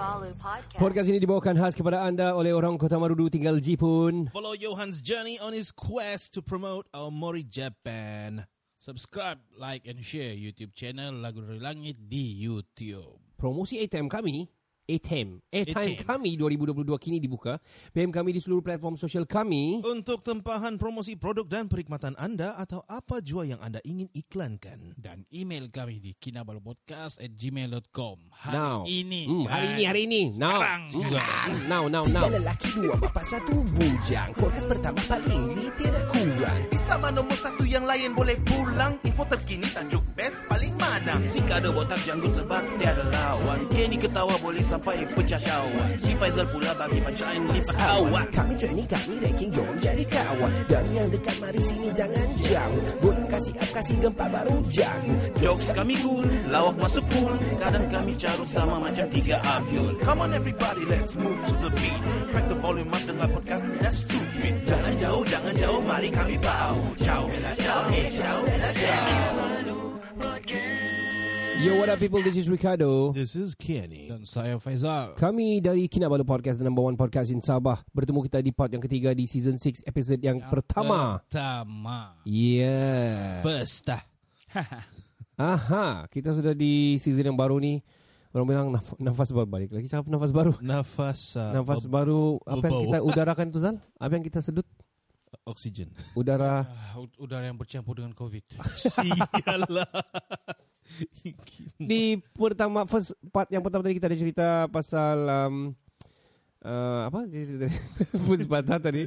Podcast. 0.00 0.80
Podcast 0.80 1.06
ini 1.12 1.20
dibawakan 1.20 1.54
khas 1.60 1.76
kepada 1.76 2.00
anda 2.00 2.32
oleh 2.32 2.56
orang 2.56 2.80
Kota 2.80 2.96
Marudu 2.96 3.28
tinggal 3.28 3.60
Jipun. 3.60 4.32
Follow 4.32 4.56
Johan's 4.56 5.04
journey 5.04 5.36
on 5.36 5.52
his 5.52 5.68
quest 5.68 6.32
to 6.32 6.40
promote 6.40 6.88
our 6.96 7.12
Mori 7.12 7.44
Japan. 7.44 8.48
Subscribe, 8.80 9.36
like 9.60 9.84
and 9.84 10.00
share 10.00 10.32
YouTube 10.32 10.72
channel 10.72 11.20
Lagu 11.20 11.44
Dari 11.44 11.60
Langit 11.60 12.08
di 12.08 12.32
YouTube. 12.40 13.20
Promosi 13.36 13.76
ATM 13.84 14.08
kami, 14.08 14.48
ATM, 14.90 15.38
Airtime 15.48 15.94
ATM. 15.94 16.04
kami 16.04 16.30
2022 16.34 16.90
kini 16.98 17.18
dibuka. 17.18 17.62
PM 17.90 18.10
kami 18.10 18.32
di 18.32 18.40
seluruh 18.40 18.60
platform 18.60 18.94
sosial 18.94 19.22
kami. 19.22 19.78
Untuk 19.80 20.20
tempahan 20.20 20.74
promosi 20.74 21.14
produk 21.14 21.46
dan 21.46 21.66
perkhidmatan 21.66 22.16
anda 22.16 22.54
atau 22.54 22.82
apa 22.84 23.20
jua 23.20 23.44
yang 23.44 23.60
anda 23.60 23.78
ingin 23.82 24.10
iklankan. 24.10 24.94
Dan 24.96 25.22
email 25.30 25.66
kami 25.66 25.98
di 25.98 26.12
kinabalupodcast 26.14 27.18
at 27.18 27.32
gmail.com. 27.32 28.18
Hari 28.32 28.52
Now. 28.52 28.82
ini. 28.84 29.22
Hmm, 29.24 29.46
hari 29.46 29.66
ini, 29.70 29.82
hari 29.84 30.00
ini. 30.04 30.22
Now. 30.34 30.58
Sekarang 30.58 30.82
Hmm, 30.82 30.92
juga. 30.92 31.20
Now, 31.64 31.82
now, 31.86 32.02
Tiga 32.02 32.18
now. 32.18 32.28
lelaki, 32.32 32.70
dua 32.74 32.96
bapa, 32.96 33.22
satu 33.22 33.54
bujang. 33.70 34.30
Podcast 34.34 34.66
pertama 34.66 34.98
paling 35.04 35.42
ini 35.50 35.66
tidak 35.76 36.04
kurang. 36.08 36.60
Sama 36.74 37.08
nombor 37.08 37.36
satu 37.36 37.62
yang 37.62 37.84
lain 37.84 38.12
boleh 38.12 38.34
pulang 38.42 38.96
Info 39.02 39.22
terkini 39.22 39.66
tajuk 39.66 40.02
best 40.12 40.42
paling 40.44 40.72
mana 40.74 41.20
Si 41.20 41.38
kada 41.40 41.68
botak 41.68 42.00
janggut 42.00 42.32
lebat 42.32 42.64
tiada 42.76 43.04
lawan 43.04 43.68
Kenny 43.70 43.94
ketawa 43.94 44.34
boleh 44.36 44.64
sampai 44.80 45.04
pecah 45.12 45.36
syawak 45.36 46.00
Si 46.00 46.16
Faizal 46.16 46.48
pula 46.48 46.72
bagi 46.72 47.04
punchline 47.04 47.44
lipat 47.52 47.76
awak 47.76 48.32
Kami 48.32 48.56
training, 48.56 48.88
kami 48.88 49.14
ranking, 49.20 49.52
jom 49.52 49.68
jadi 49.80 50.04
kawan. 50.08 50.52
Dari 50.64 50.90
yang 50.96 51.08
dekat, 51.12 51.36
mari 51.40 51.60
sini 51.60 51.88
jangan 51.92 52.28
jauh. 52.40 52.84
Volume 53.04 53.28
kasih 53.28 53.52
up, 53.60 53.70
kasih 53.76 53.96
gempa 54.00 54.26
baru 54.32 54.56
jago. 54.72 55.12
Jokes 55.44 55.68
kami 55.76 56.00
cool, 56.00 56.24
lawak 56.48 56.80
masuk 56.80 57.04
cool 57.12 57.36
Kadang 57.60 57.84
kami 57.92 58.16
carut 58.16 58.48
sama 58.48 58.80
macam 58.80 59.04
tiga 59.12 59.36
Abdul. 59.44 60.00
Come 60.00 60.20
on 60.24 60.32
everybody 60.32 60.88
let's 60.88 61.12
move 61.12 61.36
to 61.36 61.54
the 61.60 61.70
beat. 61.76 62.00
Crack 62.32 62.48
the 62.48 62.56
volume 62.56 62.88
up 62.88 63.04
dengar 63.04 63.28
podcast 63.28 63.68
tidak 63.76 63.92
stupid. 63.92 64.54
Jangan 64.64 64.96
jauh, 64.96 65.22
jangan 65.28 65.54
jauh, 65.60 65.80
mari 65.84 66.08
kami 66.08 66.40
bau. 66.40 66.80
Ciao 66.96 67.28
bella 67.28 67.52
ciao, 67.52 67.84
eh 67.92 68.08
ciao 68.16 68.38
bella 68.48 68.70
ciao 68.72 70.89
Yo, 71.60 71.76
what 71.76 71.92
up 71.92 72.00
people? 72.00 72.24
This 72.24 72.40
is 72.40 72.48
Ricardo. 72.48 73.12
This 73.12 73.36
is 73.36 73.52
Kenny. 73.52 74.08
Dan 74.08 74.24
saya 74.24 74.56
Faizal. 74.56 75.12
Kami 75.12 75.60
dari 75.60 75.84
Kinabalu 75.92 76.24
Podcast, 76.24 76.56
the 76.56 76.64
number 76.64 76.80
one 76.80 76.96
podcast 76.96 77.28
in 77.28 77.44
Sabah. 77.44 77.84
Bertemu 77.92 78.24
kita 78.24 78.40
di 78.40 78.48
part 78.48 78.72
yang 78.72 78.80
ketiga 78.80 79.12
di 79.12 79.28
season 79.28 79.60
6 79.60 79.84
episode 79.84 80.24
yang 80.24 80.40
pertama. 80.40 81.20
Pertama. 81.28 82.16
Yeah. 82.24 83.44
First. 83.44 83.92
ah. 83.92 84.00
Aha, 85.40 86.08
kita 86.08 86.32
sudah 86.32 86.56
di 86.56 86.96
season 86.96 87.28
yang 87.28 87.36
baru 87.36 87.60
ni. 87.60 87.84
Orang 88.32 88.46
bilang 88.48 88.68
naf- 88.72 88.96
nafas 88.96 89.28
baru 89.28 89.44
balik 89.44 89.70
lagi. 89.76 89.84
Cakap 89.92 90.08
nafas 90.08 90.32
baru. 90.32 90.56
Nafas 90.64 91.36
uh, 91.36 91.52
Nafas 91.60 91.84
ob- 91.84 91.92
baru 91.92 92.40
apa 92.48 92.64
yang 92.72 92.80
kita 92.88 92.98
udarakan 93.12 93.46
tu 93.52 93.60
Zal? 93.60 93.76
Apa 94.00 94.12
yang 94.16 94.24
kita 94.24 94.40
sedut? 94.40 94.64
oksigen. 95.46 95.90
Udara 96.18 96.66
ud- 96.98 97.16
udara 97.18 97.46
yang 97.46 97.58
bercampur 97.58 97.98
dengan 97.98 98.14
COVID. 98.14 98.44
Sialah. 98.74 99.86
Di 101.76 102.02
pertama 102.32 102.84
first 102.84 103.12
part 103.28 103.48
yang 103.48 103.60
pertama 103.60 103.82
tadi 103.82 103.96
kita 103.96 104.08
ada 104.08 104.18
cerita 104.18 104.46
pasal 104.66 105.16
um, 105.24 105.54
uh, 106.60 107.08
apa 107.08 107.24
first 108.26 108.46
part 108.46 108.66
tadi 108.66 109.06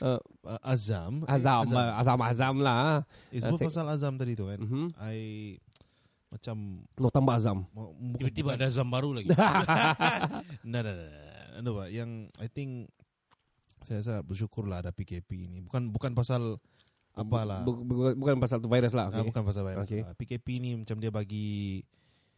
uh, 0.00 0.20
Uh, 0.46 0.60
Azam. 0.62 1.26
Azam 1.26 1.66
azam 1.74 2.18
azam 2.22 2.56
lah 2.62 3.02
Eh, 3.34 3.42
Uh, 3.42 3.50
sebut 3.50 3.58
saya- 3.58 3.68
pasal 3.68 3.86
Azam 3.90 4.14
tadi 4.14 4.32
tu 4.32 4.46
kan. 4.46 4.62
Mhm. 4.62 4.94
I 5.02 5.18
macam 6.26 6.56
no 6.94 7.08
tambah 7.08 7.34
azam 7.34 7.66
Tiba-tiba 8.18 8.54
ada 8.54 8.66
zam 8.68 8.86
baru 8.86 9.14
lagi. 9.14 9.30
Nah, 10.66 10.82
nah, 10.82 10.94
nah, 11.58 11.72
ba? 11.72 11.86
Yang 11.88 12.30
I 12.36 12.46
think 12.46 12.70
saya 13.82 14.02
rasa 14.02 14.14
bersyukurlah 14.20 14.82
ada 14.82 14.90
PKP 14.90 15.46
ini. 15.46 15.58
Bukan 15.62 15.90
bukan 15.90 16.12
pasal 16.12 16.58
apalah. 17.16 17.60
Bu- 17.62 17.80
bu- 17.80 18.12
bukan 18.14 18.36
pasal 18.36 18.60
tu 18.60 18.68
virus 18.68 18.92
lah 18.92 19.08
Ah, 19.08 19.16
okay. 19.16 19.24
bukan 19.24 19.42
pasal 19.42 19.64
virus. 19.64 19.82
Okay. 19.82 20.02
Ah, 20.02 20.12
PKP 20.12 20.46
ni 20.58 20.76
macam 20.76 20.96
dia 20.96 21.08
bagi 21.08 21.80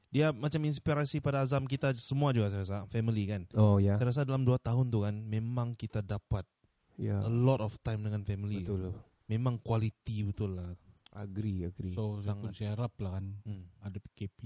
dia 0.09 0.31
macam 0.31 0.63
inspirasi 0.63 1.19
pada 1.19 1.43
azam 1.43 1.63
kita 1.63 1.93
semua 1.93 2.31
juga 2.31 2.49
saya 2.49 2.63
rasa 2.63 2.79
family 2.87 3.27
kan. 3.27 3.43
oh 3.53 3.77
ya 3.77 3.93
Saya 3.95 4.09
rasa 4.09 4.23
dalam 4.23 4.41
2 4.41 4.57
tahun 4.57 4.87
tu 4.87 5.03
kan 5.03 5.13
memang 5.13 5.75
kita 5.75 6.01
dapat 6.01 6.47
ya 6.95 7.19
a 7.19 7.29
lot 7.29 7.59
of 7.59 7.77
time 7.79 8.01
dengan 8.01 8.23
family. 8.23 8.63
betul 8.63 8.95
Memang 9.27 9.59
quality 9.59 10.25
betul 10.25 10.57
lah. 10.57 10.73
agree 11.11 11.61
agree 11.63 11.93
So, 11.93 12.17
Sangat. 12.19 12.55
saya 12.55 12.73
harap 12.73 12.95
lah 12.97 13.19
kan 13.19 13.37
Hmm. 13.43 13.67
ada 13.79 13.99
PKP. 13.99 14.39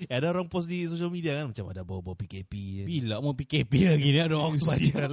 Eh, 0.00 0.08
ada 0.16 0.26
orang 0.28 0.48
post 0.48 0.64
di 0.64 0.82
social 0.82 1.08
media 1.08 1.36
kan 1.36 1.52
macam 1.52 1.68
ada 1.68 1.82
bau-bau 1.82 2.16
PKP. 2.16 2.52
kan. 2.82 2.86
Bila 2.88 3.14
mau 3.20 3.30
PKP 3.32 3.72
lagi 3.86 4.08
ni 4.08 4.18
ada 4.18 4.34
orang 4.34 4.56
baca. 4.58 4.80
Sial. 4.80 5.12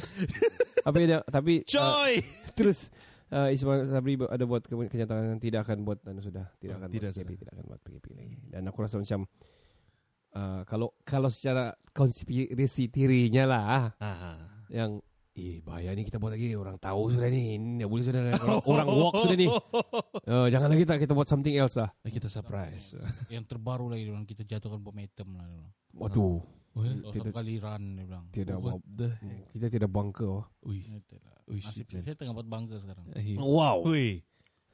tapi 0.82 0.98
ada 1.02 1.18
tapi 1.22 1.52
tapi 1.62 1.76
uh, 1.76 2.08
terus 2.58 2.88
uh, 3.28 3.48
Ismail 3.48 3.86
Sabri 3.86 4.14
ada 4.18 4.44
buat 4.44 4.62
ke- 4.62 4.88
kenyataan 4.88 5.36
tidak 5.36 5.64
akan 5.64 5.82
buat 5.82 5.98
anu 6.04 6.20
sudah 6.20 6.48
tidak 6.56 6.74
Oh, 6.74 6.80
akan 6.80 6.88
tidak 6.88 7.10
buat 7.10 7.22
PKP, 7.22 7.30
tidak 7.38 7.52
akan 7.52 7.64
buat 7.66 7.80
PKP 7.80 8.06
lagi 8.12 8.36
dan 8.46 8.62
aku 8.64 8.78
rasa 8.80 8.96
macam 8.96 9.20
uh, 10.32 10.60
kalau 10.64 10.88
kalau 11.02 11.28
secara 11.28 11.72
konspirasi 11.90 12.88
teorinya 12.88 13.44
lah 13.44 13.64
Ah. 13.96 14.38
yang 14.68 14.98
eh 15.30 15.62
bahaya 15.62 15.94
ni 15.94 16.02
kita 16.02 16.18
buat 16.18 16.34
lagi 16.34 16.52
orang 16.52 16.74
tahu 16.76 17.06
sudah 17.08 17.26
ni 17.26 17.54
ini 17.54 17.86
boleh 17.86 18.02
sudah 18.02 18.34
orang, 18.34 18.60
orang 18.66 18.88
walk 18.90 19.14
sudah 19.20 19.36
ni 19.36 19.46
uh, 20.30 20.46
jangan 20.50 20.68
lagi 20.68 20.84
tak 20.84 20.98
kita 20.98 21.12
buat 21.12 21.24
something 21.24 21.54
else 21.54 21.74
lah 21.74 21.88
Eh, 22.02 22.10
Kita 22.10 22.26
surprise. 22.26 22.98
Yang 23.26 23.46
terbaru 23.48 23.86
lagi 23.86 24.04
dia 24.04 24.26
kita 24.26 24.42
jatuhkan 24.44 24.78
bom 24.78 24.92
lah. 25.32 25.46
dia 25.46 25.64
waduh 25.94 26.42
Oh, 26.70 26.80
ya? 26.80 26.94
Atau 26.94 27.10
Tidak- 27.12 27.34
kali 27.34 27.58
run 27.58 27.82
dia 27.92 28.04
bilang. 28.04 28.24
tidak 28.30 28.56
What 28.56 28.78
mau- 28.78 28.84
the 28.88 29.08
kita 29.50 29.66
tidak 29.68 29.90
bunker 29.90 30.28
oh. 30.30 30.44
Ui. 30.62 30.78
Itu 30.80 31.18
lah. 31.18 31.34
Ui, 31.46 31.58
Nasib 31.58 31.86
man. 31.88 32.02
saya 32.04 32.14
tengah 32.14 32.30
buat 32.32 32.46
bangga 32.46 32.76
sekarang. 32.78 33.04
Eh, 33.12 33.34
wow 33.36 33.82
Ui. 33.82 34.22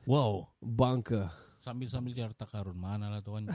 Wow. 0.05 0.53
bunker 0.59 1.33
Sambil-sambil 1.59 2.15
cari 2.15 2.31
harta 2.31 2.47
karun. 2.47 2.77
Mana 2.77 3.11
lah 3.11 3.19
tuan. 3.21 3.49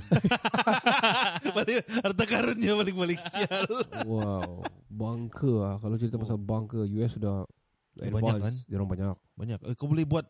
balik 1.55 1.79
harta 1.87 2.23
karunnya 2.25 2.73
balik-balik 2.75 3.19
sial. 3.23 3.65
wow 4.03 4.59
bunker 4.85 5.55
ah 5.63 5.75
kalau 5.77 5.95
cerita 5.95 6.17
pasal 6.17 6.35
bunker 6.35 6.83
US 6.87 7.15
sudah 7.15 7.47
Eh, 7.93 8.07
banyak 8.07 8.39
advance. 8.39 8.63
dia 8.65 8.75
orang 8.75 8.87
banyak 8.89 9.15
Banyak. 9.35 9.59
Eh, 9.63 9.75
kau 9.75 9.85
boleh 9.85 10.03
buat 10.03 10.23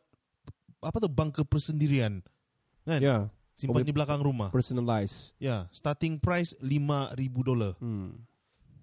apa 0.80 0.98
tuh 0.98 1.10
bunker 1.10 1.42
persendirian. 1.44 2.26
Kan? 2.82 2.98
ya 2.98 3.30
Simpan 3.54 3.82
boleh- 3.82 3.88
di 3.88 3.94
belakang 3.94 4.22
rumah. 4.22 4.50
personalized 4.50 5.36
Ya, 5.38 5.68
starting 5.70 6.18
price 6.18 6.56
5000 6.60 7.14
dolar. 7.42 7.74
hmm. 7.78 8.16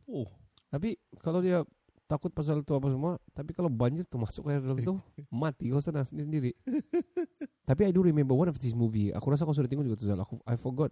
Oh, 0.06 0.28
Tapi 0.68 0.96
kalau 1.20 1.40
dia 1.40 1.64
takut 2.04 2.32
pasal 2.32 2.60
tu 2.60 2.72
apa 2.72 2.88
semua, 2.88 3.20
tapi 3.32 3.52
kalau 3.52 3.68
banjir 3.68 4.04
tu 4.04 4.16
masuk 4.16 4.44
ke 4.44 4.56
dalam 4.56 4.76
tu, 4.78 4.96
mati 5.28 5.68
kau 5.68 5.80
sana 5.80 6.04
sendiri. 6.04 6.56
tapi 7.68 7.84
I 7.84 7.92
do 7.92 8.00
remember 8.00 8.32
one 8.32 8.48
of 8.48 8.56
this 8.56 8.72
movie. 8.72 9.12
Aku 9.12 9.28
rasa 9.28 9.44
kau 9.44 9.52
sudah 9.52 9.68
tengok 9.68 9.84
juga 9.84 9.96
tu 9.96 10.08
Zal. 10.08 10.16
Aku 10.16 10.40
I 10.44 10.56
forgot. 10.56 10.88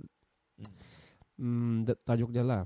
Hmm, 1.37 1.85
that 1.85 2.01
tajuk 2.03 2.33
dia 2.33 2.41
lah. 2.41 2.65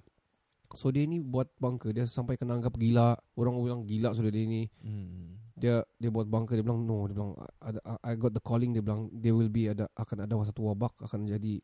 So 0.74 0.90
dia 0.90 1.02
ni 1.02 1.18
buat 1.18 1.50
bunker, 1.58 1.90
dia 1.90 2.06
sampai 2.06 2.34
kena 2.34 2.54
anggap 2.54 2.74
gila. 2.74 3.18
Orang 3.34 3.58
bilang 3.58 3.82
gila 3.82 4.14
sudah 4.14 4.30
dia 4.30 4.42
ni. 4.42 4.70
hmm. 4.82 5.49
Dia 5.60 5.74
dia 5.94 6.08
buat 6.08 6.24
bunker, 6.24 6.56
dia 6.56 6.64
bilang 6.64 6.82
no, 6.82 7.04
dia 7.04 7.14
bilang 7.14 7.36
ada 7.60 7.78
I 8.00 8.16
got 8.16 8.32
the 8.32 8.40
calling, 8.40 8.72
dia 8.72 8.80
bilang 8.80 9.12
there 9.12 9.36
will 9.36 9.52
be 9.52 9.68
ada 9.68 9.86
akan 9.92 10.24
ada 10.24 10.32
satu 10.42 10.64
wabak 10.66 10.96
akan 11.04 11.28
jadi 11.28 11.60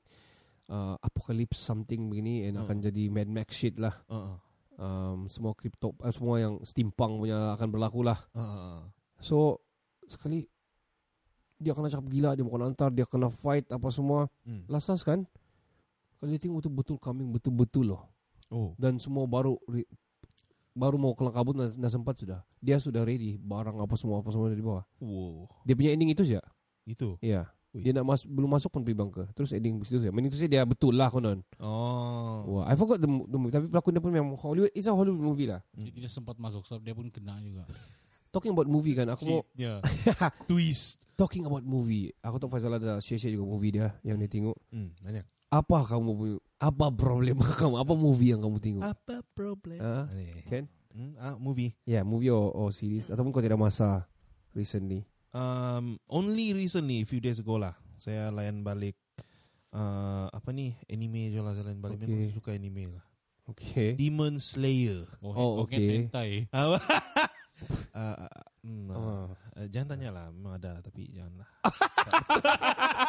uh, 0.69 1.01
apocalypse 1.01 1.57
something 1.59 2.07
begini 2.07 2.45
and 2.45 2.61
Hmm. 2.61 2.69
akan 2.69 2.77
jadi 2.85 3.09
Mad 3.09 3.27
Max 3.27 3.57
shit 3.57 3.81
lah 3.81 3.97
Uh, 4.07 4.37
um, 4.77 5.25
semua 5.27 5.57
kripto 5.57 5.97
uh, 5.97 6.13
semua 6.13 6.37
yang 6.37 6.61
steampunk 6.61 7.25
punya 7.25 7.57
akan 7.57 7.69
berlaku 7.73 8.05
lah. 8.05 8.21
uh, 8.33 8.41
uh, 8.41 8.79
So 9.19 9.65
sekali 10.07 10.45
dia 11.57 11.73
kena 11.73 11.89
cakap 11.89 12.13
gila, 12.13 12.37
dia 12.37 12.45
kena 12.45 12.69
antar, 12.69 12.93
dia 12.93 13.09
kena 13.09 13.33
fight 13.33 13.65
apa 13.73 13.89
semua. 13.89 14.29
hmm. 14.45 14.69
Lasas 14.69 15.01
kan? 15.01 15.25
Kalau 16.21 16.29
dia 16.29 16.37
tengok 16.37 16.61
betul-betul 16.61 16.97
coming 17.01 17.33
betul-betul 17.33 17.97
loh. 17.97 18.03
Oh, 18.53 18.77
Dan 18.77 19.01
semua 19.01 19.25
baru 19.25 19.57
re- 19.67 19.89
baru 20.77 21.01
mau 21.01 21.17
kelang 21.17 21.33
kabut 21.33 21.57
dah, 21.57 21.73
dah 21.73 21.91
sempat 21.91 22.21
sudah. 22.21 22.45
Dia 22.61 22.77
sudah 22.77 23.03
ready 23.03 23.41
barang 23.41 23.81
apa 23.81 23.97
semua 23.97 24.21
apa 24.21 24.29
semua 24.29 24.53
dari 24.53 24.61
bawah. 24.61 24.85
wow. 25.01 25.49
Dia 25.65 25.73
punya 25.73 25.91
ending 25.97 26.13
itu 26.13 26.23
saja. 26.23 26.45
Itu. 26.85 27.17
Iya. 27.25 27.49
Ui. 27.73 27.81
Dia 27.83 27.97
nak 27.97 28.05
mas 28.05 28.23
belum 28.29 28.49
masuk 28.53 28.69
pun 28.73 28.85
pergi 28.85 28.97
bunker. 28.97 29.27
Terus 29.33 29.57
ending 29.57 29.81
situ 29.89 30.05
saja. 30.05 30.13
Meaning 30.13 30.31
tu 30.33 30.39
saya 30.39 30.53
dia 30.53 30.63
betul 30.69 30.93
lah 30.93 31.09
konon. 31.09 31.41
Oh. 31.57 32.61
Wah, 32.61 32.65
I 32.69 32.77
forgot 32.77 33.01
the, 33.01 33.09
the 33.09 33.37
movie. 33.41 33.53
Tapi 33.57 33.67
pelakon 33.73 33.93
dia 33.97 34.03
pun 34.05 34.13
memang 34.13 34.37
Hollywood. 34.37 34.73
It's 34.77 34.89
a 34.89 34.93
Hollywood 34.93 35.21
movie 35.21 35.49
lah. 35.49 35.65
Dia 35.73 35.93
tidak 35.93 36.13
sempat 36.13 36.37
masuk 36.37 36.63
sebab 36.69 36.85
dia 36.85 36.93
pun 36.93 37.09
kena 37.09 37.41
juga. 37.41 37.65
talking 38.37 38.53
about 38.53 38.69
movie 38.69 38.93
kan, 38.93 39.09
aku 39.09 39.25
mau 39.25 39.41
Ya. 39.57 39.81
Twist. 40.49 41.01
talking 41.17 41.49
about 41.49 41.65
movie. 41.65 42.13
Aku 42.21 42.37
tahu 42.37 42.53
Faizal 42.53 42.77
ada 42.77 43.01
share-share 43.01 43.33
juga 43.33 43.49
movie 43.49 43.73
dia 43.73 43.97
yang 44.05 44.21
dia 44.21 44.29
tengok. 44.29 44.57
Hmm, 44.69 44.93
banyak. 45.01 45.25
Apa 45.49 45.87
kamu 45.87 46.11
punya- 46.13 46.43
apa 46.57 46.87
problem 46.89 47.37
kamu? 47.61 47.75
Apa 47.79 47.95
movie 47.95 48.33
yang 48.33 48.43
kamu 48.43 48.59
tengok? 48.59 48.83
Apa 48.83 49.23
problem? 49.33 49.79
Ah, 49.79 50.09
Ni. 50.11 50.27
Kan? 50.45 50.65
Hmm, 50.91 51.13
ah, 51.17 51.37
movie. 51.37 51.77
Ya, 51.85 52.01
yeah, 52.01 52.03
movie 52.03 52.33
or, 52.33 52.49
or 52.51 52.73
series 52.73 53.07
ataupun 53.07 53.29
kau 53.29 53.45
tidak 53.45 53.61
masa 53.61 54.09
recently. 54.51 55.05
Um, 55.31 56.01
only 56.09 56.57
recently, 56.57 57.05
few 57.05 57.21
days 57.21 57.37
ago 57.37 57.61
lah, 57.61 57.77
saya 57.95 58.33
layan 58.33 58.65
balik 58.65 58.97
uh, 59.77 60.33
apa 60.33 60.49
ni 60.49 60.73
anime 60.89 61.29
je 61.29 61.45
lah 61.45 61.53
saya 61.53 61.69
layan 61.69 61.85
balik. 61.85 62.01
Okay. 62.01 62.09
Memang 62.09 62.33
suka 62.33 62.51
anime 62.57 62.85
lah. 62.89 63.05
Okay. 63.47 63.91
Demon 63.95 64.41
Slayer. 64.41 65.05
Oh, 65.21 65.31
Oh, 65.31 65.53
okay. 65.63 65.77
okay. 65.77 65.97
hentai. 66.03 66.31
Uh, 66.51 66.81
uh, 67.93 68.27
hmm, 68.67 68.87
uh, 68.89 68.97
Ah. 68.97 69.27
uh, 69.55 69.67
jangan 69.69 69.87
tanya 69.93 70.11
lah, 70.11 70.27
memang 70.29 70.53
ada 70.55 70.81
tapi 70.81 71.07
janganlah. 71.09 71.47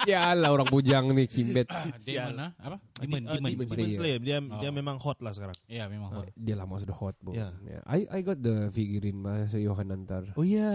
Sial 0.00 0.40
lah 0.40 0.50
orang 0.50 0.66
bujang 0.66 1.12
ni 1.12 1.26
Kimbet. 1.26 1.68
Demon 2.00 2.36
ah? 2.40 2.50
Apa? 2.56 2.76
Demon, 2.96 3.20
Uh, 3.22 3.34
demon. 3.34 3.50
Demon. 3.52 3.66
Demon 3.68 3.92
Slayer. 3.92 4.18
Dia 4.18 4.36
Oh. 4.40 4.56
dia 4.56 4.70
memang 4.70 4.96
hot 4.96 5.20
lah 5.20 5.30
sekarang. 5.30 5.56
Ya, 5.66 5.84
memang 5.86 6.08
hot. 6.10 6.32
Dia 6.32 6.54
lama 6.54 6.78
sudah 6.78 6.96
hot 6.96 7.14
bro. 7.18 7.32
Ya. 7.32 7.52
Yeah. 7.60 7.82
I 7.84 8.08
I 8.08 8.20
got 8.22 8.38
the 8.38 8.70
figurine 8.70 9.18
masa 9.18 9.58
Johan 9.58 9.90
hantar. 9.90 10.24
Oh 10.32 10.42
ya. 10.42 10.72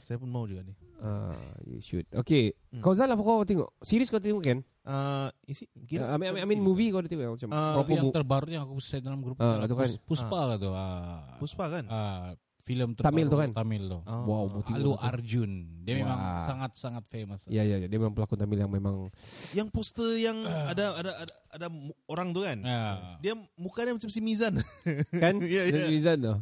Saya 0.00 0.16
pun 0.16 0.28
mau 0.28 0.44
juga 0.44 0.62
nih. 0.62 0.76
Ah, 1.00 1.32
you 1.64 1.80
should. 1.80 2.04
Okay. 2.12 2.52
Hmm. 2.68 2.78
Kau 2.80 2.92
Zal 2.92 3.08
apa 3.08 3.18
kau 3.18 3.40
tengok? 3.42 3.72
Series 3.80 4.06
kau 4.06 4.20
tengok 4.20 4.44
kan? 4.44 4.58
Uh, 4.80 5.28
isi 5.44 5.64
kira. 5.82 6.08
I 6.08 6.16
mean, 6.16 6.36
I 6.36 6.44
mean 6.44 6.60
movie 6.60 6.90
kau 6.90 7.00
ada 7.00 7.08
tengok 7.08 7.36
macam 7.36 7.48
Ah, 7.48 7.80
Tapi 7.80 7.90
yang 7.94 8.04
mu- 8.04 8.12
terbaru 8.12 8.46
yang 8.48 8.64
aku 8.64 8.78
share 8.78 9.00
dalam 9.00 9.18
grup 9.18 9.38
Ah, 9.38 9.64
itu 9.64 9.72
kan. 9.72 9.88
Pus- 9.88 10.00
Puspa 10.04 10.38
ah. 10.46 10.56
tu. 10.56 10.70
Ah, 10.70 11.36
Puspa 11.38 11.64
kan? 11.70 11.84
ah, 11.88 12.36
film 12.70 12.94
terbaru 12.94 13.10
Tamil 13.10 13.26
tu 13.26 13.36
kan? 13.36 13.50
Tamil 13.50 13.82
tu. 13.84 13.98
Oh. 14.00 14.22
Wow, 14.22 14.44
tengok 14.62 14.78
Alu. 14.78 14.92
Arjun. 14.94 15.50
Dia 15.80 15.94
memang 15.96 16.18
sangat-sangat 16.46 17.04
famous. 17.04 17.40
Ya 17.46 17.62
ya 17.62 17.76
ya 17.76 17.86
dia 17.86 17.98
memang 17.98 18.14
pelakon 18.14 18.38
Tamil 18.38 18.58
yang 18.58 18.70
memang 18.70 19.10
Yang 19.50 19.68
poster 19.68 20.14
yang 20.16 20.38
ada 20.44 20.94
ada 20.94 21.10
ada 21.18 21.34
ada 21.50 21.66
mu- 21.66 21.98
orang 22.06 22.30
tu 22.30 22.40
kan? 22.40 22.58
Ya. 22.60 22.82
Dia 23.18 23.32
mukanya 23.54 23.92
macam 23.92 24.06
si 24.06 24.20
Mizan. 24.20 24.54
kan? 25.22 25.34
Ya, 25.42 25.66
ya. 25.66 25.74
Dari 25.74 25.90
Rizal 25.90 26.16
tu. 26.16 26.34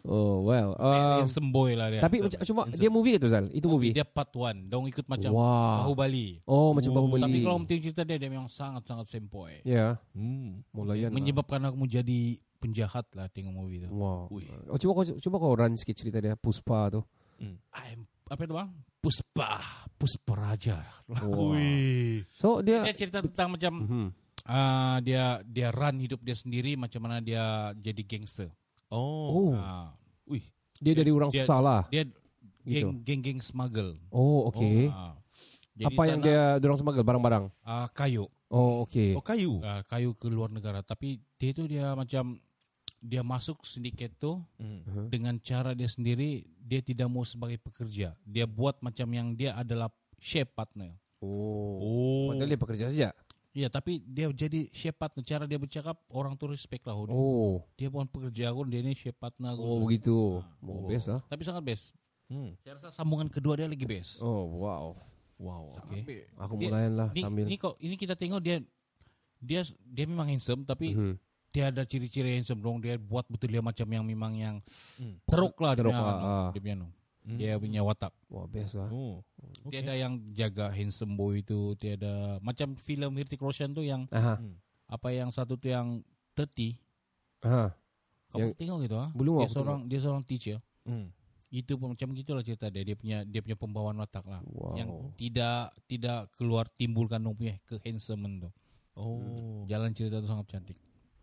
Oh 0.00 0.40
well. 0.42 0.72
Uh, 0.74 1.20
Um, 1.20 1.28
semboy 1.28 1.76
lah 1.76 1.92
dia. 1.92 2.00
tapi 2.00 2.24
macam 2.24 2.40
cuma 2.40 2.64
dia 2.72 2.88
movie 2.88 3.12
ke 3.12 3.20
tu 3.20 3.28
Zal? 3.28 3.52
Itu 3.52 3.68
movie. 3.68 3.92
Dia 3.92 4.00
part 4.00 4.32
1. 4.32 4.64
Dong 4.64 4.88
ikut 4.88 5.04
macam 5.04 5.28
Wah. 5.30 5.84
Bahubali. 5.84 6.40
Oh 6.44 6.72
macam 6.72 6.88
Oh, 6.88 6.96
Bahubali. 6.96 7.20
Tapi 7.20 7.38
kalau 7.42 7.58
tengok 7.62 7.82
cerita 7.84 8.02
dia, 8.02 8.16
dia 8.16 8.30
memang 8.30 8.48
sangat-sangat 8.48 9.04
sempoy. 9.06 9.60
Ya. 9.60 10.00
Hmm. 10.16 10.64
Mulayan. 10.72 11.12
lah. 11.12 11.14
Menyebabkan 11.14 11.60
aku 11.62 11.76
menjadi 11.76 12.40
penjahat 12.60 13.08
lah 13.16 13.26
tengok 13.26 13.50
movie 13.50 13.80
tu. 13.80 13.88
Wow. 13.88 14.28
Ui. 14.28 14.44
Oh, 14.68 14.76
coba 14.76 14.92
kau 14.94 15.16
coba 15.16 15.36
kau 15.36 15.52
run 15.56 15.74
sikit 15.74 15.96
cerita 15.96 16.20
dia 16.20 16.36
Puspa 16.36 16.92
tu. 16.92 17.00
I'm, 17.72 18.04
apa 18.28 18.44
itu 18.44 18.52
bang? 18.52 18.68
Puspa. 19.00 19.64
Puspa 19.96 20.32
Raja. 20.36 20.84
Wow. 21.08 21.56
Wih. 21.56 22.28
So 22.40 22.60
dia 22.60 22.84
Dia 22.84 22.92
cerita 22.92 23.18
tentang 23.18 23.56
macam 23.56 23.72
ah, 24.44 25.00
dia 25.00 25.40
dia 25.42 25.68
run 25.70 25.96
hidup 25.98 26.20
dia 26.20 26.36
sendiri 26.36 26.76
macam 26.76 27.00
mana 27.02 27.18
dia 27.18 27.72
jadi 27.74 28.04
gangster. 28.04 28.52
Oh. 28.92 29.48
Oh, 29.48 29.52
Ah, 29.54 29.96
Wih. 30.24 30.44
dia 30.76 30.92
dari 30.92 31.08
orang 31.08 31.32
dia- 31.32 31.42
susah 31.42 31.58
lah. 31.58 31.82
dia 31.88 32.04
Gitu. 32.60 32.92
geng 32.92 33.00
geng-geng 33.24 33.40
smuggle. 33.40 33.96
Oh, 34.12 34.44
okay. 34.46 34.92
Ah. 34.92 35.16
Jadi 35.72 35.86
Apa 35.88 36.02
yang 36.04 36.20
sana, 36.20 36.60
dia 36.60 36.66
orang 36.68 36.76
smuggle 36.76 37.00
barang-barang? 37.02 37.44
ah, 37.64 37.88
kayu. 37.88 38.28
Oh, 38.52 38.84
okay. 38.84 39.16
Oh 39.16 39.24
kayu. 39.24 39.64
Ah, 39.64 39.80
kayu 39.82 40.12
ke 40.12 40.28
luar 40.28 40.50
negara 40.50 40.82
tapi 40.82 41.22
dia 41.38 41.54
tu 41.54 41.64
dia 41.64 41.94
macam 41.94 42.36
dia 43.00 43.20
masuk 43.20 43.64
sindiket 43.64 44.12
tu 44.14 44.36
Hmm. 44.56 45.08
dengan 45.08 45.34
cara 45.36 45.72
dia 45.72 45.88
sendiri 45.88 46.44
dia 46.60 46.78
tidak 46.78 47.08
mau 47.08 47.24
sebagai 47.24 47.56
pekerja. 47.56 48.12
Dia 48.22 48.44
buat 48.44 48.78
macam 48.78 49.08
yang 49.08 49.32
dia 49.32 49.52
adalah 49.54 49.88
chef 50.16 50.46
partner. 50.50 50.92
Oh. 51.18 51.76
Oh. 51.76 52.24
Padahal 52.30 52.48
dia 52.48 52.60
pekerja 52.60 52.86
saja. 52.88 53.08
Ya, 53.50 53.66
tapi 53.66 53.98
dia 54.00 54.30
jadi 54.30 54.70
chef 54.70 54.94
partner. 54.94 55.20
Cara 55.20 55.42
dia 55.42 55.58
bercakap 55.58 55.98
orang 56.08 56.32
tu 56.34 56.46
respect 56.46 56.86
lah. 56.86 56.94
Oh. 56.94 57.08
Oh. 57.08 57.54
Dia 57.74 57.90
bukan 57.90 58.06
pekerja 58.06 58.48
aku, 58.48 58.62
dia 58.64 58.78
ni 58.78 58.94
chef 58.94 59.16
partner 59.16 59.52
aku. 59.52 59.60
Oh, 59.60 59.82
begitu. 59.82 60.38
Oh, 60.60 60.86
best 60.86 61.08
lah. 61.08 61.20
Tapi 61.26 61.42
sangat 61.42 61.64
best. 61.64 61.96
Hmm. 62.30 62.54
Saya 62.58 62.78
rasa 62.78 62.94
sambungan 62.94 63.26
kedua 63.26 63.58
dia 63.58 63.66
lagi 63.66 63.82
best. 63.82 64.22
Oh, 64.22 64.46
wow. 64.56 64.94
Wow. 65.34 65.72
Tapi 65.74 66.28
Aku 66.36 66.54
Dia- 66.54 66.68
mulayan 66.68 66.92
lah 66.94 67.08
ini, 67.10 67.22
sambil. 67.24 67.44
ini 67.48 67.56
kok 67.56 67.74
ini 67.80 67.94
kita 67.96 68.12
tengok 68.12 68.38
dia 68.38 68.60
dia 69.40 69.60
dia 69.82 70.04
memang 70.04 70.28
handsome 70.28 70.62
tapi 70.62 70.92
Mhm. 70.92 71.16
Dia 71.50 71.68
ada 71.68 71.82
ciri-ciri 71.82 72.38
handsome 72.38 72.62
dong. 72.62 72.78
Dia 72.78 72.94
buat 72.96 73.26
betul 73.26 73.50
dia 73.50 73.60
macam 73.60 73.86
yang 73.86 74.04
memang 74.06 74.32
yang 74.34 74.56
Hmm. 74.96 75.18
teruk 75.26 75.58
lah 75.58 75.74
dia 75.74 75.82
Teruk 75.82 75.94
punya, 75.94 76.06
lah, 76.06 76.16
anu, 76.16 76.26
ah. 76.26 76.50
dia 76.50 76.60
punya 76.60 76.76
anu. 76.78 76.88
Hmm. 77.20 77.36
Dia 77.36 77.52
punya 77.58 77.80
watak. 77.84 78.12
Wah, 78.32 78.46
best 78.46 78.74
lah. 78.74 78.88
Oh. 78.88 79.20
Dia 79.68 79.84
ada 79.84 79.92
yang 79.92 80.14
jaga 80.32 80.72
handsome 80.72 81.14
boy 81.14 81.44
itu, 81.44 81.76
dia 81.76 81.94
ada 81.94 82.40
macam 82.40 82.72
filem 82.74 83.12
Hirtik 83.12 83.38
Roshan 83.38 83.76
tu 83.76 83.84
yang 83.84 84.08
Aha. 84.08 84.40
apa 84.88 85.08
yang 85.12 85.28
satu 85.28 85.54
tu 85.54 85.68
yang 85.68 86.00
30 86.32 86.80
Aha. 87.44 87.76
kamu 88.30 88.40
Yang- 88.40 88.56
tengok 88.56 88.78
gitu 88.88 88.96
ah. 88.96 89.08
Belum 89.12 89.34
Dia 89.44 89.50
seorang 89.50 89.80
dia 89.84 89.98
seorang 90.00 90.24
teacher. 90.24 90.58
Hmm. 90.88 91.12
Itu 91.50 91.74
pun 91.76 91.92
macam 91.92 92.14
gitulah 92.14 92.46
cerita 92.46 92.70
dia. 92.70 92.86
Dia 92.86 92.94
punya 92.94 93.26
dia 93.26 93.42
punya 93.42 93.58
pembawaan 93.58 93.98
watak 93.98 94.22
lah. 94.24 94.40
Wow. 94.46 94.78
Yang 94.78 94.88
tidak 95.18 95.74
tidak 95.90 96.18
keluar 96.38 96.70
timbulkan 96.72 97.18
dong 97.20 97.34
punya 97.34 97.58
ke 97.66 97.76
handsome 97.82 98.38
tu. 98.38 98.50
Oh. 98.94 99.66
Jalan 99.66 99.90
cerita 99.92 100.22
tu 100.22 100.30
sangat 100.30 100.46
cantik. 100.46 100.78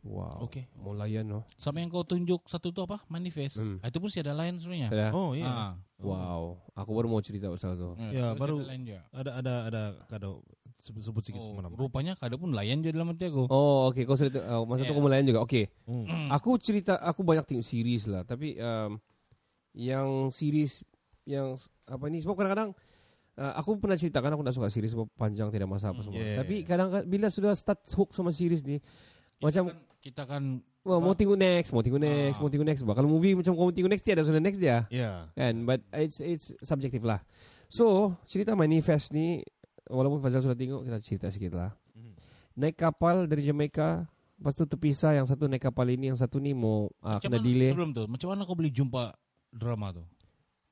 Wow. 0.09 0.39
Oke. 0.41 0.71
Mulayan 0.73 1.27
loh. 1.27 1.43
Sama 1.53 1.77
yang 1.77 1.87
kau 1.87 2.01
tunjuk 2.01 2.41
satu 2.45 2.69
tu 2.69 2.79
apa? 2.79 3.03
Manifest. 3.05 3.57
Hmm. 3.57 3.77
Ah, 3.79 3.87
Itu 3.87 3.99
pun 3.99 4.07
sih 4.07 4.19
ada 4.19 4.31
lain 4.31 4.55
sebenarnya. 4.55 4.89
Ya. 4.89 5.09
Oh 5.11 5.31
iya. 5.31 5.45
Ah. 5.45 5.73
Wow. 5.97 6.63
Aku 6.73 6.91
baru 6.91 7.07
mau 7.07 7.19
cerita 7.19 7.47
pasal 7.47 7.73
tu. 7.73 7.91
Eh, 7.97 8.15
Ya, 8.15 8.31
terus 8.31 8.39
baru- 8.39 8.63
ada. 8.63 8.97
Ada 9.11 9.31
ada 9.33 9.53
ada 9.65 9.81
kado 10.07 10.45
sebut, 10.77 11.01
sebut 11.01 11.21
sedikit 11.21 11.43
Oh, 11.43 11.53
mana. 11.53 11.67
rupanya 11.69 12.13
kada 12.13 12.33
pun 12.33 12.49
layan 12.49 12.79
juga 12.79 12.95
dalam 12.95 13.09
hati 13.09 13.27
aku. 13.27 13.45
Oh, 13.47 13.87
okay. 13.87 14.03
Kau 14.03 14.13
cerita. 14.13 14.39
Uh, 14.39 14.63
masa 14.63 14.81
tu 14.81 14.85
Yeah. 14.85 14.93
kau 14.93 15.03
mulayan 15.03 15.25
juga. 15.25 15.41
Okay. 15.43 15.67
Hmm. 15.83 16.29
Aku 16.29 16.55
cerita. 16.55 16.95
Aku 17.03 17.21
banyak 17.21 17.43
tengok 17.43 17.63
series 17.63 18.05
lah. 18.05 18.23
Tapi 18.23 18.55
um, 18.55 18.95
yang 19.73 20.07
series 20.29 20.81
yang 21.23 21.57
apa 21.83 22.05
ni? 22.07 22.17
Sebab 22.19 22.35
kadang-kadang 22.35 22.69
uh, 23.35 23.53
aku 23.55 23.75
pernah 23.75 23.95
ceritakan 23.95 24.31
aku 24.31 24.43
tak 24.43 24.53
suka 24.53 24.69
series 24.69 24.93
sebab 24.93 25.09
panjang 25.13 25.49
tidak 25.49 25.67
masalah 25.67 25.91
apa 25.91 26.01
Hmm, 26.01 26.07
semua. 26.07 26.21
yeah. 26.23 26.37
Tapi 26.37 26.55
kadang 26.63 26.87
bila 27.03 27.27
sudah 27.27 27.51
start 27.53 27.81
hook 27.91 28.09
sama 28.11 28.29
series 28.29 28.63
ni, 28.63 28.77
macam 29.37 29.69
kan, 29.69 29.77
kita 29.99 30.23
kan 30.23 30.43
Wah, 30.81 31.03
mau 31.03 31.11
tengok 31.11 31.35
next, 31.35 31.75
mau 31.75 31.83
tengok 31.83 31.99
next, 31.99 32.39
Ah. 32.39 32.41
mau 32.41 32.47
tengok 32.47 32.63
next. 32.63 32.81
Bah. 32.87 32.95
Kalau 32.95 33.11
movie 33.11 33.35
macam 33.35 33.51
kau 33.53 33.67
tengok 33.69 33.91
next 33.91 34.07
dia 34.07 34.15
ada 34.15 34.23
sudah 34.23 34.39
next 34.39 34.55
dia. 34.55 34.87
Ya. 34.87 35.27
Kan, 35.35 35.67
but 35.67 35.83
it's 35.91 36.23
it's 36.23 36.55
subjektif 36.63 37.03
lah. 37.03 37.19
So, 37.67 38.15
cerita 38.23 38.55
Manifest 38.55 39.11
ni 39.11 39.43
walaupun 39.83 40.23
Fazal 40.23 40.39
sudah 40.39 40.55
tengok, 40.55 40.87
kita 40.87 40.97
cerita 41.03 41.27
sikit 41.27 41.59
lah. 41.59 41.75
Mhm. 41.91 42.11
Naik 42.55 42.79
kapal 42.79 43.27
dari 43.27 43.43
Jamaica, 43.43 44.07
lepas 44.39 44.55
tu 44.55 44.63
terpisah 44.63 45.11
yang 45.11 45.27
satu 45.27 45.51
naik 45.51 45.67
kapal 45.67 45.91
ini, 45.91 46.07
yang 46.07 46.15
satu 46.15 46.39
ni 46.39 46.55
mau 46.55 46.87
uh, 47.03 47.19
macam 47.19 47.27
kena 47.27 47.35
mana, 47.35 47.43
delay. 47.43 47.71
sebelum 47.75 47.91
tu, 47.91 48.03
macam 48.07 48.27
mana 48.31 48.41
kau 48.47 48.55
boleh 48.55 48.71
jumpa 48.71 49.03
drama 49.51 49.91
tu? 49.91 50.03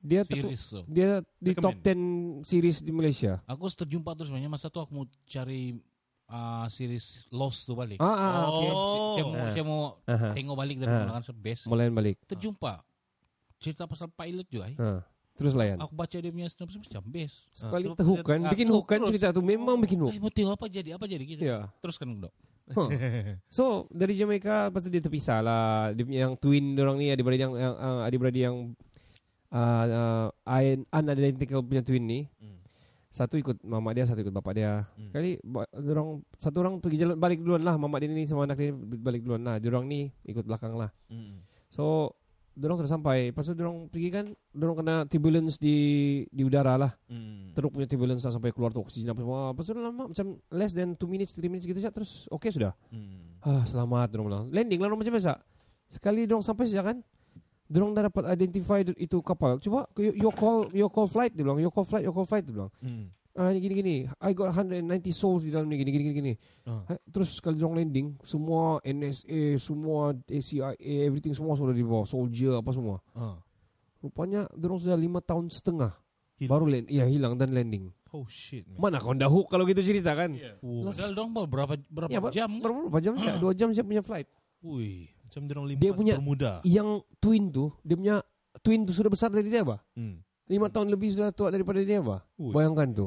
Dia 0.00 0.22
Series 0.22 0.62
tu. 0.70 0.80
dia 0.86 1.18
di 1.36 1.52
top 1.52 1.76
Recommend. 1.76 2.40
10 2.40 2.48
series 2.48 2.78
di 2.80 2.92
Malaysia. 2.94 3.42
Aku 3.44 3.68
terjumpa 3.68 4.16
terus 4.16 4.32
sebenarnya 4.32 4.48
masa 4.48 4.72
tu 4.72 4.78
aku 4.78 4.92
mau 4.94 5.04
cari 5.28 5.76
uh, 6.28 6.66
series 6.66 7.26
Lost 7.30 7.64
tu 7.64 7.72
balik. 7.72 7.98
Ah, 7.98 8.06
ah 8.06 8.44
Oh. 8.46 8.54
okay. 8.54 8.70
Saya 9.14 9.24
mau, 9.24 9.34
Ah. 9.34 9.50
saya 9.50 9.64
mau 9.64 9.80
Aha. 10.04 10.28
tengok 10.32 10.56
balik 10.56 10.76
dari 10.78 10.90
Ah. 10.92 11.06
mana 11.06 11.22
sebest. 11.22 11.66
Mulayan 11.66 11.92
balik. 11.92 12.16
Terjumpa 12.24 12.82
cerita 13.56 13.84
pasal 13.84 14.08
pilot 14.08 14.46
juga. 14.46 14.66
Eh. 14.68 14.76
Ha. 14.76 15.00
Terus 15.36 15.52
layan. 15.52 15.76
Aku 15.78 15.92
baca 15.92 16.16
dia 16.16 16.32
punya 16.32 16.48
synopsis 16.48 16.80
macam 16.80 17.04
best. 17.06 17.52
Sekali 17.52 17.84
Terus 17.86 17.98
terhook 18.00 18.24
kan, 18.24 18.40
ah, 18.40 18.50
bikin 18.50 18.66
terus, 18.66 18.74
hook 18.74 18.86
kan 18.86 18.98
terus. 18.98 19.08
cerita 19.10 19.26
tu 19.30 19.42
memang 19.44 19.76
bikin 19.76 19.98
hook. 20.00 20.12
Eh, 20.12 20.20
mau 20.20 20.32
tengok 20.32 20.52
apa 20.56 20.64
jadi, 20.66 20.90
apa 20.96 21.04
jadi 21.04 21.24
gitu. 21.26 21.42
Ya. 21.44 21.68
Teruskan 21.78 22.08
dok. 22.18 22.32
Huh. 22.66 22.90
So 23.46 23.64
dari 23.88 24.16
Jamaica 24.16 24.66
lepas 24.66 24.82
tu 24.82 24.90
dia 24.90 24.98
terpisah 24.98 25.38
lah. 25.38 25.92
Dia 25.92 26.02
punya 26.02 26.20
yang 26.24 26.34
twin 26.34 26.74
orang 26.74 26.96
ni 26.98 27.12
adik-beradik 27.12 27.42
yang, 27.42 27.54
yang 27.54 27.74
uh, 27.76 28.00
adik-beradik 28.02 28.42
yang 28.42 28.56
uh, 29.52 29.84
uh, 29.86 30.26
un- 30.50 30.88
unidentical 30.90 31.62
punya 31.62 31.84
twin 31.84 32.02
ni. 32.02 32.20
Hmm. 32.40 32.58
Satu 33.16 33.34
ikut 33.34 33.64
mama 33.64 33.96
dia, 33.96 34.04
satu 34.04 34.20
ikut 34.20 34.30
bapak 34.30 34.52
dia. 34.52 34.84
Hmm. 34.92 35.08
Sekali 35.08 35.40
ba- 35.40 35.64
orang 35.72 36.20
satu 36.36 36.56
orang 36.60 36.74
pergi 36.78 37.00
jalan 37.00 37.16
balik 37.16 37.40
duluan 37.40 37.64
lah. 37.64 37.74
Mama 37.74 37.96
dia 37.96 38.12
ni 38.12 38.28
sama 38.28 38.44
anak 38.44 38.60
dia 38.60 38.76
balik 38.76 39.24
duluan 39.24 39.40
lah. 39.40 39.56
Orang 39.58 39.88
ni 39.88 40.12
ikut 40.22 40.44
belakang 40.44 40.76
lah. 40.76 40.92
Hmm. 41.08 41.40
So 41.66 42.12
Diorang 42.56 42.80
sudah 42.80 42.88
sampai 42.88 43.28
Lepas 43.28 43.44
tu 43.44 43.52
diorang 43.52 43.84
pergi 43.84 44.08
kan 44.08 44.26
Diorang 44.48 44.80
kena 44.80 45.04
turbulence 45.04 45.60
di 45.60 45.76
di 46.24 46.40
udara 46.40 46.80
lah 46.80 46.88
Hmm. 47.04 47.52
Teruk 47.52 47.76
punya 47.76 47.84
turbulence 47.84 48.24
lah 48.24 48.32
Sampai 48.32 48.48
keluar 48.48 48.72
tu 48.72 48.80
oksigen 48.80 49.12
apa 49.12 49.20
semua 49.20 49.52
Lepas 49.52 49.68
tu 49.68 49.76
dah 49.76 49.84
lama 49.84 50.08
Macam 50.08 50.26
less 50.48 50.72
than 50.72 50.96
2 50.96 51.04
minutes 51.04 51.36
3 51.36 51.52
minutes 51.52 51.68
gitu 51.68 51.76
saja 51.76 51.92
Terus 51.92 52.24
okay 52.26 52.48
sudah 52.48 52.72
Hmm. 52.88 53.36
Ah 53.44 53.60
selamat 53.62 54.08
dorong 54.08 54.26
bilang. 54.26 54.46
Landing 54.48 54.80
lah 54.80 54.88
dorang 54.88 55.04
macam 55.04 55.12
biasa. 55.12 55.36
Sekali 55.86 56.24
dorang 56.24 56.40
sampai 56.40 56.64
saja 56.64 56.80
kan. 56.82 57.04
Dorang 57.66 57.92
dah 57.92 58.06
dapat 58.06 58.30
identify 58.30 58.78
itu 58.82 59.18
kapal. 59.20 59.58
Coba 59.58 59.90
you, 59.98 60.14
you 60.14 60.30
call 60.30 60.70
you 60.70 60.86
call 60.86 61.06
flight 61.06 61.34
dia 61.34 61.42
bilang. 61.42 61.58
You 61.58 61.68
call 61.68 61.82
flight, 61.82 62.06
you 62.06 62.14
call 62.14 62.24
flight 62.24 62.46
dia 62.46 62.54
bilang. 62.54 62.70
Hmm. 62.78 63.10
ah 63.36 63.52
ini 63.52 63.60
gini-gini. 63.60 63.96
I 64.16 64.32
got 64.32 64.48
190 64.48 64.80
souls 65.12 65.44
di 65.44 65.52
dalam 65.52 65.68
ni 65.68 65.76
gini-gini 65.76 66.08
gini. 66.10 66.32
Ah. 66.64 66.88
Ha, 66.88 66.96
Terus 67.04 67.36
sekali 67.36 67.60
dorong 67.60 67.76
landing, 67.76 68.16
semua 68.24 68.80
NSA, 68.80 69.60
semua 69.60 70.16
CIA, 70.24 70.72
everything 71.04 71.36
semua 71.36 71.52
sudah 71.52 71.76
di 71.76 71.84
bawah, 71.84 72.08
soldier 72.08 72.56
apa 72.56 72.72
semua. 72.72 72.96
Ah. 73.12 73.36
Rupanya 74.00 74.48
dorong 74.56 74.80
sudah 74.80 74.96
lima 74.96 75.20
tahun 75.20 75.50
setengah 75.50 75.92
Hilang. 76.36 76.48
baru 76.48 76.64
land, 76.64 76.86
ya 76.88 77.04
hilang 77.04 77.34
dan 77.36 77.52
landing. 77.52 77.92
Oh 78.12 78.24
shit. 78.24 78.64
Man. 78.72 78.88
Mana 78.88 79.04
kau 79.04 79.12
dah 79.12 79.28
hook 79.28 79.52
kalau 79.52 79.68
gitu 79.68 79.84
cerita 79.84 80.16
kan? 80.16 80.32
Oh. 80.64 80.88
Padahal 80.88 81.12
dong 81.12 81.30
baru 81.36 81.48
berapa 81.48 81.74
berapa 81.92 82.10
Ya, 82.12 82.20
jam? 82.32 82.48
kan? 82.56 82.60
Berapa, 82.64 82.78
berapa 82.88 83.00
jam 83.02 83.12
sih? 83.16 83.28
Dua 83.44 83.52
jam 83.52 83.68
saya 83.72 83.84
punya 83.84 84.00
flight. 84.00 84.28
Wih, 84.64 85.12
macam 85.26 85.40
dia 85.42 85.52
orang 85.52 85.66
Dia 85.74 85.90
punya- 85.92 86.16
bermuda. 86.16 86.52
Yang 86.62 86.88
twin 87.18 87.44
tu, 87.50 87.64
dia 87.82 87.94
punya 87.94 88.16
twin 88.58 88.80
tu 88.82 88.92
sudah 88.92 89.08
besar 89.08 89.28
dari 89.28 89.46
dia 89.46 89.60
bah. 89.60 89.82
Hmm. 89.92 90.22
Lima 90.46 90.66
tahun 90.66 90.88
lebih 90.88 91.12
sudah 91.12 91.30
tua 91.30 91.50
daripada 91.50 91.82
dia 91.82 91.98
bah. 91.98 92.22
Ui. 92.36 92.50
Bayangkan 92.50 92.88
tu. 92.88 93.06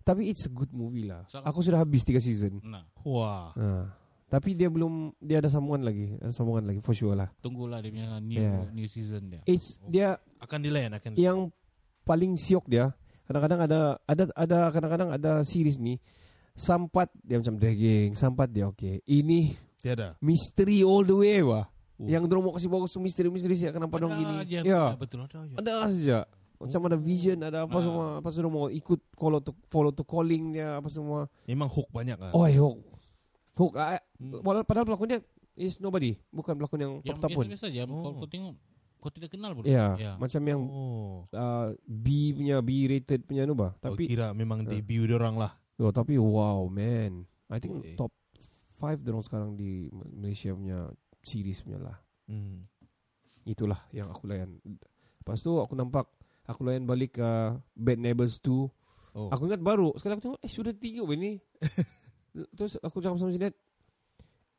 Tapi 0.00 0.28
it's 0.28 0.44
a 0.44 0.52
good 0.52 0.70
movie 0.70 1.02
lah. 1.02 1.26
Sangat. 1.26 1.48
Aku 1.48 1.58
sudah 1.58 1.80
habis 1.80 2.00
tiga 2.00 2.18
season. 2.18 2.62
Nah, 2.62 2.86
Wah. 3.02 3.50
Ha. 3.52 3.90
Tapi 4.26 4.52
dia 4.52 4.66
belum 4.66 5.14
dia 5.18 5.38
ada 5.38 5.46
sambungan 5.46 5.82
lagi, 5.82 6.14
ada 6.16 6.30
sambungan 6.30 6.62
lagi 6.64 6.78
for 6.80 6.92
sure 6.92 7.14
lah. 7.14 7.30
tunggulah 7.38 7.78
dia 7.78 7.90
punya 7.90 8.18
new 8.18 8.34
Yeah. 8.36 8.66
new 8.70 8.86
season 8.86 9.30
dia. 9.30 9.40
It's 9.44 9.78
dia 9.82 10.18
Akan 10.36 10.60
dilayan, 10.60 10.90
akan. 10.92 11.14
yang 11.14 11.50
paling 12.02 12.34
siok 12.34 12.66
dia. 12.66 12.90
Kadang-kadang 13.24 13.60
ada 13.62 13.80
ada 14.02 14.22
ada 14.34 14.58
kadang-kadang 14.68 15.08
ada 15.10 15.32
series 15.42 15.78
ni 15.78 15.98
sampat 16.54 17.10
dia 17.16 17.38
macam 17.38 17.54
dragging, 17.54 18.14
sampat 18.14 18.48
dia 18.48 18.66
okey. 18.68 19.02
Ini 19.04 19.54
Tiada. 19.86 20.08
misteri 20.18 20.82
all 20.82 21.02
the 21.02 21.14
way 21.14 21.38
wah. 21.40 21.70
Oh. 21.96 22.04
Yang 22.04 22.26
dorong 22.26 22.52
kasih 22.52 22.68
bagus 22.68 22.90
tu 22.90 22.98
misteri-misteri 22.98 23.54
siap 23.54 23.72
kenapa 23.72 23.96
dong 23.96 24.12
gini. 24.12 24.34
aja, 24.36 24.58
Ya. 24.60 24.82
betul 24.92 25.22
ada 25.22 25.36
aja. 25.40 25.54
Ada 25.56 25.72
saja. 25.88 26.18
Macam 26.56 26.80
ada 26.84 26.96
vision, 26.96 27.38
ada 27.38 27.58
apa 27.62 27.72
Ah. 27.72 27.82
semua. 27.82 28.04
Apa 28.16 28.28
sudah 28.28 28.48
mau 28.48 28.66
ikut 28.66 29.00
follow 29.14 29.38
to 29.38 29.52
follow 29.66 29.88
to 29.90 30.02
calling 30.02 30.52
dia 30.52 30.74
apa 30.74 30.88
semua. 30.88 31.24
Memang 31.44 31.68
hook 31.68 31.88
banyak 31.88 32.16
ah. 32.18 32.32
Oh, 32.32 32.44
hook. 32.44 32.76
Hook. 33.54 33.72
ah, 33.74 33.96
Hmm. 34.16 34.40
Walau 34.40 34.60
padahal 34.62 34.84
pelakonnya 34.84 35.20
is 35.54 35.76
nobody, 35.78 36.16
bukan 36.26 36.52
pelakon 36.54 36.76
yang 36.78 36.92
Yang 37.02 37.16
top 37.18 37.30
pun. 37.30 37.44
biasa-biasa 37.44 37.66
aja. 37.70 37.82
Oh. 37.86 38.00
Kalau 38.02 38.14
kau 38.18 38.28
tengok 38.28 38.54
kau 38.98 39.10
tidak 39.12 39.30
kenal 39.30 39.52
pun. 39.52 39.64
Ya, 39.64 39.92
Ya. 39.94 40.12
macam 40.16 40.42
yang 40.42 40.60
Oh. 40.66 41.24
uh, 41.30 41.66
B 41.86 42.06
punya 42.32 42.60
B 42.60 42.70
rated 42.86 43.22
punya 43.22 43.44
tu 43.44 43.52
bah. 43.52 43.72
Tapi 43.78 43.92
Tapi 43.94 44.04
kira 44.06 44.32
memang 44.32 44.64
Ah. 44.64 44.68
debut 44.70 45.04
dia 45.04 45.14
orang 45.14 45.36
lah. 45.38 45.52
oh, 45.76 45.88
tapi 45.90 46.16
wow 46.16 46.64
man. 46.66 47.24
I 47.46 47.56
think 47.56 47.76
Oi. 47.78 47.94
top 47.94 48.12
5 48.76 49.00
dorong 49.00 49.24
sekarang 49.24 49.56
di 49.56 49.88
Malaysia 49.92 50.52
punya 50.52 50.92
series 51.24 51.64
punya 51.64 51.80
lah. 51.80 51.96
Hmm. 52.28 52.68
Itulah 53.48 53.80
yang 53.90 54.12
aku 54.12 54.28
layan. 54.28 54.60
Lepas 55.22 55.40
tu 55.40 55.56
aku 55.56 55.72
nampak 55.72 56.04
aku 56.44 56.60
layan 56.66 56.84
balik 56.84 57.16
ke 57.18 57.30
Bad 57.72 57.98
Neighbors 57.98 58.38
2. 58.44 58.52
Oh. 59.16 59.32
Aku 59.32 59.48
ingat 59.48 59.64
baru. 59.64 59.96
Sekali 59.96 60.20
aku 60.20 60.24
tengok 60.28 60.40
eh 60.44 60.52
sudah 60.52 60.74
tiga 60.76 61.02
ni. 61.16 61.40
Terus 62.56 62.76
aku 62.84 63.00
cakap 63.00 63.16
sama 63.16 63.32
Sinet. 63.32 63.56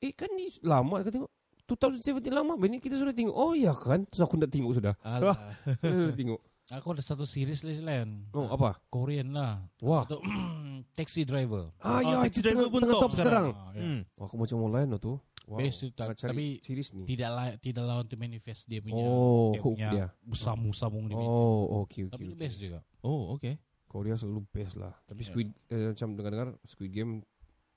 Eh 0.02 0.12
kan 0.18 0.34
ni 0.34 0.50
lama 0.66 1.06
aku 1.06 1.14
tengok. 1.14 1.32
2017 1.68 2.32
lama 2.32 2.56
ni 2.64 2.80
kita 2.80 2.96
sudah 2.98 3.14
tengok. 3.14 3.36
Oh 3.36 3.54
ya 3.54 3.76
kan. 3.76 4.08
Terus 4.10 4.24
aku 4.26 4.40
nak 4.40 4.50
tengok 4.50 4.74
sudah. 4.82 4.96
Alah. 5.04 5.36
Sudah 5.84 6.16
tengok. 6.16 6.42
Aku 6.68 6.92
ada 6.92 7.00
satu 7.00 7.24
series 7.24 7.64
lagi 7.64 7.80
lain. 7.80 8.28
Oh 8.36 8.52
apa? 8.52 8.76
Korean 8.92 9.32
lah. 9.32 9.64
Wah. 9.80 10.04
Atau 10.04 10.20
Taxi 11.00 11.24
Driver. 11.24 11.72
Ah, 11.80 12.04
ya, 12.04 12.20
Taxi 12.28 12.44
itu 12.44 12.44
Driver 12.44 12.68
tengah, 12.68 12.74
pun 12.76 12.82
tengah 12.84 12.96
top 13.00 13.04
top 13.08 13.12
sekarang. 13.16 13.46
Ah, 13.56 13.72
ya. 13.72 13.80
Hmm. 13.88 14.00
Wah, 14.20 14.26
aku 14.28 14.36
macam 14.36 14.56
mau 14.60 14.70
lain 14.76 14.88
lah 14.92 15.00
tu. 15.00 15.16
Wow. 15.48 15.64
Best 15.64 15.80
tu, 15.80 15.88
Nak 15.96 16.20
cari 16.20 16.28
tapi 16.28 16.46
series 16.60 16.90
ni. 16.92 17.04
Tidak 17.08 17.30
la, 17.32 17.56
tidak 17.56 17.84
lawan 17.88 18.04
to 18.04 18.20
manifest 18.20 18.68
dia 18.68 18.84
punya 18.84 19.00
Oh, 19.00 19.56
dia 19.56 19.64
punya 19.64 19.90
dia. 19.96 20.08
sambung-sambung 20.36 21.08
dia 21.08 21.16
punya. 21.16 21.32
Oh, 21.32 21.88
okay, 21.88 22.04
Tapi 22.04 22.12
okay. 22.12 22.28
dia 22.28 22.36
okay. 22.36 22.44
best 22.44 22.56
juga. 22.60 22.80
Oh, 23.00 23.32
okay. 23.40 23.56
Korea 23.88 24.20
selalu 24.20 24.44
best 24.52 24.76
lah. 24.76 24.92
Tapi 25.08 25.24
Ya. 25.24 25.28
Squid 25.32 25.48
eh, 25.72 25.88
macam 25.96 26.08
dengar-dengar 26.20 26.50
Squid 26.68 26.92
Game 26.92 27.24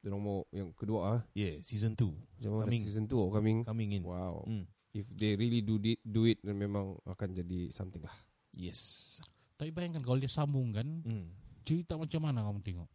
dia 0.03 0.11
mau 0.11 0.43
yang 0.51 0.75
kedua 0.75 0.99
ah. 1.07 1.21
Yeah, 1.31 1.63
season 1.63 1.95
2 1.95 2.11
Macam 2.11 2.67
Coming. 2.67 2.83
season 2.91 3.07
2 3.07 3.37
coming. 3.39 3.59
coming 3.63 3.91
in. 3.95 4.03
Wow. 4.03 4.43
Hmm. 4.51 4.67
If 4.91 5.07
they 5.15 5.39
really 5.39 5.63
do 5.63 5.79
it, 5.79 6.03
do 6.03 6.27
it 6.27 6.43
then 6.43 6.59
memang 6.59 6.99
akan 7.07 7.39
jadi 7.39 7.71
something 7.71 8.03
lah. 8.03 8.17
Yes. 8.55 9.19
Tapi 9.57 9.71
bayangkan 9.71 10.03
kalau 10.03 10.19
dia 10.19 10.31
sambung 10.31 10.73
kan, 10.73 10.89
Hmm. 11.05 11.31
cerita 11.63 11.95
macam 11.95 12.21
mana 12.25 12.41
kamu 12.47 12.61
tengok? 12.65 12.91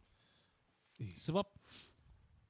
Sebab 1.20 1.46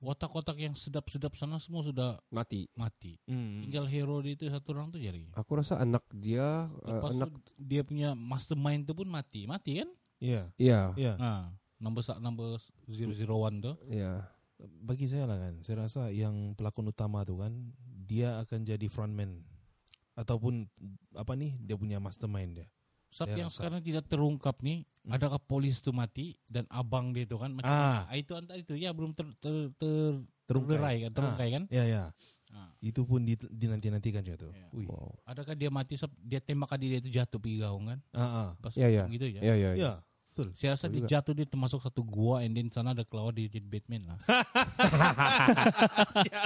watak-watak 0.06 0.58
yang 0.62 0.78
sedap-sedap 0.78 1.34
sana 1.34 1.58
semua 1.58 1.82
sudah 1.82 2.22
Mati. 2.30 2.70
mati. 2.78 3.18
Hmm. 3.26 3.66
Tinggal 3.66 3.90
hero 3.90 4.22
dia 4.22 4.38
itu 4.38 4.46
satu 4.48 4.78
orang 4.78 4.94
tu 4.94 5.02
jadi. 5.02 5.26
Aku 5.34 5.58
rasa 5.58 5.82
anak 5.82 6.06
dia 6.14 6.70
uh, 6.86 7.02
Lepas 7.02 7.18
anak 7.18 7.32
dia 7.58 7.82
punya 7.82 8.14
mastermind 8.14 8.86
tu 8.86 8.94
pun 8.94 9.10
mati. 9.10 9.50
Mati 9.50 9.82
kan? 9.82 9.90
Yeah. 10.22 10.46
ya. 10.62 10.94
Yeah. 10.96 11.18
Ha, 11.18 11.52
number 11.82 12.06
number 12.22 12.62
001 12.88 13.66
tu. 13.66 13.74
Ya. 13.90 14.30
Bagi 14.80 15.10
saya 15.10 15.28
lah 15.28 15.36
kan, 15.36 15.60
saya 15.66 15.84
rasa 15.84 16.14
yang 16.16 16.56
pelakon 16.56 16.88
utama 16.88 17.28
tu 17.28 17.44
kan, 17.44 17.52
dia 18.08 18.40
akan 18.40 18.64
jadi 18.64 18.88
frontman 18.88 19.44
ataupun 20.16 20.64
apa 21.12 21.36
nih 21.36 21.60
dia 21.60 21.76
punya 21.76 22.00
mastermind 22.00 22.64
dia. 22.64 22.68
Sebab 23.16 23.26
Saya 23.26 23.40
yang 23.40 23.48
rasa. 23.48 23.58
sekarang 23.58 23.80
tidak 23.80 24.06
terungkap 24.06 24.60
nih, 24.60 24.84
Hmm. 25.02 25.16
adakah 25.16 25.40
polis 25.40 25.80
tu 25.80 25.90
mati 25.90 26.36
dan 26.46 26.68
abang 26.68 27.16
dia 27.16 27.24
tu 27.24 27.40
kan 27.40 27.48
macam 27.50 27.64
Ah. 27.66 28.04
mana? 28.04 28.12
Itu 28.14 28.36
antara 28.36 28.60
itu 28.60 28.76
ya 28.76 28.92
belum 28.92 29.16
ter, 29.16 29.24
ter, 29.40 29.72
ter 29.72 30.20
Terungkai. 30.46 31.08
kan, 31.08 31.12
terungkai 31.16 31.50
kan? 31.50 31.64
Ya 31.70 31.84
ya. 31.86 32.04
Ah. 32.52 32.76
Itu 32.78 33.02
pun 33.02 33.24
di, 33.24 33.40
dinanti-nantikan 33.40 34.20
juga 34.20 34.46
tuh. 34.46 34.52
Ya. 34.52 34.68
Wow. 34.70 35.16
Adakah 35.24 35.56
dia 35.56 35.72
mati 35.72 35.96
sebab 35.96 36.12
dia 36.20 36.38
tembak 36.38 36.76
dia 36.76 37.00
itu 37.00 37.08
jatuh 37.10 37.40
pergi 37.40 37.58
gaung 37.58 37.88
kan? 37.88 38.00
Ah, 38.12 38.20
ah. 38.20 38.50
Pas 38.60 38.76
Ya 38.76 38.92
ya. 38.92 39.08
gitu 39.08 39.26
ya. 39.26 39.40
Ya 39.42 39.56
ya. 39.56 39.70
Ya, 39.74 39.92
betul. 40.36 40.52
Saya 40.52 40.76
rasa 40.76 40.92
Betul 40.92 40.92
dia 40.92 41.02
juga. 41.02 41.12
jatuh 41.16 41.34
dia 41.34 41.48
termasuk 41.48 41.80
satu 41.80 42.04
gua 42.04 42.44
and 42.44 42.52
then 42.52 42.68
sana 42.68 42.92
ada 42.92 43.08
keluar 43.08 43.32
dia 43.32 43.48
jadi 43.48 43.64
Batman 43.64 44.04
lah. 44.12 44.20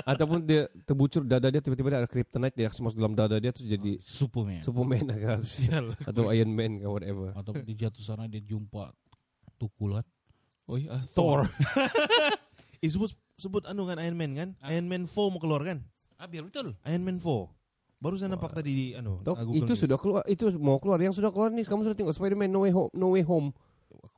Ataupun 0.13 0.45
dia 0.45 0.69
terbucur 0.85 1.25
dada 1.25 1.49
dia 1.49 1.57
tiba-tiba 1.57 1.89
ada 1.89 2.05
kryptonite 2.05 2.53
dia 2.53 2.69
masuk 2.69 3.01
dalam 3.01 3.17
dada 3.17 3.41
dia 3.41 3.49
terus 3.49 3.65
jadi 3.65 3.97
Superman. 3.97 4.61
Superman 4.61 5.05
agak 5.09 5.41
Sial. 5.49 5.97
atau 6.05 6.29
Iron 6.29 6.53
Man 6.53 6.77
ke 6.77 6.85
whatever. 6.85 7.33
Atau 7.33 7.57
dia 7.65 7.89
jatuh 7.89 8.03
sana 8.05 8.29
dia 8.29 8.45
jumpa 8.45 8.93
tukulan. 9.57 10.05
Oh 10.69 10.77
iya, 10.77 11.01
Thor. 11.17 11.49
eh, 12.77 12.89
sebut 12.93 13.09
sebut 13.41 13.65
anu 13.65 13.89
kan 13.89 13.97
Iron 13.97 14.13
Man 14.13 14.37
kan? 14.37 14.49
Ah. 14.61 14.69
Iron 14.69 14.85
Man 14.85 15.09
4 15.09 15.33
mau 15.33 15.41
keluar 15.41 15.65
kan? 15.65 15.81
Ah 16.21 16.29
biar 16.29 16.45
betul. 16.45 16.77
Iron 16.85 17.01
Man 17.01 17.17
4. 17.17 17.25
Baru 17.99 18.15
saya 18.15 18.31
nampak 18.31 18.55
tadi 18.55 18.71
di 18.71 18.87
anu. 18.95 19.19
Tok, 19.27 19.35
ah, 19.35 19.43
Google 19.43 19.59
itu 19.59 19.73
News. 19.75 19.81
sudah 19.83 19.97
keluar, 19.99 20.23
itu 20.23 20.45
mau 20.55 20.79
keluar. 20.79 21.03
Yang 21.03 21.19
sudah 21.19 21.35
keluar 21.35 21.51
nih, 21.51 21.67
kamu 21.67 21.83
sudah 21.83 21.97
tengok 21.99 22.15
Spider-Man 22.15 22.47
No 22.47 22.63
Way 22.63 22.71
Home. 22.71 22.91
No 22.95 23.11
Way 23.11 23.27
Home. 23.27 23.51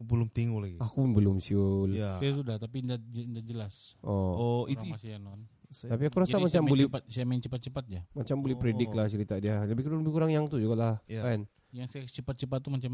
Aku 0.01 0.09
belum 0.09 0.29
tengok 0.33 0.59
lagi. 0.59 0.77
Aku 0.81 0.95
pun 0.97 1.11
belum 1.13 1.37
siul. 1.37 1.93
Ya. 1.93 2.17
Saya 2.17 2.33
sudah 2.33 2.55
tapi 2.57 2.81
tidak 2.81 2.99
jelas. 3.45 3.93
Oh. 4.01 4.33
Oh, 4.33 4.61
itu 4.65 4.81
masih 4.83 5.21
anon. 5.21 5.45
saya- 5.69 5.93
Tapi 5.93 6.03
aku 6.03 6.17
rasa 6.19 6.35
Jadi 6.35 6.43
macam 6.43 6.63
boleh 6.67 6.83
cepat, 6.83 7.01
saya 7.07 7.23
main 7.23 7.39
cepat-cepat 7.39 7.85
ya. 7.87 8.01
macam 8.11 8.35
boleh 8.41 8.57
Oh. 8.57 8.59
predict 8.59 8.91
lah 8.91 9.05
cerita 9.07 9.37
dia. 9.37 9.61
Lebih 9.63 9.85
kurang 9.85 10.01
lebih 10.01 10.11
kurang 10.11 10.27
yang 10.27 10.43
tu 10.43 10.57
juga 10.57 10.75
lah, 10.75 10.95
Ya. 11.05 11.21
kan? 11.23 11.47
Yang 11.71 11.87
saya 11.87 12.03
cepat-cepat 12.11 12.59
tu 12.59 12.69
macam 12.69 12.93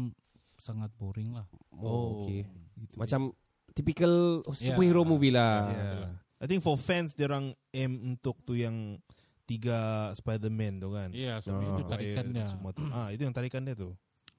sangat 0.54 0.92
boring 0.94 1.32
lah. 1.32 1.48
Oh, 1.72 2.22
okay. 2.22 2.46
gitu. 2.76 2.94
Macam 2.94 3.32
typical 3.72 4.44
superhero 4.52 5.02
Ya. 5.02 5.08
movie 5.08 5.32
lah. 5.32 5.54
Ya. 5.66 5.88
I 6.38 6.46
think 6.46 6.62
for 6.62 6.76
fans 6.76 7.16
dia 7.16 7.26
orang 7.26 7.50
aim 7.72 8.14
untuk 8.14 8.38
tu 8.44 8.54
yang 8.54 9.00
tiga 9.42 10.12
Spider-Man 10.14 10.78
tu 10.78 10.92
kan. 10.92 11.08
Iya, 11.10 11.40
sampai 11.40 11.64
Ah. 11.64 11.72
itu 11.72 11.82
tarikannya. 11.82 12.44
Semua 12.46 12.70
tu. 12.70 12.84
Ah, 12.86 13.08
itu 13.10 13.24
yang 13.24 13.32
tarikan 13.32 13.64
dia 13.64 13.74
tu. 13.74 13.90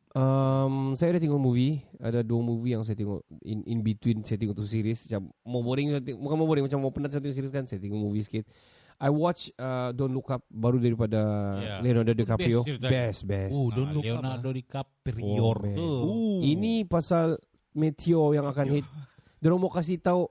Um, 0.10 0.98
saya 0.98 1.14
ada 1.14 1.22
tengok 1.22 1.38
movie, 1.38 1.86
ada 1.96 2.26
dua 2.26 2.42
movie 2.42 2.74
yang 2.74 2.82
saya 2.82 2.98
tengok 2.98 3.22
in 3.46 3.62
in 3.64 3.80
between 3.80 4.26
saya 4.26 4.42
tengok 4.42 4.58
tu 4.58 4.66
series. 4.66 5.06
Macam 5.06 5.30
mau 5.44 5.62
boring, 5.62 5.94
saya 5.94 6.02
tengok- 6.02 6.18
bukan 6.20 6.36
mau 6.36 6.48
boring, 6.48 6.66
macam 6.66 6.80
mau 6.80 6.90
penat 6.90 7.10
saya 7.10 7.22
tengok 7.22 7.38
series 7.38 7.54
kan, 7.54 7.64
saya 7.64 7.78
tengok 7.78 8.00
movie 8.00 8.26
sikit. 8.26 8.50
I 9.00 9.08
watch 9.08 9.48
uh, 9.56 9.94
Don't 9.94 10.12
Look 10.12 10.28
Up 10.28 10.44
baru 10.50 10.76
daripada 10.76 11.22
Ya. 11.56 11.76
Leonardo 11.80 12.12
DiCaprio. 12.12 12.66
Best. 12.66 12.84
Best, 12.84 13.20
best. 13.24 13.54
Oh, 13.54 13.70
Ah, 13.70 13.72
don't 13.72 13.92
look 13.94 14.04
up. 14.04 14.12
Leonardo 14.12 14.50
ah. 14.50 14.54
DiCaprio 14.54 15.40
Oh, 15.40 15.56
tu. 15.56 15.88
Uh. 16.04 16.40
Ini 16.44 16.84
pasal 16.84 17.40
meteor 17.72 18.34
yang 18.34 18.44
akan 18.44 18.66
hit. 18.68 18.86
Dia 19.40 19.54
mau 19.54 19.72
kasih 19.72 20.04
tahu 20.04 20.28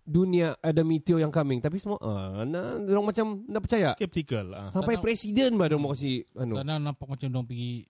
dunia 0.00 0.54
ada 0.62 0.80
meteor 0.80 1.18
yang 1.18 1.28
coming, 1.28 1.58
tapi 1.58 1.76
semua 1.76 1.98
ah, 1.98 2.46
nah, 2.46 2.78
dia 2.78 2.94
macam 2.96 3.42
nak 3.42 3.60
percaya. 3.60 3.90
skeptical. 3.98 4.48
Ah. 4.48 4.70
Sampai 4.70 4.96
Tanam- 4.96 5.04
presiden 5.04 5.50
bah 5.58 5.66
dia 5.66 5.76
mau 5.76 5.90
kasih 5.90 6.24
anu. 6.32 6.56
Karena 6.56 6.78
nampak 6.80 7.10
macam 7.10 7.26
dong 7.26 7.44
pergi 7.44 7.84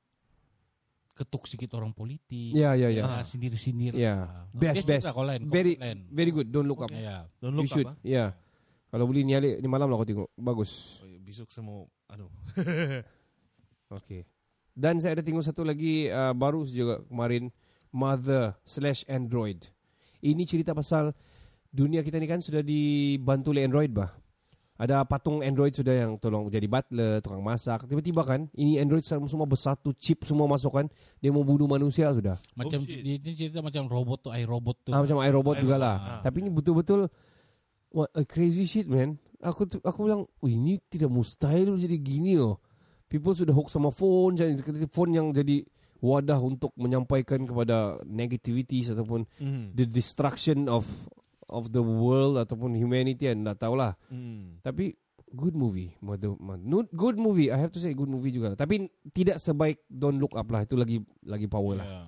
ketuk 1.16 1.48
sikit 1.48 1.72
orang 1.80 1.96
politik. 1.96 2.52
Ya, 2.52 2.76
ya, 2.76 2.92
ya. 2.92 3.02
Ah, 3.08 3.22
sindir-sindir. 3.24 3.96
Ya. 3.96 4.28
Ah. 4.28 4.44
Best, 4.52 4.84
best. 4.84 5.08
lain, 5.08 5.48
Very 5.48 5.80
lain. 5.80 6.04
very 6.12 6.28
good. 6.28 6.52
Don't 6.52 6.68
look 6.68 6.84
up. 6.84 6.92
Ya. 6.92 7.24
Don't 7.40 7.56
You 7.56 7.64
look 7.64 7.72
should. 7.72 7.88
up. 7.88 7.96
Ah. 7.96 8.04
Ya. 8.04 8.24
Kalau 8.92 9.08
boleh 9.08 9.24
ni 9.24 9.32
alik 9.32 9.58
ni 9.58 9.66
malam 9.66 9.88
lah 9.88 9.96
kau 9.96 10.04
tengok. 10.06 10.28
Bagus. 10.36 11.00
Oh, 11.00 11.08
ya, 11.08 11.18
besok 11.18 11.48
saya 11.48 11.64
mau 11.64 11.88
anu. 12.12 12.28
Okay. 13.86 14.26
Dan 14.74 14.98
saya 14.98 15.14
ada 15.14 15.22
tengok 15.22 15.46
satu 15.46 15.62
lagi 15.62 16.10
uh, 16.10 16.34
baru 16.34 16.66
juga 16.66 17.00
kemarin 17.06 17.54
Mother 17.94 18.58
slash 18.66 19.06
Android. 19.06 19.62
Ini 20.20 20.42
cerita 20.42 20.74
pasal 20.74 21.14
dunia 21.70 22.02
kita 22.02 22.18
ni 22.18 22.26
kan 22.26 22.42
sudah 22.42 22.66
dibantu 22.66 23.54
oleh 23.54 23.62
Android 23.62 23.94
bah. 23.94 24.10
Ada 24.76 25.08
patung 25.08 25.40
Android 25.40 25.72
sudah 25.72 26.04
yang 26.04 26.20
tolong 26.20 26.52
jadi 26.52 26.68
butler, 26.68 27.24
tukang 27.24 27.40
masak. 27.40 27.88
Tiba-tiba 27.88 28.20
kan, 28.22 28.44
ini 28.52 28.76
Android 28.76 29.00
semua 29.00 29.48
bersatu, 29.48 29.96
chip 29.96 30.28
semua 30.28 30.44
masukkan. 30.44 30.84
Dia 31.16 31.32
mau 31.32 31.40
bunuh 31.40 31.64
manusia 31.64 32.12
sudah. 32.12 32.36
Macam 32.52 32.84
dia, 32.84 33.16
dia 33.16 33.32
cerita 33.32 33.64
macam 33.64 33.88
robot 33.88 34.28
tuh, 34.28 34.32
iRobot 34.36 34.76
tuh. 34.84 34.92
Ah, 34.92 35.00
macam 35.00 35.16
iRobot 35.24 35.56
juga 35.56 35.80
lah. 35.80 35.96
Ah. 35.96 36.20
Tapi 36.20 36.44
ini 36.44 36.52
betul-betul 36.52 37.08
what 37.88 38.12
a 38.12 38.22
crazy 38.22 38.68
shit 38.68 38.84
man. 38.84 39.16
Aku 39.40 39.64
tu- 39.64 39.80
aku 39.80 40.04
bilang, 40.04 40.28
oh, 40.28 40.48
ini 40.48 40.76
tidak 40.88 41.08
mustahil 41.08 41.80
jadi 41.80 41.96
gini 41.96 42.36
oh. 42.36 42.60
People 43.08 43.32
sudah 43.32 43.54
hook 43.54 43.70
sama 43.70 43.88
phone, 43.88 44.36
jadi 44.36 44.60
phone 44.92 45.14
yang 45.14 45.32
jadi 45.32 45.64
wadah 46.04 46.36
untuk 46.36 46.76
menyampaikan 46.76 47.48
kepada 47.48 47.96
negativity 48.04 48.84
ataupun 48.84 49.24
Mhm. 49.40 49.72
the 49.72 49.88
destruction 49.88 50.68
of 50.68 50.84
of 51.46 51.70
the 51.70 51.80
world 51.80 52.36
ataupun 52.36 52.74
humanity 52.74 53.26
and 53.26 53.46
tak 53.46 53.62
tahulah. 53.62 53.94
Mhm. 54.10 54.60
Tapi 54.62 54.94
good 55.30 55.54
movie. 55.54 55.94
Mother, 55.98 56.34
good 56.92 57.16
movie. 57.16 57.50
I 57.50 57.58
have 57.58 57.74
to 57.74 57.80
say 57.82 57.92
good 57.92 58.10
movie 58.10 58.30
juga. 58.30 58.54
Tapi 58.54 58.86
tidak 59.10 59.38
sebaik 59.38 59.82
Don't 59.86 60.18
Look 60.18 60.34
Up 60.34 60.46
lah. 60.48 60.62
Itu 60.62 60.74
lagi 60.74 61.02
lagi 61.22 61.46
power 61.46 61.82
lah. 61.82 61.86
Ya. 61.86 62.02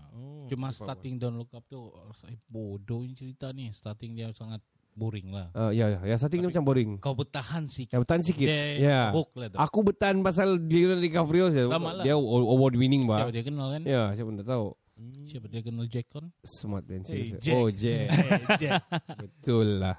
Cuma 0.48 0.72
starting 0.72 1.20
Don't 1.20 1.36
Look 1.36 1.52
Up 1.52 1.64
tuh 1.68 1.92
saya 2.16 2.34
bodoh 2.48 3.04
ini 3.04 3.12
cerita 3.12 3.52
nih. 3.52 3.68
Starting 3.70 4.16
dia 4.16 4.32
sangat 4.32 4.64
boring 4.98 5.30
lah. 5.30 5.52
Uh, 5.54 5.70
ya, 5.70 5.86
ya, 5.94 6.00
ya. 6.02 6.14
Starting 6.18 6.42
ni 6.42 6.46
Tapi- 6.46 6.52
macam 6.58 6.64
boring. 6.66 6.90
Kau 6.98 7.14
bertahan 7.14 7.70
sih. 7.70 7.86
Ya, 7.86 8.02
bertahan 8.02 8.24
sikit. 8.24 8.48
Dia 8.48 8.64
Ya. 8.80 9.00
hook 9.14 9.30
lah 9.38 9.46
tuh. 9.52 9.58
Aku 9.62 9.78
bertahan 9.86 10.18
pasal 10.24 10.58
Leonardo 10.58 10.98
DiCaprio 11.04 11.54
saja. 11.54 11.70
Lama 11.70 12.00
lah. 12.00 12.04
Dia 12.06 12.18
award 12.18 12.74
winning 12.74 13.06
Siapa 13.06 13.28
bah. 13.28 13.30
dia 13.30 13.44
kenal 13.46 13.68
kan? 13.76 13.82
Ya, 13.86 14.02
siapa 14.16 14.30
nak 14.34 14.42
tahu. 14.42 14.66
Siapa 14.98 15.46
dia 15.46 15.62
kenal 15.62 15.86
Jack 15.86 16.10
Con? 16.10 16.34
Smart 16.42 16.82
dan 16.82 17.06
Hey, 17.06 17.30
serious. 17.30 17.38
Jack. 17.38 17.54
Oh, 17.54 17.68
Jack. 17.70 18.06
Hey, 18.10 18.42
Jack. 18.62 18.82
Betul 19.14 19.78
lah. 19.78 19.96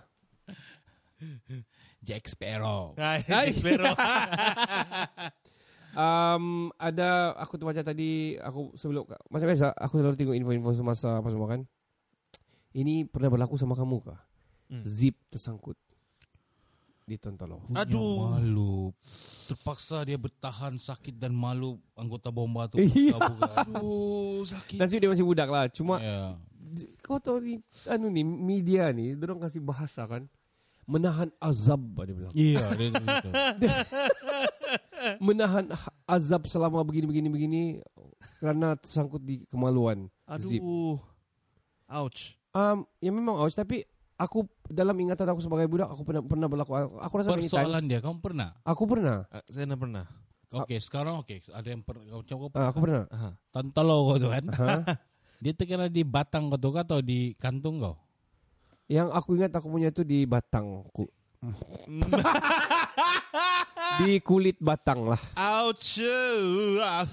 Jack 2.07 2.27
Sparrow. 2.27 2.95
Hai, 2.99 3.23
Hai. 3.23 3.45
Jack 3.51 3.63
Sparrow. 3.63 3.95
Um, 5.89 6.69
ada 6.77 7.33
aku 7.33 7.57
tu 7.57 7.65
baca 7.65 7.81
tadi 7.81 8.37
aku 8.37 8.77
sebelum 8.77 9.09
macam 9.09 9.47
biasa 9.49 9.73
aku 9.73 9.97
selalu 9.97 10.15
tengok 10.15 10.37
info-info 10.37 10.71
semasa 10.77 11.17
apa 11.17 11.27
semua 11.31 11.49
kan. 11.49 11.65
Ini 12.69 13.09
pernah 13.09 13.33
berlaku 13.33 13.57
sama 13.57 13.73
kamu 13.73 13.97
kah? 14.05 14.21
Hmm. 14.69 14.85
Zip 14.85 15.17
tersangkut 15.33 15.73
di 17.09 17.17
Tontolo. 17.17 17.65
Aduh. 17.73 18.37
Malu. 18.37 18.93
Terpaksa 19.49 20.05
dia 20.05 20.13
bertahan 20.13 20.77
sakit 20.77 21.17
dan 21.17 21.33
malu 21.33 21.81
anggota 21.97 22.29
bomba. 22.29 22.69
Iya. 22.71 23.17
buka-buka. 23.17 23.49
Aduh, 23.65 24.45
sakit. 24.45 24.77
Nasib 24.77 25.01
dia 25.01 25.09
masih 25.09 25.25
budak 25.25 25.49
lah. 25.49 25.65
Cuma 25.67 25.97
Ya. 25.97 26.37
kau 27.01 27.17
tahu 27.17 27.41
ni 27.41 27.53
anu 27.89 28.13
ni 28.13 28.21
media 28.21 28.93
ni 28.93 29.17
dorang 29.17 29.41
kasih 29.41 29.57
bahasa 29.57 30.05
kan 30.05 30.29
menahan 30.85 31.33
azab 31.41 31.81
dia 32.05 32.13
bilang. 32.13 32.33
Iya, 32.33 32.65
dia 32.77 32.87
gitu. 32.93 33.29
menahan 35.25 35.65
ha- 35.71 35.95
azab 36.05 36.45
selama 36.45 36.83
begini 36.83 37.05
begini 37.07 37.27
begini 37.29 37.61
kerana 38.37 38.77
tersangkut 38.77 39.21
di 39.21 39.43
kemaluan. 39.49 40.07
Zip. 40.37 40.61
Aduh. 40.61 40.99
Ouch. 41.89 42.37
Um, 42.53 42.85
ya 42.97 43.09
memang 43.09 43.37
ouch 43.37 43.53
tapi 43.53 43.85
aku 44.19 44.43
dalam 44.67 44.93
ingatan 44.99 45.31
aku 45.31 45.39
sebagai 45.39 45.71
budak 45.71 45.87
aku 45.87 46.03
pernah 46.03 46.21
pernah 46.21 46.47
berlaku 46.51 46.71
aku 46.99 47.13
rasa 47.15 47.31
many 47.31 47.47
Persoalan 47.47 47.83
dia, 47.87 48.03
kamu 48.03 48.19
pernah? 48.19 48.51
Aku 48.67 48.83
pernah. 48.83 49.23
Ah, 49.31 49.43
saya 49.47 49.71
pernah. 49.79 50.05
Oke, 50.49 50.75
sekarang 50.81 51.21
oke. 51.23 51.45
Ada 51.53 51.67
yang 51.71 51.81
per, 51.85 52.01
kau 52.03 52.25
coba 52.25 52.45
Ah, 52.57 52.67
aku 52.73 52.83
pernah. 52.83 53.07
Tantalo 53.53 54.11
kau 54.11 54.17
tuh 54.19 54.29
kan. 54.33 54.45
Dia 55.43 55.55
terkena 55.55 55.87
di 55.87 56.03
batang 56.03 56.51
kau 56.51 56.73
kah, 56.75 56.83
atau 56.83 56.99
di 56.99 57.31
kantung 57.39 57.79
kau? 57.79 57.95
Yang 58.91 59.07
aku 59.13 59.29
ingat 59.39 59.55
aku 59.55 59.71
punya 59.71 59.93
itu 59.93 60.03
di 60.03 60.27
batang. 60.27 60.83
Di 63.99 64.23
kulit 64.23 64.55
batang 64.59 65.11
lah. 65.11 65.19
Ouch. 65.35 65.99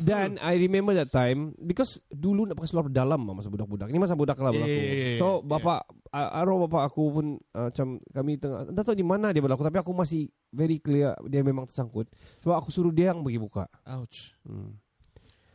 Dan 0.02 0.38
I 0.38 0.54
remember 0.60 0.94
that 0.94 1.10
time 1.10 1.56
because 1.58 1.98
dulu 2.06 2.46
nak 2.46 2.58
pakai 2.58 2.70
seluar 2.70 2.86
dalam 2.92 3.26
lah 3.26 3.34
masa 3.34 3.50
budak-budak. 3.50 3.90
Ini 3.90 3.98
masa 3.98 4.14
budak 4.14 4.38
lah 4.38 4.54
berlaku. 4.54 4.70
Yeah, 4.70 5.18
so 5.18 5.42
bapak 5.42 5.86
yeah. 6.14 6.38
arwah 6.38 6.68
bapak 6.68 6.82
aku 6.92 7.02
pun 7.10 7.26
uh, 7.56 7.68
macam 7.72 7.98
kami 8.14 8.32
tengah 8.38 8.70
tak 8.70 8.84
tahu 8.86 8.96
di 8.96 9.06
mana 9.06 9.34
dia 9.34 9.42
berlaku 9.42 9.66
tapi 9.66 9.78
aku 9.82 9.92
masih 9.94 10.30
very 10.54 10.78
clear 10.78 11.16
dia 11.26 11.42
memang 11.42 11.66
tersangkut. 11.66 12.06
Sebab 12.44 12.54
aku 12.54 12.68
suruh 12.70 12.94
dia 12.94 13.10
yang 13.10 13.26
pergi 13.26 13.40
buka. 13.42 13.64
Ouch. 13.86 14.36
Hmm. 14.46 14.78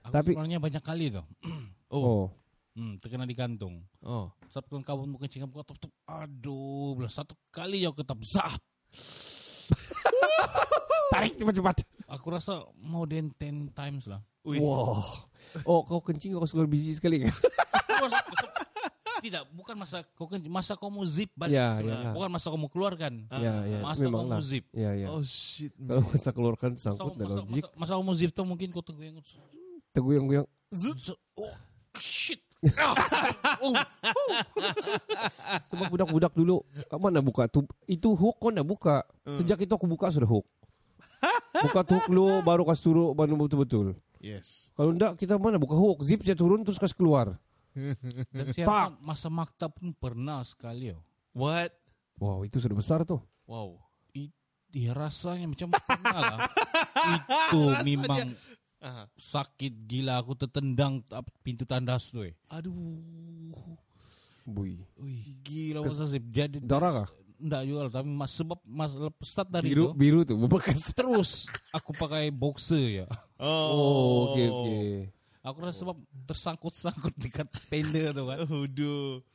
Aku 0.09 0.13
Tapi- 0.13 0.35
sebenarnya 0.35 0.59
banyak 0.59 0.83
kali 0.83 1.05
tuh. 1.13 1.25
Oh. 1.91 2.07
Oh. 2.07 2.25
Hmm, 2.71 2.95
terkena 3.03 3.27
di 3.27 3.35
kantung. 3.35 3.83
Oh. 3.99 4.31
Saat 4.47 4.63
kau 4.71 4.79
kawan 4.79 5.11
mau 5.11 5.19
kencing 5.19 5.43
aku 5.43 5.59
tetap 5.59 5.75
tetap 5.75 5.91
aduh, 6.07 6.95
belah 6.95 7.11
satu 7.11 7.35
kali 7.51 7.83
ya 7.83 7.91
ketap 7.91 8.23
zap. 8.23 8.63
Tarik 11.13 11.33
cepat-cepat. 11.37 11.75
Aku 12.07 12.27
rasa 12.31 12.65
more 12.79 13.07
than 13.07 13.31
10 13.35 13.71
times 13.75 14.07
lah. 14.07 14.21
Ui. 14.47 14.57
Wow. 14.57 15.29
Oh, 15.67 15.83
kau 15.83 16.01
kencing 16.01 16.33
kau 16.33 16.43
keluar 16.47 16.67
biji 16.67 16.95
sekali 16.95 17.27
kan? 17.27 17.35
Tidak, 19.21 19.53
bukan 19.53 19.77
masa 19.77 20.01
kau 20.17 20.25
kencing, 20.25 20.49
masa 20.49 20.73
kau 20.73 20.89
mau 20.89 21.05
zip 21.05 21.29
balik. 21.37 21.53
Ya, 21.53 21.77
sebenarnya. 21.77 22.09
ya. 22.09 22.13
bukan 22.17 22.29
masa 22.33 22.45
kau 22.49 22.57
mau 22.57 22.71
keluarkan. 22.73 23.13
ya, 23.37 23.53
ya. 23.69 23.79
Masa 23.85 24.01
memang 24.01 24.25
kau 24.25 24.29
lah. 24.33 24.37
mau 24.41 24.43
zip. 24.43 24.65
Ya, 24.73 24.91
ya. 24.97 25.07
Oh 25.13 25.21
shit. 25.21 25.69
Kalau 25.77 26.01
masa 26.09 26.29
keluarkan 26.33 26.71
Masa, 26.73 26.89
masa, 26.97 27.13
dan 27.21 27.27
logik, 27.29 27.63
masa, 27.69 27.77
masa 27.77 27.91
kau 28.01 28.05
mau 28.05 28.15
zip 28.17 28.31
tuh 28.33 28.45
mungkin 28.49 28.67
kau 28.73 28.81
tunggu 28.81 29.05
yang 29.05 29.21
teguyang-guyang. 29.93 30.47
oh 31.37 31.53
shit. 32.01 32.41
Sebab 35.69 35.85
budak-budak 35.89 36.33
dulu 36.37 36.61
mana 37.01 37.25
buka 37.25 37.49
tu 37.49 37.65
itu 37.89 38.13
hook 38.13 38.37
kau 38.37 38.53
nak 38.53 38.65
buka. 38.65 39.01
Sejak 39.33 39.65
itu 39.65 39.73
aku 39.73 39.89
buka 39.89 40.13
sudah 40.13 40.29
hook. 40.29 40.45
buka 41.57 41.81
tu 41.85 41.93
hook 41.97 42.07
lu 42.13 42.25
baru 42.47 42.65
kasih 42.65 42.81
suruh 42.81 43.13
baru 43.17 43.33
betul-betul. 43.37 43.95
Yes. 44.21 44.69
Kalau 44.77 44.93
enggak 44.93 45.17
kita 45.17 45.41
mana 45.41 45.57
buka 45.57 45.73
hook, 45.73 46.05
zip 46.05 46.21
saya 46.21 46.37
turun 46.37 46.61
terus 46.61 46.77
kasih 46.77 46.93
keluar. 46.93 47.41
Dan 48.35 48.53
saya 48.53 48.69
rasa 48.69 48.93
masa 49.01 49.33
maktab 49.33 49.73
pun 49.73 49.89
pernah 49.97 50.45
sekali 50.45 50.93
oh. 50.93 51.01
What? 51.31 51.71
Wow, 52.21 52.45
itu 52.45 52.61
sudah 52.61 52.77
besar 52.77 53.01
tuh. 53.07 53.23
Wow. 53.49 53.81
Dia 54.71 54.95
rasanya 54.95 55.51
macam 55.51 55.67
pernah 55.67 56.19
lah. 56.23 56.47
Itu 57.51 57.75
memang 57.83 58.39
Aha. 58.81 59.05
sakit 59.13 59.73
gila 59.85 60.17
aku 60.17 60.33
tertendang 60.33 61.05
tap- 61.05 61.29
pintu 61.45 61.69
tandas 61.69 62.09
tu 62.09 62.25
eh. 62.25 62.33
Aduh. 62.49 62.73
Bui. 64.41 64.81
Gila 65.45 65.85
masa 65.85 66.09
sih 66.09 66.17
jadi 66.17 66.57
Darah 66.57 67.05
kah? 67.05 67.09
Enggak 67.41 67.61
juga 67.65 67.79
lah, 67.89 67.93
tapi 67.93 68.09
mas, 68.09 68.31
sebab 68.37 68.59
mas 68.65 68.93
lepas 68.93 69.25
start 69.25 69.49
dari 69.49 69.73
Biru 69.73 69.89
itu 69.89 69.97
biru 69.97 70.19
tuh 70.21 70.37
bebekas. 70.37 70.81
terus 70.97 71.49
aku 71.73 71.89
pakai 71.93 72.29
boxer 72.29 73.05
ya. 73.05 73.07
Oh, 73.41 74.29
oke 74.33 74.41
oke. 74.45 74.77
Aku 75.41 75.57
rasa 75.65 75.81
sebab 75.81 75.97
tersangkut-sangkut 76.29 77.17
dekat 77.17 77.49
spender 77.57 78.13
tu 78.13 78.29
kan. 78.29 78.45
Aduh. 78.45 79.25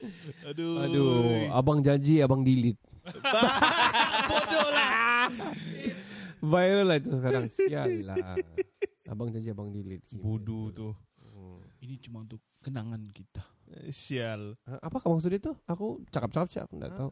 Aduh. 0.47 0.75
Aduh, 0.87 1.51
abang 1.51 1.83
janji 1.83 2.23
abang 2.23 2.47
delete. 2.47 2.79
Bodoh 4.31 4.69
lah. 4.71 5.27
Viral 6.39 6.87
lah 6.87 6.97
itu 7.03 7.11
sekarang. 7.11 7.45
Sial 7.51 8.07
lah. 8.07 8.39
Abang 9.07 9.31
janji 9.31 9.51
abang 9.51 9.71
delete. 9.71 10.03
Bodoh 10.13 10.71
tuh. 10.71 10.95
Ini 11.79 12.01
cuma 12.01 12.25
untuk 12.25 12.41
kenangan 12.65 12.99
kita. 13.13 13.45
Eh, 13.67 13.93
Sial. 13.93 14.57
Ha, 14.67 14.79
Apa 14.83 14.99
kau 14.99 15.15
maksud 15.15 15.31
itu? 15.31 15.53
Aku 15.69 16.01
cakap-cakap 16.09 16.49
sih, 16.49 16.59
aku 16.59 16.79
enggak 16.81 16.97
tahu. 16.97 17.11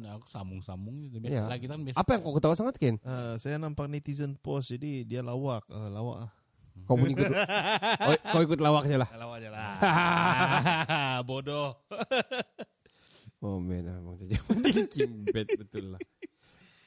Nah, 0.00 0.16
aku 0.16 0.26
sambung-sambung. 0.26 1.06
Biasa 1.12 1.30
Ya. 1.30 1.44
lagi 1.46 1.66
kan 1.68 1.78
biasa. 1.82 1.98
Apa 1.98 2.10
yang 2.16 2.22
kau 2.24 2.34
ketawa 2.34 2.54
sangat 2.56 2.74
Ken? 2.80 2.96
Ah, 3.04 3.36
saya 3.36 3.60
nampak 3.60 3.86
netizen 3.86 4.34
post 4.34 4.72
jadi 4.72 5.04
dia 5.04 5.20
lawak. 5.20 5.62
Ah, 5.68 5.90
lawak 5.92 6.26
ah. 6.26 6.30
Kau 6.88 6.96
pun 6.96 7.12
ikut 7.12 7.28
oh, 7.28 8.16
Kau 8.32 8.40
ikut 8.40 8.56
lawaknya 8.56 9.04
lah 9.04 9.08
Lawak 9.20 9.36
aja 9.44 9.48
lah. 9.52 9.70
Bodoh. 11.28 11.76
Oh 13.44 13.60
man 13.60 13.84
Abang 13.84 14.16
Jaja 14.16 14.40
Makin 14.48 15.28
bad 15.28 15.48
betul 15.60 15.96
lah 15.96 16.00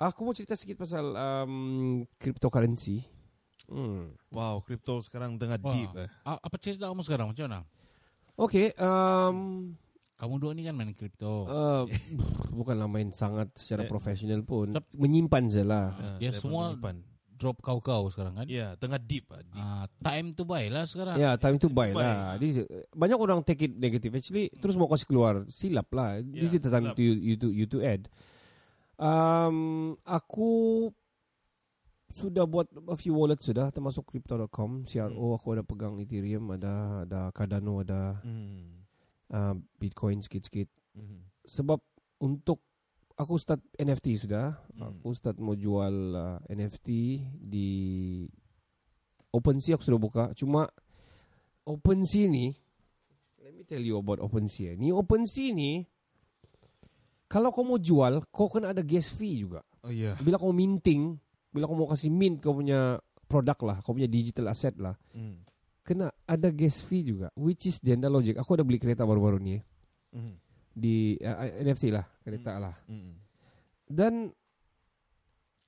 Aku 0.01 0.25
mau 0.25 0.33
cerita 0.33 0.57
sedikit 0.57 0.81
pasal 0.81 1.13
um, 1.13 1.53
Cryptocurrency 2.17 3.05
hmm. 3.65 4.03
Wow, 4.29 4.59
kripto 4.59 4.99
sekarang 4.99 5.35
tengah 5.35 5.57
Wah. 5.57 5.71
deep 5.71 5.91
eh. 5.95 6.09
A- 6.23 6.39
apa 6.39 6.55
cerita 6.57 6.85
kamu 6.85 7.01
sekarang? 7.01 7.27
Macam 7.29 7.45
mana? 7.45 7.61
Okay 8.33 8.73
um, 8.75 9.69
Kamu 10.15 10.37
dua 10.37 10.51
ni 10.51 10.61
kan 10.61 10.73
main 10.73 10.89
kripto. 10.89 11.45
uh, 11.45 11.83
Bukanlah 12.51 12.87
main 12.87 13.09
sangat 13.09 13.53
Secara 13.53 13.83
Saya- 13.83 13.91
profesional 13.91 14.41
pun 14.41 14.73
Menyimpan 14.91 15.43
je 15.47 15.61
lah 15.61 15.93
Ah, 15.93 16.17
dia 16.17 16.29
saya 16.29 16.41
semua- 16.41 16.71
menyimpan. 16.71 16.97
Drop 17.33 17.59
kau-kau 17.59 18.07
sekarang 18.07 18.33
kan? 18.33 18.47
Ya, 18.47 18.71
tengah 18.73 18.95
deep 18.97 19.27
ah. 19.27 19.41
Deep. 19.43 19.59
Ah, 19.59 19.83
time 19.99 20.31
to 20.31 20.43
buy 20.43 20.63
lah 20.65 20.85
sekarang. 20.85 21.17
Ya 21.17 21.35
time 21.35 21.57
to 21.57 21.67
buy 21.67 21.91
buy. 21.91 21.99
lah 21.99 22.37
This 22.37 22.55
is, 22.55 22.65
Banyak 22.89 23.17
orang 23.17 23.41
take 23.41 23.63
it 23.63 23.73
negative 23.75 24.15
Actually 24.15 24.47
Terus 24.53 24.73
mau 24.73 24.87
kasih 24.87 25.05
keluar 25.05 25.43
Silap 25.45 25.91
lah 25.91 26.17
This 26.19 26.49
Ya, 26.49 26.57
is 26.57 26.63
the 26.63 26.71
time 26.71 26.89
silap. 26.89 26.95
to 26.95 27.01
you, 27.01 27.13
you 27.13 27.35
to 27.35 27.47
you 27.49 27.65
to 27.67 27.77
add 27.79 28.07
um, 28.95 29.57
Aku 30.03 30.89
Sudah 32.13 32.45
buat 32.45 32.69
A 32.87 32.95
few 32.95 33.17
wallet 33.17 33.41
sudah 33.41 33.73
Termasuk 33.73 34.05
crypto.com 34.05 34.85
CRO 34.85 35.33
aku 35.33 35.57
ada 35.57 35.65
pegang 35.65 35.97
Ethereum 35.97 36.53
Ada 36.53 37.03
ada 37.09 37.21
Cardano 37.33 37.81
Ada 37.81 38.21
Hmm. 38.21 38.85
uh, 39.33 39.57
Bitcoin 39.81 40.21
sikit-sikit 40.21 40.69
Hmm. 40.93 41.25
Sebab 41.43 41.81
Untuk 42.21 42.61
aku 43.17 43.37
start 43.37 43.61
NFT 43.77 44.25
sudah. 44.25 44.57
Hmm. 44.77 45.01
Aku 45.01 45.13
start 45.13 45.37
mau 45.37 45.53
jual 45.57 45.93
uh, 46.13 46.37
NFT 46.49 46.89
di 47.41 47.69
OpenSea 49.33 49.77
aku 49.77 49.85
sudah 49.85 50.01
buka. 50.01 50.23
Cuma 50.37 50.69
OpenSea 51.65 52.29
ni 52.29 52.53
let 53.41 53.53
me 53.57 53.63
tell 53.65 53.81
you 53.81 53.97
about 53.97 54.21
OpenSea. 54.21 54.77
Ni 54.77 54.93
OpenSea 54.93 55.53
ni 55.53 55.85
kalau 57.27 57.49
kau 57.49 57.65
mau 57.65 57.81
jual, 57.81 58.21
kau 58.29 58.45
kena 58.45 58.77
ada 58.77 58.85
gas 58.85 59.09
fee 59.09 59.41
juga. 59.41 59.65
Oh 59.81 59.89
iya. 59.89 60.13
Bila 60.21 60.37
kau 60.37 60.53
minting, 60.53 61.17
bila 61.53 61.69
kau 61.69 61.77
mau 61.77 61.85
kasih 61.85 62.09
mint 62.09 62.41
kau 62.41 62.57
punya 62.57 62.97
produk 63.23 63.57
lah, 63.63 63.77
kau 63.79 63.93
punya 63.93 64.09
digital 64.09 64.49
asset 64.49 64.73
lah, 64.75 64.97
Hmm. 65.13 65.39
kena 65.81 66.09
ada 66.25 66.49
gas 66.49 66.81
fee 66.81 67.05
juga. 67.05 67.29
Which 67.33 67.65
is 67.65 67.77
the 67.79 67.93
logic. 68.09 68.35
Aku 68.35 68.53
ada 68.53 68.65
beli 68.65 68.77
kereta 68.77 69.05
baru-baru 69.05 69.37
ni 69.37 69.61
Hmm. 70.11 70.35
di 70.69 71.15
uh, 71.17 71.37
NFT 71.61 71.89
lah, 71.89 72.05
kereta 72.21 72.57
lah. 72.57 72.73
Hmm. 72.85 73.13
Dan 73.85 74.33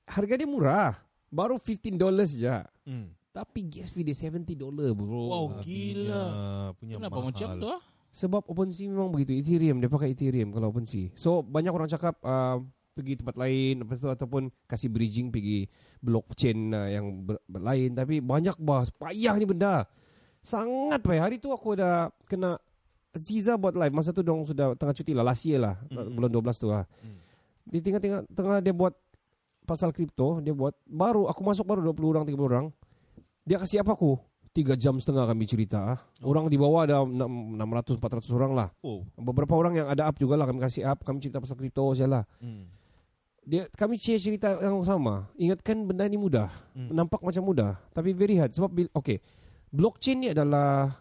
harga 0.05 0.33
dia 0.35 0.47
murah. 0.49 0.93
Baru 1.29 1.57
15 1.59 1.97
dollars 1.97 2.31
je. 2.33 2.57
Hmm. 2.85 3.11
Tapi 3.35 3.67
gas 3.67 3.91
fee 3.91 4.07
dia 4.07 4.15
70 4.15 4.55
dollar 4.55 4.95
bro. 4.95 5.27
Wow, 5.27 5.45
Ah, 5.59 5.61
gila. 5.61 6.23
Punya, 6.23 6.35
punya 6.79 6.95
Kenapa 7.01 7.19
mahal. 7.19 7.27
macam 7.27 7.47
tu 7.59 7.67
ah? 7.67 7.81
Sebab 8.15 8.47
OpenSea 8.47 8.87
memang 8.87 9.11
begitu. 9.11 9.35
Ethereum 9.35 9.83
dia 9.83 9.91
pakai 9.91 10.15
Ethereum 10.15 10.55
kalau 10.55 10.71
OpenSea. 10.71 11.11
So 11.19 11.43
banyak 11.43 11.67
orang 11.67 11.91
cakap 11.91 12.15
uh, 12.23 12.63
pergi 12.95 13.19
tempat 13.19 13.35
lain 13.35 13.83
lepas 13.83 13.99
tu 13.99 14.07
ataupun 14.07 14.47
kasih 14.65 14.87
bridging 14.87 15.27
pergi 15.27 15.67
blockchain 15.99 16.71
uh, 16.71 16.87
yang 16.87 17.27
ber, 17.27 17.43
berlain 17.43 17.91
tapi 17.91 18.23
banyak 18.23 18.55
bahas 18.57 18.87
payah 18.89 19.35
ni 19.35 19.43
benda. 19.43 19.83
Sangat 20.39 21.03
payah. 21.03 21.27
Hari 21.27 21.43
tu 21.43 21.51
aku 21.51 21.75
ada 21.75 22.07
kena 22.25 22.55
Ziza 23.15 23.55
buat 23.55 23.75
live 23.75 23.95
masa 23.95 24.11
tu 24.11 24.23
dong 24.23 24.43
sudah 24.43 24.75
tengah 24.75 24.95
cuti 24.95 25.11
lah 25.11 25.23
last 25.23 25.43
year 25.43 25.59
lah 25.59 25.75
Mm. 25.91 26.15
bulan 26.15 26.31
12 26.31 26.55
tu 26.63 26.67
lah. 26.71 26.83
Mm. 27.03 27.17
Di 27.65 27.77
tengah-tengah 27.83 28.21
tengah 28.31 28.57
dia 28.63 28.71
buat 28.71 28.93
pasal 29.65 29.89
kripto 29.91 30.39
dia 30.39 30.53
buat 30.53 30.77
baru 30.85 31.25
aku 31.27 31.41
masuk 31.41 31.65
baru 31.67 31.83
20 31.91 32.11
orang 32.15 32.23
30 32.23 32.39
orang. 32.39 32.65
Dia 33.43 33.59
kasih 33.59 33.83
apa 33.83 33.93
aku? 33.93 34.15
Tiga 34.55 34.71
jam 34.79 34.95
setengah 34.95 35.27
kami 35.27 35.43
cerita. 35.43 35.79
ah. 35.83 35.99
Orang 36.23 36.47
di 36.47 36.55
bawah 36.55 36.87
ada 36.87 37.03
600-400 37.03 38.31
orang 38.31 38.51
lah. 38.55 38.67
Oh. 38.79 39.03
Beberapa 39.19 39.51
orang 39.51 39.83
yang 39.83 39.87
ada 39.91 40.07
up 40.07 40.15
juga 40.15 40.39
lah 40.39 40.47
kami 40.47 40.63
kasih 40.63 40.87
up, 40.87 41.03
kami 41.03 41.19
cerita 41.19 41.43
pasal 41.43 41.59
kripto 41.59 41.83
saja 41.91 42.07
lah. 42.07 42.23
Hmm. 42.39 42.71
Dia 43.45 43.69
kami 43.71 43.93
share 43.95 44.17
cerita 44.17 44.57
yang 44.57 44.81
sama. 44.81 45.29
Ingatkan 45.35 45.85
benda 45.85 46.03
ni 46.03 46.17
mudah. 46.17 46.49
Hmm. 46.73 46.89
Nampak 46.89 47.21
macam 47.21 47.45
mudah, 47.45 47.77
tapi 47.93 48.09
very 48.11 48.35
hard 48.35 48.51
sebab 48.51 48.69
bil- 48.69 48.91
okay. 48.91 49.21
Blockchain 49.69 50.17
ni 50.17 50.27
adalah 50.33 50.97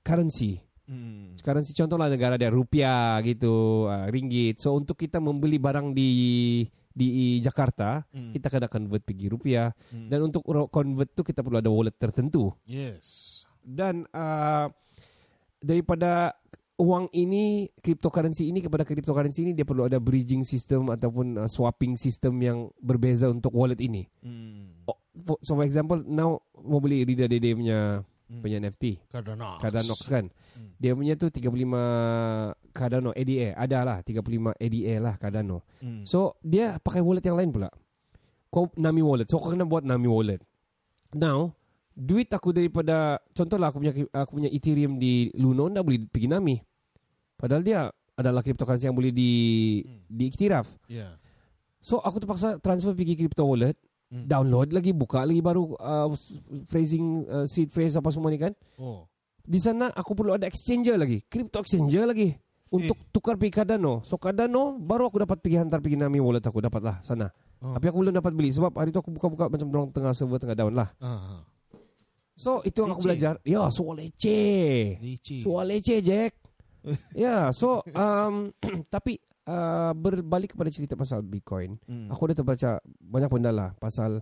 currency. 0.00 0.60
Hmm. 0.84 1.34
Currency 1.40 1.72
contohlah 1.72 2.06
negara 2.06 2.36
dia 2.36 2.46
rupiah 2.46 3.16
gitu, 3.20 3.86
uh, 3.86 4.06
ringgit. 4.06 4.60
So 4.60 4.76
untuk 4.76 4.94
kita 4.94 5.18
membeli 5.18 5.56
barang 5.56 5.90
di 5.90 6.10
di 6.92 7.36
Jakarta, 7.40 8.04
Hmm. 8.08 8.32
kita 8.32 8.48
kena 8.48 8.68
convert 8.68 9.02
pergi 9.02 9.26
rupiah 9.26 9.68
Hmm. 9.90 10.08
dan 10.08 10.20
untuk 10.22 10.44
convert 10.68 11.10
tu 11.12 11.20
kita 11.20 11.40
perlu 11.40 11.58
ada 11.58 11.68
wallet 11.68 11.96
tertentu. 11.96 12.52
Yes. 12.64 13.42
dan 13.66 14.06
uh, 14.14 14.70
daripada 15.58 16.38
uang 16.76 17.08
ini 17.16 17.72
cryptocurrency 17.80 18.52
ini 18.52 18.60
kepada 18.60 18.84
cryptocurrency 18.84 19.48
ini 19.48 19.52
dia 19.56 19.64
perlu 19.64 19.88
ada 19.88 19.96
bridging 19.96 20.44
system 20.44 20.92
ataupun 20.92 21.40
uh, 21.40 21.48
swapping 21.48 21.96
system 21.96 22.36
yang 22.40 22.68
berbeza 22.80 23.28
untuk 23.32 23.52
wallet 23.56 23.80
ini. 23.80 24.04
Hmm. 24.20 24.76
Oh, 24.84 25.00
for, 25.24 25.40
so 25.40 25.56
for 25.56 25.64
example 25.64 25.96
now 26.04 26.40
mau 26.60 26.80
beli 26.80 27.04
Rida 27.04 27.24
Dede 27.26 27.56
punya 27.56 28.04
Hmm. 28.26 28.42
punya 28.42 28.58
NFT 28.58 29.06
Cardanox. 29.06 29.62
Cardanox 29.62 29.98
kan. 30.10 30.26
Hmm. 30.58 30.74
Dia 30.82 30.98
punya 30.98 31.14
tu 31.14 31.30
35 31.30 31.46
Cardano 32.74 33.14
ADA 33.14 33.54
ada 33.54 33.78
lah 33.86 33.98
35 34.02 34.50
ADA 34.58 34.94
lah 34.98 35.14
Cardano. 35.14 35.62
Hmm. 35.78 36.02
So 36.02 36.34
dia 36.42 36.82
pakai 36.82 37.06
wallet 37.06 37.22
yang 37.22 37.38
lain 37.38 37.54
pula. 37.54 37.70
Kau 38.50 38.66
Nami 38.74 38.98
wallet. 38.98 39.30
So 39.30 39.38
kau 39.38 39.54
kena 39.54 39.62
buat 39.62 39.86
Nami 39.86 40.10
wallet. 40.10 40.42
Now 41.14 41.54
duit 41.94 42.26
aku 42.34 42.50
daripada 42.50 43.22
contohlah 43.30 43.70
aku 43.70 43.78
punya 43.78 43.94
aku 44.10 44.30
punya 44.42 44.50
Ethereum 44.50 44.98
di 44.98 45.30
Luno 45.38 45.70
dah 45.70 45.86
boleh 45.86 46.10
pergi 46.10 46.26
Nami. 46.26 46.58
Padahal 47.36 47.62
dia 47.62 47.80
adalah 48.16 48.40
cryptocurrency 48.40 48.88
yang 48.88 48.96
boleh 48.96 49.12
di 49.12 49.30
Hmm. 49.84 50.00
diiktiraf. 50.08 50.66
Yeah. 50.88 51.20
So 51.78 52.00
aku 52.00 52.18
terpaksa 52.18 52.56
transfer 52.58 52.96
pergi 52.96 53.14
crypto 53.14 53.44
wallet, 53.44 53.76
Hmm. 54.08 54.24
download 54.24 54.72
lagi, 54.72 54.96
buka 54.96 55.22
lagi 55.22 55.42
baru 55.42 55.76
uh, 55.76 56.08
phrasing 56.66 57.26
uh, 57.28 57.44
seed 57.44 57.68
phrase 57.68 57.94
apa 57.94 58.08
semua 58.08 58.32
ni 58.32 58.38
kan. 58.38 58.56
Oh. 58.80 59.04
Di 59.46 59.60
sana 59.60 59.92
aku 59.92 60.16
perlu 60.16 60.34
ada 60.34 60.48
exchanger 60.48 60.96
lagi, 60.96 61.22
crypto 61.28 61.60
exchanger 61.60 62.08
lagi 62.08 62.34
untuk 62.72 62.96
tukar 63.12 63.36
pergi 63.36 63.52
Cardano. 63.52 64.00
So 64.02 64.16
Cardano 64.16 64.74
baru 64.74 65.06
aku 65.06 65.22
dapat 65.22 65.38
pergi 65.38 65.60
hantar 65.60 65.78
pergi 65.78 66.00
Nami 66.00 66.18
wallet 66.18 66.42
aku 66.42 66.58
dapat 66.58 66.82
lah 66.82 66.96
sana. 67.04 67.30
Oh. 67.60 67.74
Tapi 67.76 67.84
aku 67.88 67.98
belum 68.00 68.14
dapat 68.16 68.32
beli 68.32 68.50
sebab 68.50 68.72
hari 68.74 68.90
tu 68.90 68.98
aku 68.98 69.10
buka-buka 69.12 69.46
macam 69.48 69.66
dorang 69.68 69.88
tengah 69.92 70.12
server 70.12 70.40
tengah 70.40 70.56
down 70.56 70.72
lah. 70.72 70.88
Ah. 70.98 71.44
So 72.36 72.60
itu 72.64 72.84
yang 72.84 72.92
aku 72.92 73.00
Leceh. 73.00 73.08
belajar. 73.08 73.34
Ya, 73.48 73.64
soal 73.72 73.96
leceh. 73.96 75.00
Soal 75.40 75.66
leceh, 75.72 75.98
Jack. 76.04 76.36
ya, 77.26 77.50
so 77.50 77.82
um, 77.94 78.50
tapi 78.94 79.18
uh, 79.46 79.92
berbalik 79.94 80.54
kepada 80.54 80.70
cerita 80.70 80.94
pasal 80.98 81.22
Bitcoin. 81.22 81.78
Hmm. 81.86 82.10
Aku 82.10 82.30
dah 82.30 82.36
terbaca 82.36 82.78
banyak 82.84 83.30
benda 83.30 83.50
lah 83.54 83.70
pasal 83.78 84.20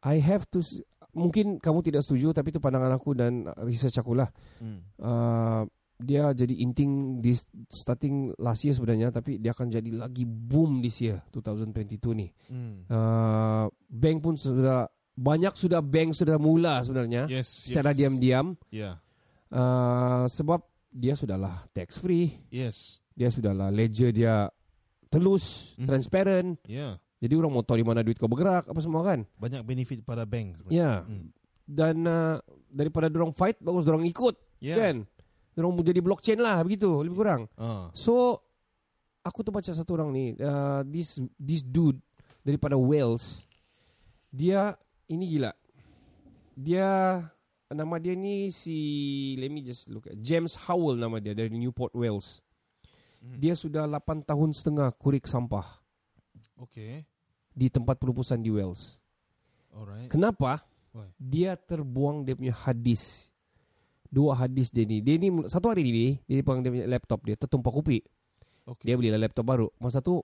I 0.00 0.16
have 0.20 0.48
to 0.52 0.64
mungkin 1.12 1.58
kamu 1.58 1.82
tidak 1.84 2.06
setuju 2.06 2.30
tapi 2.32 2.54
itu 2.54 2.62
pandangan 2.62 2.94
aku 2.94 3.12
dan 3.16 3.48
research 3.66 3.98
aku 4.00 4.16
lah. 4.16 4.28
Hmm. 4.60 4.80
Uh, 4.96 5.62
dia 6.00 6.32
jadi 6.32 6.64
inting 6.64 7.20
di 7.20 7.36
starting 7.68 8.32
last 8.40 8.64
year 8.64 8.72
sebenarnya 8.72 9.12
tapi 9.12 9.36
dia 9.36 9.52
akan 9.52 9.68
jadi 9.68 9.90
lagi 10.00 10.24
boom 10.24 10.80
this 10.80 11.04
year 11.04 11.20
2022 11.36 12.00
ni. 12.16 12.32
Hmm. 12.48 12.88
Uh, 12.88 13.68
bank 13.92 14.24
pun 14.24 14.34
sudah 14.40 14.88
banyak 15.20 15.52
sudah 15.52 15.84
bank 15.84 16.16
sudah 16.16 16.40
mula 16.40 16.80
sebenarnya 16.80 17.28
Yes. 17.28 17.68
secara 17.68 17.92
yes. 17.92 17.98
diam-diam 18.00 18.56
Yeah. 18.72 18.96
uh, 19.52 20.24
sebab 20.24 20.64
dia 20.90 21.14
sudahlah 21.14 21.64
tax 21.70 21.96
free, 21.96 22.34
Yes. 22.50 22.98
dia 23.14 23.30
sudahlah 23.30 23.70
ledger 23.70 24.10
dia 24.10 24.50
telus, 25.06 25.74
Mhm. 25.78 25.86
transparent. 25.86 26.50
Yeah. 26.66 26.98
Jadi 27.20 27.34
orang 27.36 27.52
mau 27.52 27.62
tahu 27.62 27.78
di 27.78 27.86
mana 27.86 28.00
duit 28.00 28.16
kau 28.16 28.26
bergerak 28.26 28.66
apa 28.66 28.80
semua 28.80 29.04
kan. 29.04 29.22
Banyak 29.36 29.62
benefit 29.62 30.00
pada 30.02 30.24
bank 30.24 30.56
sebenarnya. 30.56 30.78
Ya. 30.78 30.92
Hmm. 31.04 31.28
Dan 31.70 31.96
uh, 32.02 32.40
daripada 32.66 33.06
dorong 33.06 33.30
fight 33.30 33.60
bagus 33.60 33.84
dorong 33.84 34.06
ikut 34.06 34.34
Yeah. 34.58 34.76
kan. 34.76 34.96
Dorong 35.52 35.76
mau 35.76 35.84
jadi 35.84 36.00
blockchain 36.00 36.40
lah 36.40 36.62
begitu 36.64 36.88
lebih 37.04 37.20
kurang. 37.20 37.42
Ah. 37.54 37.90
So 37.92 38.40
aku 39.20 39.44
tu 39.44 39.52
baca 39.52 39.68
satu 39.68 39.90
orang 39.94 40.10
ni 40.10 40.24
uh, 40.40 40.80
this 40.88 41.20
this 41.36 41.60
dude 41.60 42.00
daripada 42.40 42.78
Wales 42.78 43.44
dia 44.32 44.78
ini 45.06 45.26
gila. 45.28 45.52
Dia 46.56 47.20
nama 47.70 47.96
dia 47.96 48.18
ni 48.18 48.50
si 48.50 48.76
let 49.38 49.48
me 49.48 49.62
just 49.62 49.86
look 49.86 50.10
at 50.10 50.18
James 50.18 50.58
Howell 50.66 50.98
nama 50.98 51.22
dia 51.22 51.32
dari 51.32 51.50
Newport 51.50 51.94
Wales. 51.94 52.42
Hmm. 53.20 53.36
Dia 53.36 53.54
sudah 53.54 53.86
8 53.86 54.26
tahun 54.26 54.50
setengah 54.50 54.90
kurik 54.96 55.28
sampah 55.28 55.78
Okay. 56.60 57.04
di 57.54 57.72
tempat 57.72 57.96
pelupusan 57.96 58.40
di 58.40 58.52
Wales. 58.52 59.00
Alright. 59.72 60.10
Kenapa? 60.12 60.60
Why? 60.92 61.08
Dia 61.16 61.54
terbuang 61.56 62.26
dia 62.26 62.34
punya 62.34 62.52
hadis. 62.52 63.30
Dua 64.10 64.34
hadis 64.34 64.68
dia 64.68 64.82
ni. 64.82 64.98
Dia 64.98 65.14
ni 65.16 65.30
satu 65.46 65.70
hari 65.70 65.86
ni 65.86 66.18
dia 66.26 66.42
pegang 66.42 66.60
dia 66.60 66.72
punya 66.74 66.86
laptop 66.90 67.22
dia 67.22 67.38
tertumpah 67.38 67.70
kopi. 67.70 68.02
Okay. 68.66 68.90
Dia 68.90 68.94
beli 68.98 69.08
laptop 69.14 69.46
baru. 69.46 69.66
Masa 69.78 70.02
tu 70.02 70.20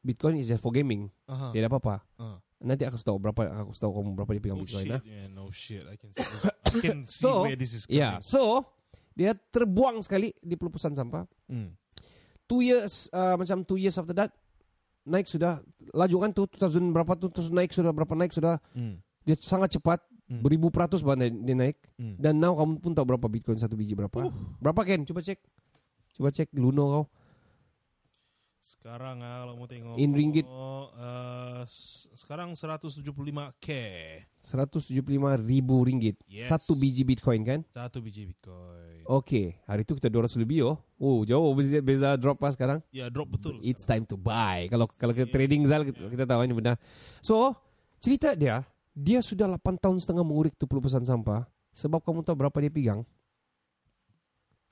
Bitcoin 0.00 0.38
is 0.38 0.46
just 0.48 0.62
for 0.62 0.70
gaming. 0.70 1.10
Aha. 1.26 1.50
Dia 1.50 1.66
ada 1.66 1.68
apa-apa. 1.68 2.00
Ah. 2.16 2.38
Nanti 2.64 2.86
aku 2.88 2.96
tahu 2.96 3.18
berapa 3.20 3.44
aku 3.60 3.76
tahu 3.76 3.92
kamu 3.92 4.10
berapa 4.16 4.30
dia 4.32 4.40
pegang 4.40 4.56
Oh 4.56 4.64
Bitcoin 4.64 4.84
shit. 4.88 4.92
lah. 4.94 5.00
Yeah, 5.04 5.26
no 5.28 5.50
shit. 5.52 5.84
I 5.84 5.96
can 6.00 6.08
see, 6.14 6.22
this. 6.22 6.48
Can 6.76 7.04
see 7.06 7.20
So, 7.20 7.44
where 7.44 7.54
this 7.54 7.72
is 7.72 7.84
Ya, 7.86 7.92
yeah. 7.92 8.12
coming. 8.16 8.24
so 8.24 8.40
dia 9.12 9.30
terbuang 9.34 10.00
sekali 10.00 10.34
di 10.36 10.54
pelupusan 10.54 10.92
sampah. 10.92 11.22
Hmm. 11.46 11.74
Two 12.44 12.60
years 12.60 13.06
uh, 13.10 13.34
macam 13.34 13.62
two 13.62 13.76
years 13.76 13.94
after 13.94 14.12
that 14.12 14.34
naik 15.04 15.24
sudah 15.24 15.60
laju 15.92 16.16
kan 16.18 16.30
tu 16.30 16.42
2000 16.48 16.90
berapa 16.90 17.12
tu 17.14 17.28
terus 17.28 17.48
naik 17.48 17.70
sudah 17.70 17.92
berapa 17.92 18.12
naik 18.12 18.32
sudah 18.32 18.56
Hmm. 18.72 18.98
dia 19.22 19.36
sangat 19.36 19.72
cepat 19.72 20.00
Hmm. 20.24 20.40
beribu 20.40 20.68
peratus 20.68 21.04
bahkan 21.04 21.28
dia, 21.36 21.52
naik 21.52 21.76
Hmm. 21.94 22.16
dan 22.16 22.40
now 22.40 22.56
kamu 22.56 22.80
pun 22.80 22.92
tahu 22.92 23.04
berapa 23.06 23.28
bitcoin 23.28 23.60
satu 23.60 23.76
biji 23.76 23.92
berapa 23.92 24.32
berapa 24.56 24.80
Ken 24.82 25.04
coba 25.04 25.20
cek 25.20 25.36
coba 26.14 26.28
cek 26.30 26.48
Luno 26.56 26.84
kau 26.88 27.04
Sekarang 28.64 29.20
ah, 29.20 29.44
kalau 29.44 29.60
mau 29.60 29.68
tengok 29.68 30.00
In 30.00 30.16
ringgit. 30.16 30.48
uh, 30.48 31.60
sekarang 32.16 32.56
175k 32.56 33.68
175 34.40 35.04
ribu 35.44 35.84
ringgit 35.84 36.16
Yes. 36.24 36.48
satu 36.48 36.72
biji 36.72 37.04
bitcoin 37.04 37.44
kan 37.44 37.60
satu 37.68 38.00
biji 38.00 38.24
Bitcoin. 38.24 39.04
Oke, 39.04 39.60
hari 39.68 39.84
itu 39.84 39.92
kita 40.00 40.08
200 40.08 40.40
lebih 40.40 40.64
oh. 40.64 40.76
Oh, 40.96 41.28
jauh 41.28 41.52
beza, 41.52 41.84
beza 41.84 42.16
drop 42.16 42.40
pas 42.40 42.56
sekarang. 42.56 42.80
Ya 42.88 43.12
drop 43.12 43.36
betul. 43.36 43.60
It's 43.60 43.84
time 43.84 44.08
to 44.08 44.16
buy. 44.16 44.64
Kalau 44.72 44.88
kalau 44.96 45.12
kita 45.12 45.28
trading 45.28 45.68
Zal 45.68 45.84
kita, 45.84 46.08
kita 46.08 46.24
tahu 46.24 46.40
ini 46.48 46.56
benar. 46.56 46.80
So, 47.20 47.52
cerita 48.00 48.32
dia, 48.32 48.64
dia 48.96 49.20
sudah 49.20 49.44
8 49.44 49.76
tahun 49.76 50.00
setengah 50.00 50.24
mengurik 50.24 50.56
tu 50.56 50.64
pelupusan 50.64 51.04
sampah. 51.04 51.44
Sebab 51.76 52.00
kamu 52.00 52.24
tahu 52.24 52.32
berapa 52.40 52.56
dia 52.64 52.72
pegang? 52.72 53.04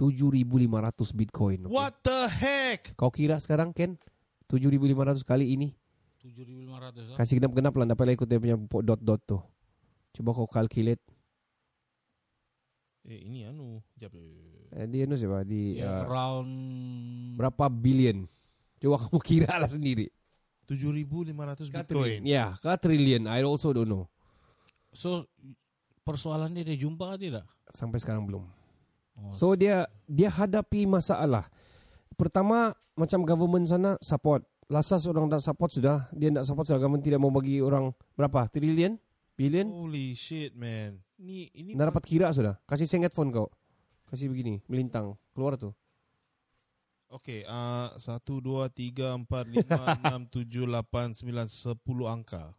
7.500 0.03 1.15
Bitcoin. 1.15 1.71
What 1.71 2.03
the 2.03 2.27
heck? 2.27 2.91
Kau 2.99 3.15
kira 3.15 3.39
sekarang 3.39 3.71
Ken? 3.71 3.95
7.500 4.51 5.23
kali 5.23 5.55
ini. 5.55 5.79
7.500 6.19 7.15
ah. 7.15 7.17
Kasih 7.23 7.39
genap-genap 7.39 7.71
lah 7.79 7.87
dapat 7.95 8.05
lah 8.11 8.15
ikut 8.19 8.27
dia 8.27 8.43
punya 8.43 8.59
dot-dot 8.59 9.21
tu. 9.23 9.39
Coba 10.19 10.35
kau 10.35 10.51
calculate. 10.51 11.03
Eh 13.07 13.31
ini 13.31 13.47
anu. 13.47 13.79
Jap. 13.95 14.11
Eh, 14.15 14.87
dia 14.91 15.07
nu 15.07 15.15
siapa? 15.15 15.47
Di 15.47 15.79
Ya, 15.79 16.03
uh, 16.03 16.11
around 16.11 16.51
berapa 17.39 17.71
billion? 17.71 18.27
Coba 18.83 19.07
kamu 19.07 19.19
kira 19.31 19.55
lah 19.55 19.71
sendiri. 19.71 20.11
7.500 20.67 21.71
Ka 21.71 21.87
Bitcoin. 21.87 22.27
Ya, 22.27 22.59
ke 22.59 22.75
trillion. 22.83 23.31
I 23.31 23.47
also 23.47 23.71
don't 23.71 23.87
know. 23.87 24.11
So 24.95 25.31
persoalan 26.03 26.55
dia 26.59 26.67
dia 26.67 26.75
jumpa 26.75 27.15
ke 27.15 27.31
tidak? 27.31 27.47
Sampai 27.71 28.03
sekarang 28.03 28.27
belum. 28.27 28.62
Oh. 29.17 29.33
So 29.37 29.47
dia 29.57 29.89
dia 30.09 30.29
hadapi 30.33 30.89
masalah. 30.89 31.49
Pertama 32.17 32.77
macam 32.97 33.25
government 33.25 33.67
sana 33.69 33.97
support. 34.01 34.45
Lasas 34.71 35.05
orang 35.05 35.29
tak 35.29 35.45
support 35.45 35.69
sudah. 35.73 36.09
Dia 36.17 36.33
tak 36.33 36.47
support 36.49 36.65
sudah. 36.65 36.81
Government 36.81 37.05
tidak 37.05 37.21
mau 37.21 37.33
bagi 37.33 37.61
orang 37.61 37.93
berapa? 38.17 38.49
Trillion? 38.49 38.97
Billion? 39.37 39.69
Holy 39.69 40.13
shit 40.17 40.53
man. 40.57 41.01
Ni 41.21 41.49
ini 41.57 41.77
Dah 41.77 41.89
dapat 41.89 42.05
kira 42.05 42.33
sudah. 42.33 42.57
Kasih 42.69 42.89
senget 42.89 43.13
phone 43.13 43.33
kau. 43.33 43.49
Kasih 44.13 44.29
begini, 44.29 44.61
melintang. 44.69 45.17
Keluar 45.33 45.57
tu. 45.57 45.73
Okay, 47.13 47.45
uh, 47.45 47.93
1, 47.97 48.25
2, 48.25 48.73
3, 48.73 49.21
4, 49.21 49.29
5, 49.29 49.69
6, 49.69 50.33
7, 50.33 50.65
8, 50.69 51.13
9, 51.17 51.49
10 51.49 52.09
angka. 52.09 52.57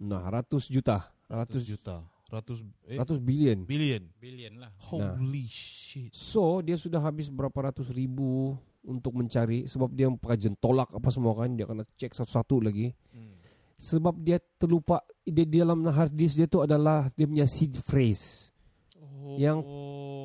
Nah, 0.00 0.24
ratus 0.28 0.68
juta. 0.72 1.12
100 1.28 1.36
Ratus 1.44 1.62
juta. 1.68 2.04
100 2.30 2.62
eh, 2.86 2.96
Ratus 3.02 3.18
billion. 3.18 3.66
billion. 3.66 4.02
Billion 4.22 4.62
lah. 4.62 4.70
Holy 4.78 5.44
shit. 5.50 6.14
So, 6.14 6.62
dia 6.62 6.78
sudah 6.78 7.02
habis 7.02 7.26
berapa 7.26 7.74
ratus 7.74 7.90
ribu 7.90 8.54
untuk 8.86 9.18
mencari. 9.18 9.66
Sebab 9.66 9.90
dia 9.90 10.06
kajian 10.06 10.54
tolak 10.56 10.94
apa 10.94 11.10
semua 11.10 11.34
kan. 11.34 11.50
Dia 11.58 11.66
kena 11.66 11.82
cek 11.98 12.14
satu-satu 12.14 12.62
lagi. 12.62 12.94
Hmm. 13.10 13.34
Sebab 13.74 14.14
dia 14.22 14.38
terlupa. 14.56 15.02
Dia 15.26 15.42
di 15.42 15.58
dalam 15.58 15.82
hard 15.82 16.14
disk 16.14 16.38
dia 16.38 16.46
tu 16.46 16.62
adalah 16.62 17.10
dia 17.18 17.26
punya 17.26 17.50
seed 17.50 17.74
phrase. 17.82 18.54
Oh. 18.96 19.34
Yang 19.34 19.58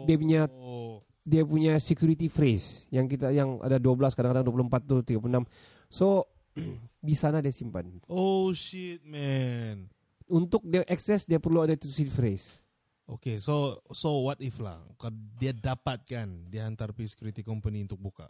dia 0.06 0.18
punya- 0.22 0.52
dia 1.26 1.42
punya 1.42 1.82
security 1.82 2.30
phrase 2.30 2.86
yang 2.94 3.10
kita 3.10 3.34
yang 3.34 3.58
ada 3.66 3.82
12 3.82 4.14
kadang-kadang 4.14 4.46
24 4.46 4.86
tu 4.86 4.96
36. 5.02 5.50
So 5.90 6.30
di 7.02 7.18
sana 7.18 7.42
dia 7.42 7.50
simpan. 7.50 7.98
Oh 8.06 8.54
shit 8.54 9.02
man. 9.02 9.90
Untuk 10.26 10.66
dia 10.66 10.82
access 10.90 11.24
dia 11.24 11.38
perlu 11.38 11.62
ada 11.62 11.78
tu 11.78 11.86
seed 11.86 12.10
phrase. 12.10 12.62
Okay, 13.06 13.38
so 13.38 13.78
so 13.94 14.26
what 14.26 14.42
if 14.42 14.58
lah 14.58 14.82
dia 15.38 15.54
dapatkan 15.54 16.26
dia 16.50 16.66
hantar 16.66 16.90
pergi 16.90 17.14
security 17.14 17.46
company 17.46 17.86
untuk 17.86 18.02
buka. 18.02 18.26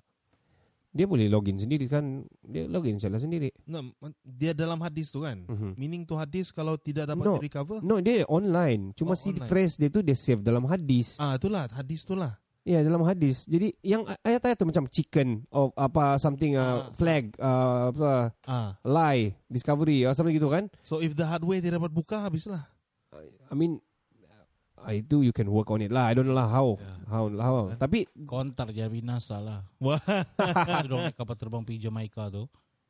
Dia 0.96 1.04
boleh 1.04 1.28
login 1.28 1.60
sendiri 1.60 1.92
kan. 1.92 2.24
Dia 2.40 2.72
login 2.72 2.96
salah 3.00 3.20
sendiri. 3.20 3.52
Man- 3.68 3.92
dia 4.24 4.56
dalam 4.56 4.80
hadis 4.80 5.12
tu 5.12 5.24
kan. 5.24 5.44
Mhm. 5.44 5.76
Meaning 5.76 6.04
tu 6.08 6.16
hadis 6.16 6.56
kalau 6.56 6.80
tidak 6.80 7.12
dapat 7.12 7.28
No. 7.28 7.36
recover. 7.36 7.84
No, 7.84 8.00
dia 8.00 8.24
online. 8.32 8.96
Cuma 8.96 9.12
Oh, 9.12 9.20
seed 9.20 9.36
online. 9.36 9.52
phrase 9.52 9.76
dia 9.76 9.92
tu 9.92 10.00
dia 10.00 10.16
save 10.16 10.40
dalam 10.40 10.64
hadis. 10.64 11.20
Ah, 11.20 11.36
itulah 11.36 11.68
hadis 11.68 12.08
tu 12.08 12.16
lah. 12.16 12.40
Ya, 12.66 12.82
dalam 12.82 13.06
hadis. 13.06 13.46
Jadi 13.46 13.78
yang 13.80 14.10
ayat-ayat 14.20 14.58
tu 14.58 14.66
macam 14.66 14.90
chicken 14.90 15.46
or 15.54 15.70
apa 15.78 16.18
something 16.18 16.58
uh, 16.58 16.90
Ah. 16.90 16.98
flag 16.98 17.30
uh, 17.38 17.94
apa 17.94 18.12
Ah, 18.42 18.70
lie, 18.82 19.38
discovery 19.46 20.02
or 20.02 20.12
something 20.12 20.34
gitu 20.34 20.50
kan. 20.50 20.66
so 20.82 20.98
if 20.98 21.14
the 21.14 21.22
hard 21.22 21.46
way 21.46 21.62
dia 21.62 21.70
dapat 21.72 21.94
buka 21.94 22.26
habislah. 22.26 22.66
I 23.46 23.54
mean 23.54 23.78
uh, 24.82 24.90
itu 24.92 25.22
you 25.22 25.30
can 25.30 25.46
work 25.48 25.70
on 25.70 25.80
it 25.80 25.94
lah. 25.94 26.10
I 26.10 26.18
don't 26.18 26.26
know 26.26 26.34
lah 26.34 26.50
how. 26.50 26.82
How 27.06 27.30
how. 27.30 27.70
Tapi 27.78 28.10
Kontar 28.26 28.74
jadi 28.74 28.90
binasa 28.90 29.38
lah. 29.38 29.62
Wah, 29.86 30.02
dong 30.84 31.06
naik 31.06 31.14
kapal 31.14 31.38
terbang 31.38 31.62
pergi 31.62 31.86
Jamaica 31.86 32.34
tu. 32.34 32.50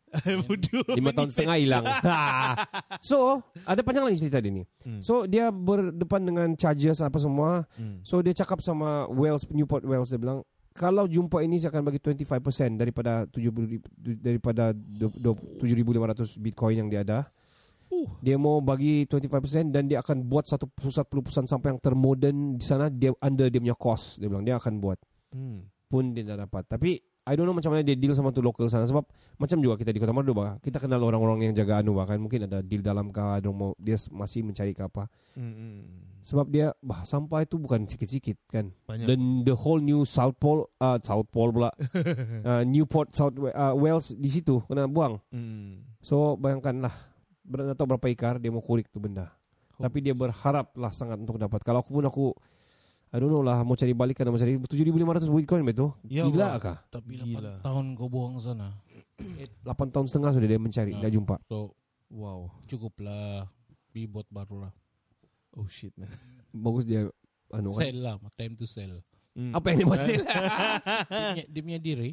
bodoh. 0.47 0.95
lima 0.95 1.11
tahun 1.11 1.29
setengah 1.31 1.57
hilang. 1.59 1.85
so, 3.09 3.43
ada 3.67 3.81
panjang 3.83 4.05
lagi 4.07 4.21
cerita 4.21 4.39
dia 4.39 4.51
ni. 4.51 4.63
Hmm. 4.83 5.01
So, 5.03 5.27
dia 5.27 5.51
berdepan 5.51 6.21
dengan 6.23 6.47
charges 6.55 7.03
apa 7.03 7.19
semua. 7.19 7.67
Hmm. 7.75 7.99
So, 8.05 8.23
dia 8.23 8.31
cakap 8.31 8.63
sama 8.63 9.09
Wells, 9.11 9.47
Newport 9.51 9.83
Wells, 9.83 10.11
dia 10.13 10.19
bilang, 10.21 10.45
kalau 10.75 11.07
jumpa 11.07 11.39
ini 11.39 11.55
saya 11.55 11.71
akan 11.71 11.87
bagi 11.87 12.03
25% 12.03 12.75
daripada 12.75 13.23
70 13.31 13.79
daripada 14.19 14.75
7500 14.75 16.35
Bitcoin 16.35 16.75
yang 16.83 16.89
dia 16.91 17.01
ada. 17.07 17.31
Uh. 17.87 18.11
Dia 18.19 18.35
mau 18.35 18.59
bagi 18.59 19.07
25% 19.07 19.71
dan 19.71 19.87
dia 19.87 20.03
akan 20.03 20.27
buat 20.27 20.43
satu 20.43 20.67
pusat 20.67 21.07
pelupusan 21.07 21.47
sampah 21.47 21.71
yang 21.71 21.79
termodern 21.79 22.59
di 22.59 22.65
sana 22.65 22.91
dia 22.91 23.15
under 23.23 23.47
dia 23.47 23.63
punya 23.63 23.77
cost. 23.77 24.19
Dia 24.19 24.27
bilang 24.27 24.43
dia 24.43 24.59
akan 24.59 24.83
buat. 24.83 24.99
Hmm. 25.31 25.63
Pun 25.87 26.11
dia 26.11 26.27
tak 26.27 26.43
dapat. 26.43 26.67
Tapi 26.67 26.91
I 27.25 27.33
don't 27.33 27.49
know 27.49 27.57
macam 27.57 27.73
mana 27.73 27.81
dia 27.81 27.97
deal 27.97 28.13
sama 28.13 28.29
tu 28.29 28.37
local 28.37 28.69
sana 28.69 28.85
sebab 28.85 29.01
macam 29.41 29.57
juga 29.57 29.81
kita 29.81 29.89
di 29.89 29.97
Kota 29.97 30.13
Madu 30.13 30.37
bah, 30.37 30.61
kita 30.61 30.77
kenal 30.77 31.01
orang-orang 31.01 31.49
yang 31.49 31.53
jaga 31.57 31.81
anu 31.81 31.97
bah, 31.97 32.05
kan 32.05 32.21
mungkin 32.21 32.45
ada 32.45 32.61
deal 32.61 32.85
dalam 32.85 33.09
kah 33.09 33.41
dia 33.41 33.49
mau 33.49 33.73
dia 33.81 33.97
masih 34.13 34.45
mencari 34.45 34.77
ke 34.77 34.85
apa. 34.85 35.09
Hmm, 35.33 35.53
hmm. 35.57 35.77
Sebab 36.21 36.45
dia 36.53 36.73
bah 36.85 37.01
sampah 37.01 37.41
itu 37.41 37.57
bukan 37.57 37.89
sikit-sikit 37.89 38.37
kan. 38.49 38.69
Banyak. 38.85 39.09
Dan 39.09 39.19
the 39.41 39.57
whole 39.57 39.81
new 39.81 40.05
South 40.05 40.37
Pole 40.37 40.69
uh, 40.77 41.01
South 41.01 41.25
Pole 41.33 41.49
pula 41.49 41.73
uh, 41.73 42.61
Newport 42.73 43.17
South 43.17 43.33
uh, 43.41 43.73
Wales 43.73 44.13
di 44.13 44.29
situ 44.29 44.61
kena 44.69 44.85
buang. 44.85 45.17
Hmm. 45.33 45.81
So 46.05 46.37
bayangkanlah 46.37 46.93
atau 47.73 47.85
berapa 47.89 48.05
ikar 48.13 48.37
dia 48.37 48.53
mau 48.53 48.61
kurik 48.61 48.93
tu 48.93 49.01
benda. 49.01 49.33
Tapi 49.75 49.99
dia 49.99 50.13
berharap 50.13 50.77
lah 50.77 50.93
sangat 50.93 51.17
untuk 51.19 51.41
dapat. 51.41 51.59
Kalau 51.65 51.81
aku 51.81 51.89
pun 51.99 52.05
aku 52.05 52.25
I 53.15 53.17
don't 53.17 53.31
know 53.31 53.39
lah 53.39 53.63
mau 53.63 53.73
cari 53.73 53.95
balik 53.95 54.19
kan 54.19 54.27
mau 54.27 54.35
cari 54.35 54.59
7500 54.59 55.23
Bitcoin 55.25 55.63
betul. 55.63 55.95
Ya 56.03 56.27
Gila 56.27 56.59
kah? 56.59 56.83
Tapi 56.89 57.15
Gila. 57.15 57.63
8 57.63 57.63
tahun 57.63 57.85
kau 57.95 58.11
buang 58.11 58.35
sana. 58.37 58.75
8 59.63 59.71
tahun 59.87 60.05
setengah 60.05 60.35
sudah 60.35 60.47
dia 60.49 60.59
mencari, 60.59 60.91
Ah. 60.91 60.99
dah 60.99 61.09
jumpa. 61.09 61.35
So 61.47 61.71
Wow. 62.05 62.51
cukup 62.67 62.99
lah. 62.99 63.47
Bibot 63.89 64.27
baru 64.27 64.67
lah. 64.67 64.73
Oh 65.53 65.63
shit 65.65 65.95
man. 65.95 66.11
Bagus 66.53 66.83
dia 66.83 67.07
anu 67.49 67.71
kan. 67.71 67.87
Sell 67.87 67.97
lah. 67.97 68.19
Time 68.35 68.53
to 68.53 68.67
sell. 68.67 68.99
Hmm. 69.31 69.55
Apa 69.55 69.71
yang 69.71 69.77
dia 69.79 69.87
masih 69.87 70.15
dia, 70.19 70.27
punya, 71.07 71.43
dia 71.47 71.61
punya 71.63 71.79
diri. 71.79 72.11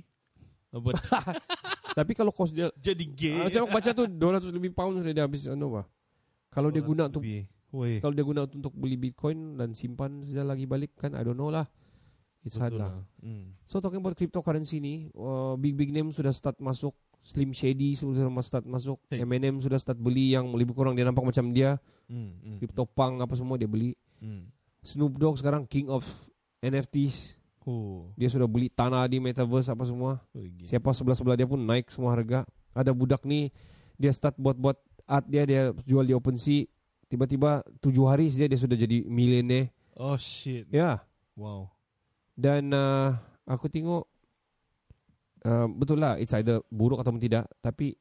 But 0.70 1.02
Tapi 1.98 2.12
kalau 2.14 2.30
kos 2.30 2.54
dia 2.54 2.70
jadi 2.74 3.04
gay. 3.04 3.36
ah, 3.36 3.50
macam 3.50 3.60
aku 3.60 3.72
baca 3.74 3.90
tu 3.92 4.04
200 4.06 4.48
lebih 4.48 4.70
pound 4.70 4.96
sudah 4.96 5.12
dia 5.12 5.24
habis 5.26 5.44
anu 5.44 5.74
bah. 5.74 5.86
Kalau 6.48 6.70
dia 6.70 6.80
guna 6.80 7.10
Lebih. 7.10 7.44
Woi. 7.72 7.98
kalau 7.98 8.12
dia 8.12 8.20
guna 8.22 8.44
untuk 8.44 8.76
beli 8.76 9.00
Bitcoin 9.00 9.56
dan 9.56 9.72
simpan 9.72 10.20
sudah 10.22 10.44
lagi 10.44 10.68
balik 10.68 10.92
kan 10.94 11.16
I 11.16 11.24
don't 11.24 11.34
know 11.34 11.48
lah. 11.48 11.64
It's 12.42 12.58
hard 12.58 12.74
Betul 12.74 12.82
lah. 12.84 12.90
lah. 13.00 13.04
Hmm. 13.22 13.54
So 13.64 13.78
talking 13.78 14.02
about 14.02 14.12
cryptocurrency 14.12 14.76
ni, 14.76 15.08
uh, 15.14 15.54
big 15.56 15.72
big 15.72 15.88
name 15.88 16.10
sudah 16.10 16.34
start 16.34 16.58
masuk, 16.58 16.90
Slim 17.22 17.54
Shady 17.54 17.94
sudah 17.94 18.26
start 18.42 18.66
masuk, 18.66 18.98
Hey. 19.08 19.22
M&M 19.22 19.62
sudah 19.62 19.78
start 19.78 19.94
beli 19.96 20.34
yang 20.34 20.50
lebih 20.52 20.74
kurang 20.74 20.92
dia 20.92 21.06
nampak 21.06 21.22
macam 21.22 21.48
dia, 21.50 21.78
Hmm. 22.10 22.34
hmm. 22.42 22.58
CryptoPunk 22.58 23.22
apa 23.22 23.34
semua 23.38 23.54
dia 23.54 23.70
beli. 23.70 23.94
Hmm. 24.18 24.50
Snoop 24.82 25.16
Dogg 25.16 25.38
sekarang 25.38 25.64
king 25.64 25.86
of 25.86 26.02
NFTs, 26.58 27.38
Oh. 27.62 28.10
dia 28.18 28.26
sudah 28.26 28.50
beli 28.50 28.66
tanah 28.66 29.06
di 29.06 29.22
metaverse 29.22 29.70
apa 29.70 29.86
semua. 29.86 30.18
Oh. 30.34 30.42
Siapa 30.66 30.90
sebelah-sebelah 30.90 31.38
dia 31.38 31.46
pun 31.46 31.62
naik 31.62 31.94
semua 31.94 32.10
harga. 32.10 32.42
Ada 32.74 32.90
budak 32.90 33.22
ni 33.22 33.54
dia 33.94 34.10
start 34.10 34.34
buat-buat 34.34 34.74
art 35.06 35.30
dia 35.30 35.46
dia 35.46 35.70
jual 35.86 36.02
di 36.02 36.10
OpenSea. 36.10 36.66
Tiba-tiba 37.12 37.60
tujuh 37.78 38.08
hari 38.08 38.32
saja 38.32 38.48
dia 38.48 38.56
sudah 38.56 38.72
jadi 38.72 39.04
milioner. 39.04 39.68
Oh 39.92 40.16
shit. 40.16 40.64
Ya. 40.72 41.04
Wow. 41.36 41.68
Dan 42.32 42.72
uh, 42.72 43.12
aku 43.44 43.68
tengok 43.68 44.08
uh, 45.44 45.68
betul 45.68 46.00
lah 46.00 46.16
it's 46.16 46.32
either 46.32 46.64
buruk 46.72 47.00
atau 47.00 47.12
tidak 47.18 47.44
tapi 47.60 47.92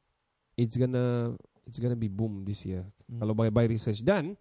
it's 0.55 0.77
gonna 0.77 1.35
it's 1.67 1.77
gonna 1.77 1.97
be 1.97 2.07
boom 2.07 2.43
this 2.45 2.63
year 2.63 2.87
Hmm. 3.11 3.19
kalau 3.19 3.35
by 3.35 3.51
by 3.51 3.67
research 3.67 4.07
dan 4.07 4.39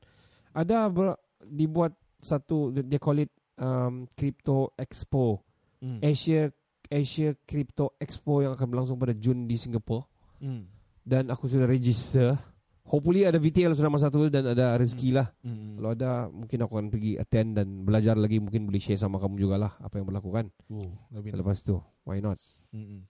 ada 0.54 0.86
ber, 0.86 1.18
dibuat 1.42 1.90
satu 2.22 2.70
dia 2.70 3.02
call 3.02 3.26
it 3.26 3.32
um, 3.58 4.06
crypto 4.14 4.70
expo 4.78 5.42
Hmm. 5.80 5.96
Asia 6.04 6.52
Asia 6.86 7.32
Crypto 7.48 7.96
Expo 7.96 8.44
yang 8.44 8.52
akan 8.52 8.68
berlangsung 8.68 9.00
pada 9.00 9.16
Jun 9.16 9.48
di 9.48 9.56
Singapura 9.56 10.04
Hmm. 10.36 10.68
dan 11.02 11.32
aku 11.32 11.48
sudah 11.48 11.64
register 11.64 12.36
hopefully 12.90 13.22
ada 13.22 13.38
VTL 13.38 13.72
sudah 13.72 13.86
masa 13.86 14.10
tu 14.10 14.26
dan 14.26 14.42
ada 14.44 14.74
rezeki 14.74 15.14
lah 15.14 15.30
Hmm. 15.40 15.78
kalau 15.78 15.90
ada 15.90 16.10
mungkin 16.28 16.58
aku 16.58 16.72
akan 16.74 16.88
pergi 16.88 17.12
attend 17.14 17.54
dan 17.54 17.66
belajar 17.80 18.14
lagi 18.14 18.36
mungkin 18.36 18.66
boleh 18.66 18.78
share 18.78 18.98
sama 18.98 19.16
kamu 19.16 19.38
juga 19.38 19.56
lah 19.56 19.72
apa 19.78 19.94
yang 19.94 20.06
berlaku 20.06 20.30
kan 20.30 20.46
Oh, 20.68 20.90
Lepas 21.32 21.62
tu 21.62 21.78
Why 22.02 22.18
not 22.18 22.36
Hmm. 22.68 23.06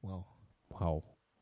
Wow. 0.00 0.22
Wow 0.68 0.96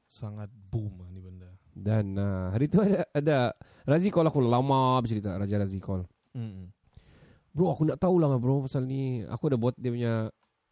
Sangat 0.05 0.53
boom 0.53 1.01
lah 1.01 1.09
ni 1.09 1.19
benda. 1.19 1.49
Dan 1.73 2.15
uh, 2.15 2.53
hari 2.53 2.69
tu 2.69 2.79
ada, 2.79 3.09
ada 3.11 3.37
Razi 3.83 4.13
call 4.13 4.29
aku 4.29 4.39
lama 4.39 5.01
bercerita 5.01 5.33
Raja 5.33 5.57
Razi 5.57 5.81
call 5.81 6.05
Hmm. 6.33 6.73
Bro 7.51 7.69
aku 7.71 7.85
nak 7.85 7.97
tahu 7.97 8.17
lah 8.17 8.33
bro 8.35 8.61
Pasal 8.63 8.85
ni 8.85 9.21
Aku 9.27 9.45
ada 9.47 9.57
buat 9.57 9.73
dia 9.75 9.89
punya 9.89 10.13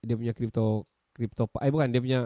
Dia 0.00 0.14
punya 0.14 0.33
crypto 0.33 0.85
Crypto 1.12 1.44
Eh 1.56 1.68
bukan 1.68 1.88
dia 1.88 2.00
punya 2.00 2.20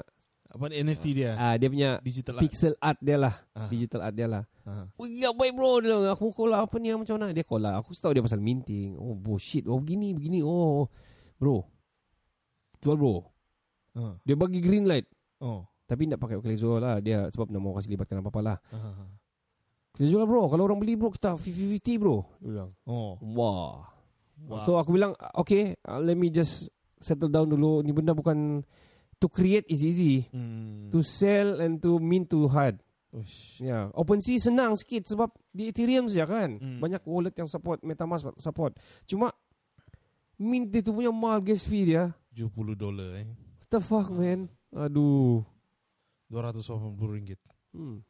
Apa 0.54 0.70
ni 0.70 0.78
NFT 0.78 1.04
dia? 1.12 1.34
ah 1.34 1.54
Dia 1.58 1.66
punya 1.66 1.98
Digital 1.98 2.38
art. 2.38 2.42
Pixel 2.46 2.74
art 2.78 2.98
dia 3.02 3.16
lah 3.18 3.34
Ah. 3.52 3.66
Digital 3.66 4.00
art 4.06 4.14
dia 4.14 4.30
lah 4.30 4.42
Ah. 4.64 4.88
Oh 4.96 5.04
gila 5.04 5.34
baik 5.34 5.52
bro 5.52 5.82
dia, 5.82 5.92
bilang, 5.92 6.14
Aku 6.14 6.32
call 6.32 6.48
lah 6.48 6.64
Apa 6.64 6.80
ni 6.80 6.88
macam 6.88 7.20
mana 7.20 7.34
Dia 7.34 7.44
call 7.44 7.60
lah 7.60 7.76
Aku 7.82 7.92
tahu 7.92 8.16
dia 8.16 8.24
pasal 8.24 8.40
minting 8.40 8.96
Oh 8.96 9.12
bullshit 9.12 9.66
Oh 9.66 9.76
begini 9.76 10.14
begini 10.14 10.40
Oh 10.40 10.88
Bro 11.36 11.66
Jual 12.78 12.96
bro 12.96 13.26
Ah. 13.94 14.14
Dia 14.22 14.34
bagi 14.34 14.58
green 14.58 14.86
light 14.86 15.04
Oh. 15.38 15.66
Tapi 15.84 16.08
tak 16.08 16.16
pakai 16.16 16.40
Clayzol 16.40 16.80
lah 16.80 16.96
dia 16.98 17.28
sebab 17.28 17.52
nak 17.52 17.60
mau 17.60 17.76
kasih 17.76 17.92
libatkan 17.92 18.24
apa-apa 18.24 18.40
lah. 18.40 18.56
Ah. 18.72 19.12
Clayzol 19.92 20.18
lah 20.18 20.26
bro, 20.26 20.48
kalau 20.48 20.64
orang 20.64 20.80
beli 20.80 20.96
bro 20.96 21.12
kita 21.12 21.36
50-50 21.36 22.00
bro. 22.00 22.24
Dia 22.40 22.48
bilang. 22.48 22.70
Oh. 22.82 23.20
Wah. 23.20 23.84
Wow. 24.40 24.64
So 24.64 24.74
aku 24.74 24.90
bilang 24.90 25.12
okay, 25.36 25.76
uh, 25.84 26.00
let 26.00 26.16
me 26.16 26.26
just 26.26 26.72
settle 26.98 27.28
down 27.28 27.46
dulu. 27.46 27.84
Ni 27.84 27.92
benda 27.92 28.10
bukan 28.10 28.64
to 29.20 29.26
create 29.28 29.66
is 29.68 29.84
easy. 29.84 30.26
Hmm. 30.30 30.90
To 30.90 31.02
sell 31.02 31.60
and 31.60 31.82
to 31.82 31.98
mint 31.98 32.30
to 32.30 32.48
hard. 32.48 32.80
Ush. 33.14 33.62
Ya, 33.62 33.94
OpenSea 33.94 34.42
senang 34.42 34.74
sikit 34.74 35.06
sebab 35.06 35.30
di 35.54 35.70
Ethereum 35.70 36.10
saja 36.10 36.26
kan. 36.26 36.58
Hmm. 36.58 36.82
Banyak 36.82 37.06
wallet 37.06 37.34
yang 37.38 37.46
support, 37.46 37.78
MetaMask 37.86 38.26
support. 38.42 38.74
Cuma 39.06 39.30
mint 40.34 40.74
itu 40.74 40.90
punya 40.90 41.14
mahal 41.14 41.38
gas 41.38 41.62
fee 41.62 41.94
dia. 41.94 42.10
70 42.34 42.74
dolar 42.74 43.22
eh. 43.22 43.30
What 43.62 43.70
the 43.70 43.78
fuck 43.78 44.10
man? 44.10 44.50
Aduh. 44.74 45.46
280 46.26 46.98
ringgit. 47.14 47.38
Hmm. 47.70 48.02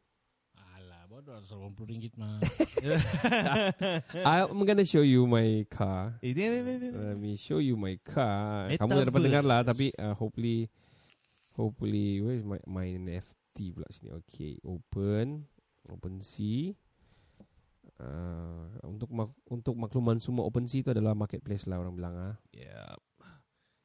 Alah, 0.57 1.05
bodoh 1.05 1.37
280 1.37 1.85
ringgit 1.85 2.13
mah. 2.17 2.41
I'm 4.25 4.65
gonna 4.65 4.89
show 4.89 5.05
you 5.05 5.29
my 5.29 5.69
car. 5.69 6.17
Eh. 6.25 6.33
Let 6.33 7.21
me 7.21 7.37
show 7.37 7.61
you 7.61 7.77
my 7.77 8.01
car. 8.01 8.73
Kamu 8.73 8.89
Metaverse. 8.89 8.97
dah 9.05 9.09
dapat 9.13 9.21
dengar 9.21 9.45
lah 9.45 9.61
tapi 9.61 9.93
uh, 10.01 10.17
hopefully 10.17 10.73
hopefully 11.55 12.21
where 12.21 12.37
is 12.37 12.45
my 12.47 12.61
my 12.67 12.87
NFT 12.87 13.75
pula 13.75 13.89
sini. 13.91 14.11
Okay, 14.23 14.59
open 14.67 15.47
OpenSea. 15.89 16.75
Uh, 17.95 18.67
untuk 18.83 19.07
mak- 19.15 19.39
untuk 19.47 19.79
makluman 19.79 20.19
semua 20.19 20.49
OpenSea 20.49 20.83
itu 20.83 20.91
adalah 20.91 21.15
marketplace 21.15 21.69
lah 21.71 21.79
orang 21.79 21.95
bilang 21.95 22.15
ah. 22.17 22.35
Yep. 22.51 22.99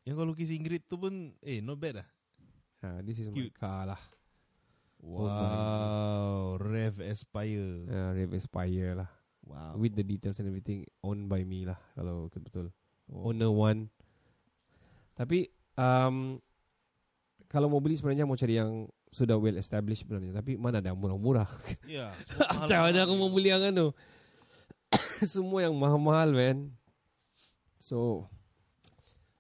Yang 0.08 0.16
kau 0.18 0.28
lukis 0.28 0.50
Ingrid 0.50 0.84
tu 0.90 0.98
pun 0.98 1.36
eh 1.46 1.62
not 1.62 1.78
bad 1.78 2.02
lah. 2.02 2.08
Uh, 2.80 3.00
this 3.04 3.20
is 3.20 3.28
my 3.30 3.38
Cute. 3.38 3.54
car 3.54 3.86
lah. 3.86 4.02
Wow, 5.00 6.60
Rev 6.60 7.00
Aspire. 7.00 7.88
Uh, 7.88 8.12
Rave 8.16 8.36
Aspire 8.36 9.00
lah. 9.00 9.10
Wow. 9.48 9.80
With 9.80 9.96
the 9.96 10.04
details 10.04 10.40
and 10.44 10.48
everything 10.52 10.84
owned 11.04 11.32
by 11.32 11.48
me 11.48 11.64
lah 11.64 11.80
kalau 11.96 12.28
betul. 12.32 12.72
Oh. 13.08 13.32
Owner 13.32 13.52
one. 13.52 13.88
Tapi 15.16 15.52
um, 15.76 16.40
kalau 17.50 17.68
mau 17.68 17.82
beli 17.82 17.98
sebenarnya 17.98 18.24
mau 18.24 18.38
cari 18.38 18.56
yang 18.56 18.86
sudah 19.10 19.36
well 19.36 19.58
established 19.58 20.06
sebenarnya. 20.06 20.32
Tapi 20.32 20.54
mana 20.54 20.78
ada 20.78 20.94
yang 20.94 21.00
murah-murah. 21.02 21.50
Ya. 21.84 22.14
Macam 22.54 22.80
mana 22.86 23.00
aku 23.04 23.14
mau 23.18 23.28
beli 23.28 23.50
yang 23.50 23.66
anu 23.66 23.90
Semua 25.26 25.66
yang 25.66 25.74
mahal-mahal 25.74 26.30
man 26.30 26.74
So 27.78 28.30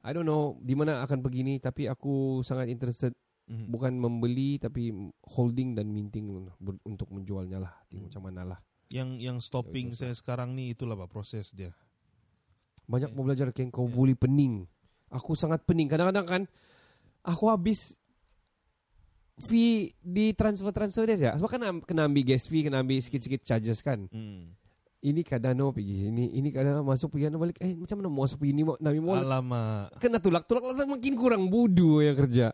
I 0.01 0.09
don't 0.09 0.23
know 0.23 0.57
Di 0.57 0.73
mana 0.73 1.01
akan 1.01 1.21
pergi 1.21 1.41
ni 1.41 1.55
Tapi 1.57 1.85
aku 1.85 2.41
sangat 2.41 2.67
interested 2.67 3.13
Mhm. 3.49 3.65
Bukan 3.65 3.97
membeli 3.97 4.61
Tapi 4.61 4.93
holding 5.25 5.73
dan 5.73 5.89
minting 5.89 6.29
Untuk 6.85 7.09
menjualnya 7.09 7.57
lah 7.57 7.73
Tengok 7.89 7.97
Hmm. 7.97 8.05
macam 8.05 8.21
mana 8.21 8.41
lah 8.45 8.59
Yang 8.89 9.09
yang 9.19 9.37
stopping 9.41 9.93
saya 9.93 10.13
sekarang 10.13 10.53
ni 10.53 10.69
itulah 10.69 10.93
pak 10.93 11.09
proses 11.09 11.49
dia. 11.49 11.73
Banyak 12.85 13.09
Yeah. 13.09 13.17
mau 13.17 13.25
belajar 13.25 13.49
Ken 13.49 13.73
Kau 13.73 13.85
Yeah. 13.85 13.97
boleh 13.97 14.13
pening 14.13 14.69
Aku 15.09 15.33
sangat 15.33 15.65
pening 15.65 15.89
Kadang-kadang 15.89 16.25
kan 16.25 16.41
Aku 17.29 17.45
habis 17.47 17.95
Fee 19.39 19.95
di 20.03 20.35
transfer-transfer 20.35 21.07
dia 21.07 21.15
saja. 21.15 21.31
Sebab 21.39 21.47
kan 21.47 21.61
kena 21.87 22.11
ambil 22.11 22.27
gas 22.27 22.43
fee 22.43 22.67
Kena 22.67 22.83
ambil 22.83 22.99
sikit-sikit 22.99 23.39
charges 23.39 23.79
kan 23.79 24.09
Hmm. 24.11 24.51
Ini 24.99 25.23
kadano 25.23 25.71
pergi 25.71 26.11
sini 26.11 26.35
Ini 26.35 26.49
kadano 26.51 26.83
masuk 26.83 27.15
pergi 27.15 27.31
balik 27.31 27.55
Eh 27.63 27.71
macam 27.71 28.03
mana 28.03 28.07
mau 28.11 28.27
masuk 28.27 28.43
pergi 28.43 28.51
ni 28.51 28.67
mau 28.67 28.75
Nabi 28.75 28.99
mau 28.99 29.15
Alamak. 29.15 29.95
Kena 29.95 30.19
tulak-tulak 30.19 30.59
lah 30.67 30.83
makin 30.83 31.15
kurang 31.15 31.47
budu 31.47 32.03
yang 32.03 32.19
kerja 32.19 32.51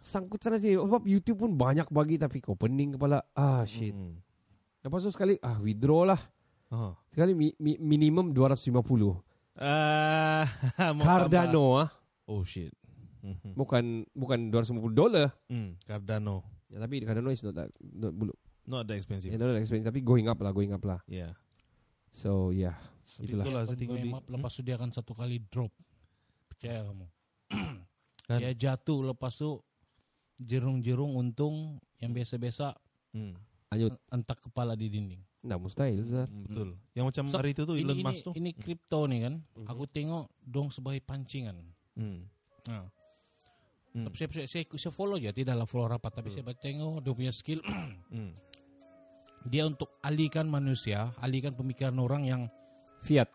Sangkut 0.00 0.40
sana 0.40 0.56
sini 0.56 0.80
Sebab 0.80 1.04
YouTube 1.04 1.44
pun 1.44 1.52
banyak 1.52 1.92
bagi 1.92 2.16
Tapi 2.16 2.40
kau 2.40 2.56
pening 2.56 2.96
kepala 2.96 3.20
Ah 3.36 3.68
shit 3.68 3.92
Hmm. 3.92 4.16
Lepas 4.80 5.04
tu 5.04 5.12
sekali 5.12 5.36
Ah 5.38 5.60
withdraw 5.60 6.08
lah 6.08 6.20
Oh. 6.72 6.96
Sekali 7.12 7.36
mi, 7.36 7.52
mi, 7.60 7.76
minimum 7.76 8.32
250 8.32 9.60
Ah, 9.60 10.48
mau 10.96 11.04
tambah. 11.04 11.04
Cardano 11.04 11.76
ah 11.76 11.92
Oh 12.24 12.48
shit. 12.48 12.72
Mhm. 13.22 13.54
Bukan 13.54 13.84
Bukan 14.12 14.38
250 14.50 14.90
dolar 14.92 15.30
Hmm, 15.46 15.78
Cardano. 15.80 16.42
ya, 16.66 16.76
Tapi 16.76 17.00
Cardano 17.00 17.30
is 17.30 17.40
not 17.40 17.54
that 17.54 17.70
not, 17.80 18.10
bulu, 18.10 18.34
Not 18.64 18.84
that 18.84 18.96
expensive. 18.96 19.30
yeah, 19.30 19.38
not 19.38 19.48
that 19.48 19.62
expensive 19.62 19.86
Tapi 19.86 20.00
going 20.00 20.26
up 20.26 20.36
lah 20.36 20.50
Going 20.50 20.70
up 20.70 20.82
lah 20.82 20.98
Yeah. 21.06 21.38
So 22.10 22.50
yeah 22.50 22.74
Itulah. 23.14 23.44
itulah 23.44 23.62
tengok 23.68 23.98
di 23.98 24.08
lepas 24.08 24.50
tu 24.50 24.60
dia 24.60 24.74
akan 24.74 24.88
satu 24.88 25.12
kali 25.12 25.36
drop. 25.44 25.68
Percaya 26.48 26.80
kamu. 26.82 27.04
Kan? 28.24 28.38
Dia 28.38 28.52
jatuh 28.54 29.04
lepas 29.06 29.34
tu 29.34 29.60
jerung-jerung 30.38 31.14
untung 31.14 31.76
yang 31.98 32.10
biasa-biasa 32.10 32.74
Hmm. 33.12 33.36
Lanjut 33.68 33.92
entak 34.08 34.40
kepala 34.40 34.72
di 34.72 34.88
dinding. 34.88 35.20
Nah 35.42 35.56
mustahil 35.56 36.00
Zat. 36.02 36.24
Hmm, 36.26 36.44
Betul. 36.44 36.68
Yang 36.92 37.04
macam 37.06 37.24
So, 37.26 37.36
hari 37.36 37.52
itu 37.52 37.62
tuh 37.62 37.76
Elon 37.76 37.92
ini, 37.92 38.02
Musk 38.02 38.22
tuh. 38.22 38.32
ini 38.32 38.50
kripto 38.52 39.04
nih 39.04 39.20
kan. 39.22 39.34
Aku 39.66 39.84
tengok 39.84 40.32
dong 40.40 40.68
sebagai 40.68 41.00
pancingan. 41.00 41.60
Hmm. 41.92 42.24
Nah, 42.64 42.88
Hmm. 43.92 44.08
tapi 44.08 44.16
saya, 44.16 44.28
saya, 44.32 44.46
saya, 44.48 44.64
saya 44.72 44.92
follow 44.92 45.20
aja, 45.20 45.36
tidaklah 45.36 45.68
follow 45.68 45.84
rapat, 45.84 46.12
tapi 46.16 46.32
saya 46.32 46.48
tengok 46.56 47.04
dia 47.04 47.12
punya 47.12 47.32
skill. 47.32 47.60
Hmm. 48.12 48.32
dia 49.42 49.66
untuk 49.66 49.98
alihkan 50.00 50.46
manusia, 50.46 51.10
alihkan 51.18 51.50
pemikiran 51.52 51.98
orang 51.98 52.22
yang 52.24 52.42
Fiat 53.02 53.26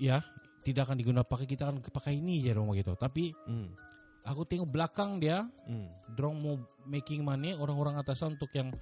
ya 0.00 0.24
tidak 0.64 0.88
akan 0.88 0.96
digunakan 0.96 1.28
pakai 1.28 1.44
kita 1.44 1.68
akan 1.68 1.84
pakai 1.84 2.16
ini 2.16 2.40
aja 2.40 2.56
dong 2.56 2.72
begitu. 2.72 2.96
Tapi 2.96 3.28
Hmm. 3.44 3.68
aku 4.24 4.48
tengok 4.48 4.72
belakang 4.72 5.20
dia, 5.20 5.44
Hmm. 5.68 5.92
dong 6.16 6.40
mau 6.40 6.56
making 6.88 7.20
money 7.20 7.52
orang-orang 7.52 8.00
atasan 8.00 8.40
untuk 8.40 8.48
yang 8.56 8.72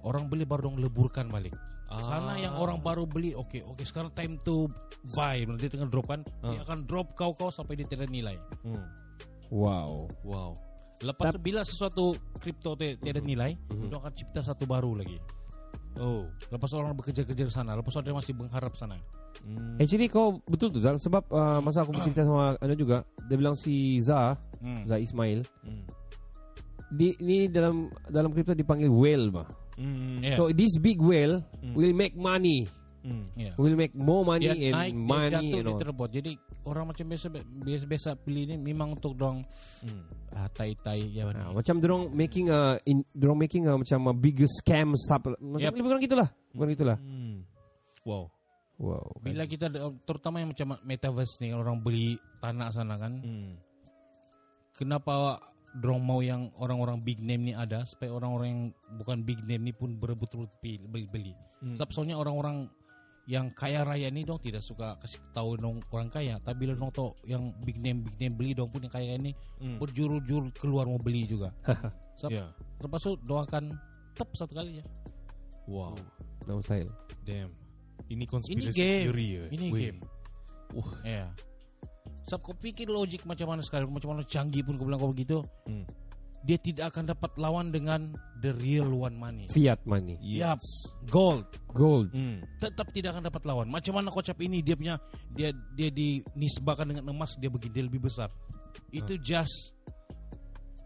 orang 0.00 0.30
beli 0.30 0.46
baru 0.46 0.70
dong 0.70 0.78
leburkan 0.78 1.26
balik. 1.26 1.58
Sana 1.90 2.38
yang 2.38 2.54
Ah. 2.54 2.62
orang 2.62 2.78
baru 2.78 3.02
beli, 3.02 3.34
oke 3.34 3.66
oke 3.66 3.82
sekarang 3.82 4.14
time 4.14 4.38
to 4.46 4.70
buy, 5.10 5.42
dia 5.58 5.66
tengah 5.66 5.90
drop 5.90 6.06
kan, 6.06 6.22
dia 6.46 6.62
Ah. 6.62 6.64
akan 6.64 6.86
drop 6.86 7.18
kau 7.18 7.34
kau 7.34 7.50
sampai 7.50 7.74
dia 7.74 7.90
tidak 7.90 8.06
nilai. 8.06 8.38
Hmm. 8.62 8.86
Wow 9.50 10.08
Wow. 10.22 10.54
Lepas 11.00 11.32
tu 11.32 11.40
bila 11.40 11.64
sesuatu 11.64 12.12
kripto 12.36 12.76
ti- 12.76 12.96
tiada 13.00 13.18
nilai, 13.18 13.56
Mhm. 13.72 13.88
dia 13.88 13.96
akan 13.96 14.12
cipta 14.12 14.40
satu 14.44 14.68
baru 14.68 14.94
lagi. 14.94 15.16
Oh. 15.96 16.28
Lepas 16.52 16.70
orang 16.72 16.94
bekerja-kerja 16.94 17.50
sana, 17.50 17.74
lepas 17.74 17.96
dia 17.98 18.14
masih 18.14 18.36
mengharap 18.36 18.76
sana. 18.76 18.94
Hmm. 19.40 19.80
Actually 19.80 20.06
kau 20.06 20.36
betul 20.44 20.68
tu 20.68 20.84
Zal 20.84 21.00
Sebab 21.00 21.24
uh, 21.32 21.58
masa 21.64 21.80
aku 21.80 21.96
bercerita 21.96 22.28
sama 22.28 22.60
Anda 22.60 22.76
juga 22.76 23.00
Dia 23.24 23.40
bilang 23.40 23.56
si 23.56 23.96
Za 23.96 24.36
Hmm. 24.60 24.84
Za 24.84 25.00
Ismail 25.00 25.40
Hmm. 25.64 25.88
di, 26.92 27.16
Ni 27.24 27.48
dalam 27.48 27.88
Dalam 28.06 28.36
kripto 28.36 28.52
dipanggil 28.52 28.92
whale 28.92 29.32
bah. 29.32 29.48
Hmm. 29.80 30.20
Yeah. 30.20 30.36
So 30.36 30.52
this 30.52 30.76
big 30.76 31.00
whale 31.00 31.40
Hmm. 31.64 31.72
Will 31.72 31.96
make 31.96 32.12
money 32.12 32.68
Hmm. 33.00 33.24
Yeah. 33.32 33.54
Will 33.56 33.76
make 33.76 33.96
more 33.96 34.22
money 34.22 34.48
Dia 34.48 34.56
And 34.56 34.74
naik, 34.76 34.92
money 34.92 35.28
dia 35.28 35.40
jatuh, 35.40 35.56
and 35.56 35.64
dia 35.64 35.72
all 35.72 35.80
terbot. 35.80 36.10
Jadi 36.12 36.32
orang 36.68 36.84
macam 36.92 37.04
biasa 37.08 37.26
biasa, 37.32 37.84
biasa 37.88 38.08
beli 38.20 38.42
ni 38.44 38.56
memang 38.60 38.92
untuk 38.92 39.16
dong 39.16 39.40
Hmm. 39.80 40.04
ah, 40.36 40.48
tai-tai 40.52 41.08
ya 41.08 41.24
Nah, 41.32 41.56
macam 41.56 41.80
dorong 41.80 42.12
making 42.12 42.52
a 42.52 42.76
in, 42.84 43.00
dorong 43.16 43.40
making 43.40 43.64
a 43.64 43.72
macam 43.72 44.00
a 44.08 44.12
bigger 44.12 44.48
scam 44.48 44.92
stuff. 45.00 45.24
Macam 45.40 45.56
Yep. 45.56 45.80
kurang 45.80 46.02
gitulah. 46.04 46.28
Bukan 46.52 46.68
gitulah. 46.76 46.98
Hmm. 47.00 47.48
Wow. 48.04 48.28
Wow. 48.80 49.12
Bila 49.20 49.44
kita 49.44 49.68
terutama 50.08 50.40
yang 50.40 50.56
macam 50.56 50.80
metaverse 50.84 51.36
ni 51.44 51.52
orang 51.52 51.80
beli 51.84 52.16
tanah 52.40 52.72
sana 52.72 52.96
kan. 52.96 53.12
Hmm. 53.20 53.60
Kenapa 54.76 55.36
dorong 55.76 56.02
mau 56.02 56.18
yang 56.24 56.50
orang-orang 56.58 56.98
big 57.04 57.20
name 57.22 57.46
ni 57.46 57.52
ada 57.54 57.84
supaya 57.86 58.10
orang-orang 58.10 58.48
yang 58.48 58.62
bukan 58.98 59.22
big 59.22 59.38
name 59.46 59.70
ni 59.70 59.72
pun 59.76 59.94
berebut-rebut 59.94 60.50
beli-beli. 60.64 61.36
Hmm. 61.60 61.76
Sebab 61.76 61.90
soalnya 61.92 62.16
orang-orang 62.18 62.66
yang 63.30 63.54
kaya 63.54 63.86
raya 63.86 64.10
ni 64.10 64.26
dong 64.26 64.42
tidak 64.42 64.58
suka 64.58 64.98
kasih 64.98 65.22
tahu 65.30 65.54
dong 65.54 65.78
orang 65.94 66.10
kaya. 66.10 66.42
Tapi 66.42 66.66
bila 66.66 66.74
dong 66.74 66.90
tahu 66.90 67.14
yang 67.22 67.54
big 67.62 67.78
name 67.78 68.02
big 68.02 68.18
name 68.18 68.34
beli 68.34 68.50
dong 68.52 68.66
pun 68.68 68.82
yang 68.82 68.90
kaya 68.90 69.14
ini 69.14 69.30
Hmm. 69.62 69.78
berjuru-juru 69.78 70.50
keluar 70.52 70.90
mau 70.90 70.98
beli 70.98 71.30
juga. 71.30 71.54
Sebab 72.18 72.30
Yeah. 72.34 72.50
tu 72.98 73.14
doakan 73.22 73.70
tep 74.18 74.28
satu 74.34 74.50
kali 74.52 74.82
ya. 74.82 74.84
Wow. 75.70 75.94
No 76.50 76.58
style. 76.58 76.90
Damn. 77.22 77.54
Ini 78.10 78.18
Ini 78.18 78.24
konspirasi 78.26 78.74
game. 78.74 79.02
teori 79.06 79.26
ya. 79.30 79.44
Ini 79.48 79.66
Weh. 79.70 79.80
game. 79.86 79.98
Wah, 80.74 80.90
ya. 81.06 81.30
Sebab 82.26 82.40
kau 82.42 82.54
pikir 82.54 82.90
logik 82.90 83.22
macam 83.22 83.54
mana 83.54 83.62
sekarang, 83.62 83.86
macam 83.86 84.10
mana 84.10 84.26
canggih 84.26 84.66
pun 84.66 84.74
kau 84.74 84.86
bilang 84.86 84.98
kau 84.98 85.14
begitu, 85.14 85.38
Hmm. 85.70 85.86
Dia 86.40 86.56
tidak 86.56 86.96
akan 86.96 87.04
dapat 87.12 87.32
lawan 87.36 87.68
dengan 87.68 88.16
the 88.40 88.52
real 88.56 88.88
one 88.88 89.16
money. 89.16 89.44
Fiat 89.52 89.84
money. 89.84 90.16
Yup. 90.24 90.56
Yes. 90.56 90.64
Gold 91.12 91.44
Gold. 91.76 92.08
Hmm. 92.16 92.40
tetap 92.56 92.88
tidak 92.96 93.16
akan 93.16 93.28
dapat 93.28 93.42
lawan. 93.44 93.68
Macam 93.68 94.00
mana 94.00 94.08
kocap 94.08 94.40
ini 94.40 94.64
dia 94.64 94.74
punya 94.74 94.96
dia 95.36 95.52
dia 95.76 95.92
dinisbahkan 95.92 96.88
dengan 96.88 97.04
emas 97.12 97.36
dia 97.36 97.52
begini 97.52 97.72
dia 97.76 97.84
lebih 97.84 98.08
besar. 98.08 98.32
Itu 98.88 99.20
just 99.20 99.76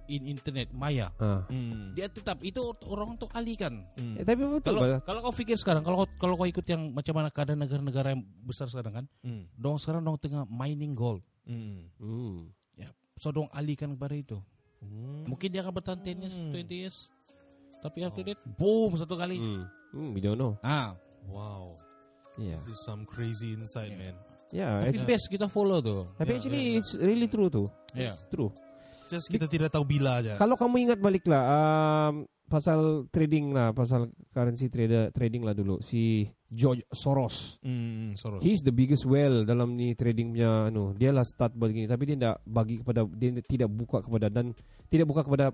in 0.09 0.29
internet 0.29 0.68
maya. 0.74 1.09
Ah. 1.16 1.47
Hmm. 1.49 1.97
Dia 1.97 2.11
tetap 2.12 2.43
itu 2.45 2.61
orang 2.91 3.16
untuk 3.16 3.33
alihkan. 3.33 3.85
Hmm. 3.97 4.20
Eh, 4.20 4.24
tapi 4.26 4.45
betul 4.45 4.76
Kalau 4.76 5.01
kalau 5.01 5.20
kau 5.31 5.35
pikir 5.35 5.57
sekarang 5.57 5.81
kalau 5.87 6.05
kalau 6.20 6.35
kau 6.37 6.49
ikut 6.49 6.66
yang 6.68 6.93
macam 6.93 7.14
mana 7.16 7.29
keadaan 7.33 7.64
negara-negara 7.64 8.12
yang 8.12 8.22
besar 8.45 8.68
sekarang 8.68 9.05
kan, 9.05 9.07
Hmm. 9.24 9.49
dong 9.57 9.81
sekarang 9.81 10.05
dong 10.05 10.20
tengah 10.20 10.45
mining 10.51 10.93
gold. 10.93 11.24
Hmm. 11.49 11.89
Hmm. 11.97 12.53
Ya, 12.76 12.91
so 13.16 13.33
dong 13.33 13.49
alihkan 13.55 13.97
kepada 13.97 14.18
itu. 14.18 14.37
Mungkin 15.24 15.49
dia 15.49 15.61
akan 15.64 15.72
bertahan 15.72 16.01
10 16.01 16.22
years, 16.24 16.37
20 16.37 16.68
years. 16.70 16.99
Tapi 17.80 18.05
after 18.05 18.22
that, 18.24 18.39
boom 18.57 18.97
satu 18.97 19.16
kali. 19.16 19.37
Hmm. 19.37 19.62
Hmm, 19.95 20.09
we 20.12 20.20
don't 20.20 20.37
know. 20.37 20.57
Ah, 20.61 20.93
Wow. 21.30 21.72
Yeah. 22.37 22.59
This 22.66 22.76
is 22.76 22.80
some 22.85 23.07
crazy 23.09 23.55
insight, 23.55 23.95
man. 23.97 24.12
Yeah, 24.53 24.85
tapi 24.87 25.03
best 25.09 25.26
kita 25.32 25.49
follow 25.49 25.80
tuh. 25.80 26.05
tapi 26.14 26.37
actually 26.37 26.78
it's 26.78 26.95
really 27.01 27.26
true 27.26 27.49
tu. 27.49 27.64
Ya. 27.97 28.12
It's 28.12 28.28
true. 28.28 28.51
Just 29.09 29.26
kita 29.32 29.49
tidak 29.49 29.72
tahu 29.72 29.82
bila 29.89 30.20
aja. 30.20 30.37
Kalau 30.37 30.55
kamu 30.55 30.91
ingat 30.91 30.99
balik 31.01 31.24
lah 31.26 31.43
um, 31.43 32.14
pasal 32.45 33.09
trading 33.09 33.57
lah, 33.57 33.72
pasal 33.72 34.12
currency 34.30 34.68
trader 34.68 35.11
trading 35.11 35.42
lah 35.42 35.57
dulu 35.57 35.80
si 35.80 36.28
George 36.53 36.86
Soros. 36.92 37.59
Hmm, 37.64 38.14
Soros. 38.14 38.45
He's 38.45 38.62
the 38.62 38.72
biggest 38.72 39.09
whale 39.09 39.42
dalam 39.42 39.74
ni 39.74 39.97
trading 39.97 40.36
punya 40.36 40.70
anu. 40.70 40.95
Dia 40.95 41.11
lah 41.11 41.26
start 41.26 41.57
begini 41.57 41.90
tapi 41.90 42.07
dia 42.07 42.16
tidak 42.16 42.36
bagi 42.47 42.78
kepada 42.80 43.01
dia 43.11 43.30
tidak 43.42 43.70
buka 43.72 43.99
kepada 44.05 44.26
dan 44.30 44.55
tidak 44.92 45.07
buka 45.11 45.26
kepada 45.26 45.51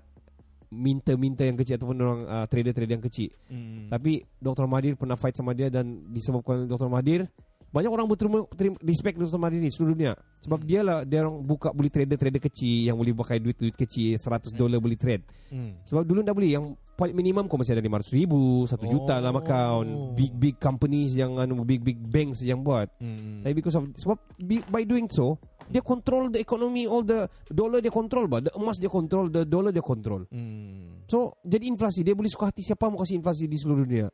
minta-minta 0.71 1.43
yang 1.43 1.59
kecil 1.59 1.75
ataupun 1.75 1.97
orang 1.99 2.21
uh, 2.31 2.45
trader-trader 2.47 2.95
yang 2.95 3.03
kecil. 3.03 3.27
Hmm. 3.51 3.91
Tapi 3.91 4.23
Dr. 4.39 4.71
Mahathir 4.71 4.95
pernah 4.95 5.19
fight 5.19 5.35
sama 5.35 5.51
dia 5.51 5.67
dan 5.67 6.07
disebabkan 6.15 6.63
Dr. 6.63 6.87
Mahathir 6.87 7.27
banyak 7.71 7.87
orang 7.87 8.03
berterima 8.05 8.43
terima, 8.51 8.75
respect 8.83 9.15
Dr. 9.15 9.39
Mahathir 9.39 9.63
ni 9.63 9.71
seluruh 9.71 9.95
dunia. 9.95 10.13
Sebab 10.43 10.59
dia 10.61 10.83
lah 10.83 11.07
dia 11.07 11.23
orang 11.23 11.39
buka 11.41 11.71
boleh 11.71 11.87
trader-trader 11.87 12.43
kecil 12.43 12.91
yang 12.91 12.99
boleh 12.99 13.15
pakai 13.15 13.39
duit-duit 13.39 13.71
kecil 13.73 14.19
100 14.19 14.51
dolar 14.51 14.77
boleh 14.77 14.99
trade. 14.99 15.23
Hmm. 15.47 15.79
Sebab 15.87 16.03
dulu 16.03 16.19
tak 16.21 16.35
boleh 16.35 16.51
yang 16.51 16.65
paling 16.91 17.15
minimum 17.15 17.49
kau 17.49 17.57
masih 17.57 17.73
ada 17.73 17.81
500 17.81 18.13
ribu 18.13 18.67
1 18.67 18.77
juta 18.85 19.17
dalam 19.17 19.33
Oh. 19.33 19.41
account 19.41 19.89
big 20.13 20.29
big 20.37 20.55
companies 20.61 21.17
yang 21.17 21.33
anu 21.33 21.65
big 21.65 21.81
big 21.81 21.97
banks 21.97 22.45
yang 22.45 22.61
buat 22.61 22.93
Hmm. 23.01 23.41
tapi 23.41 23.57
because 23.57 23.73
of 23.73 23.89
sebab 23.97 24.21
by 24.69 24.85
doing 24.85 25.09
so 25.09 25.33
dia 25.65 25.81
control 25.81 26.29
the 26.29 26.37
economy 26.37 26.85
all 26.85 27.01
the 27.01 27.25
dollar 27.49 27.81
dia 27.81 27.89
control 27.89 28.29
bah 28.29 28.37
the 28.37 28.53
emas 28.53 28.77
dia 28.77 28.85
control 28.85 29.33
the 29.33 29.41
dollar 29.41 29.73
dia 29.73 29.81
control 29.81 30.29
Hmm. 30.29 31.01
so 31.09 31.33
jadi 31.41 31.73
inflasi 31.73 32.05
dia 32.05 32.13
boleh 32.13 32.29
suka 32.29 32.53
hati 32.53 32.61
siapa 32.61 32.85
mau 32.85 33.01
kasih 33.01 33.17
inflasi 33.17 33.49
di 33.49 33.57
seluruh 33.57 33.81
dunia 33.81 34.05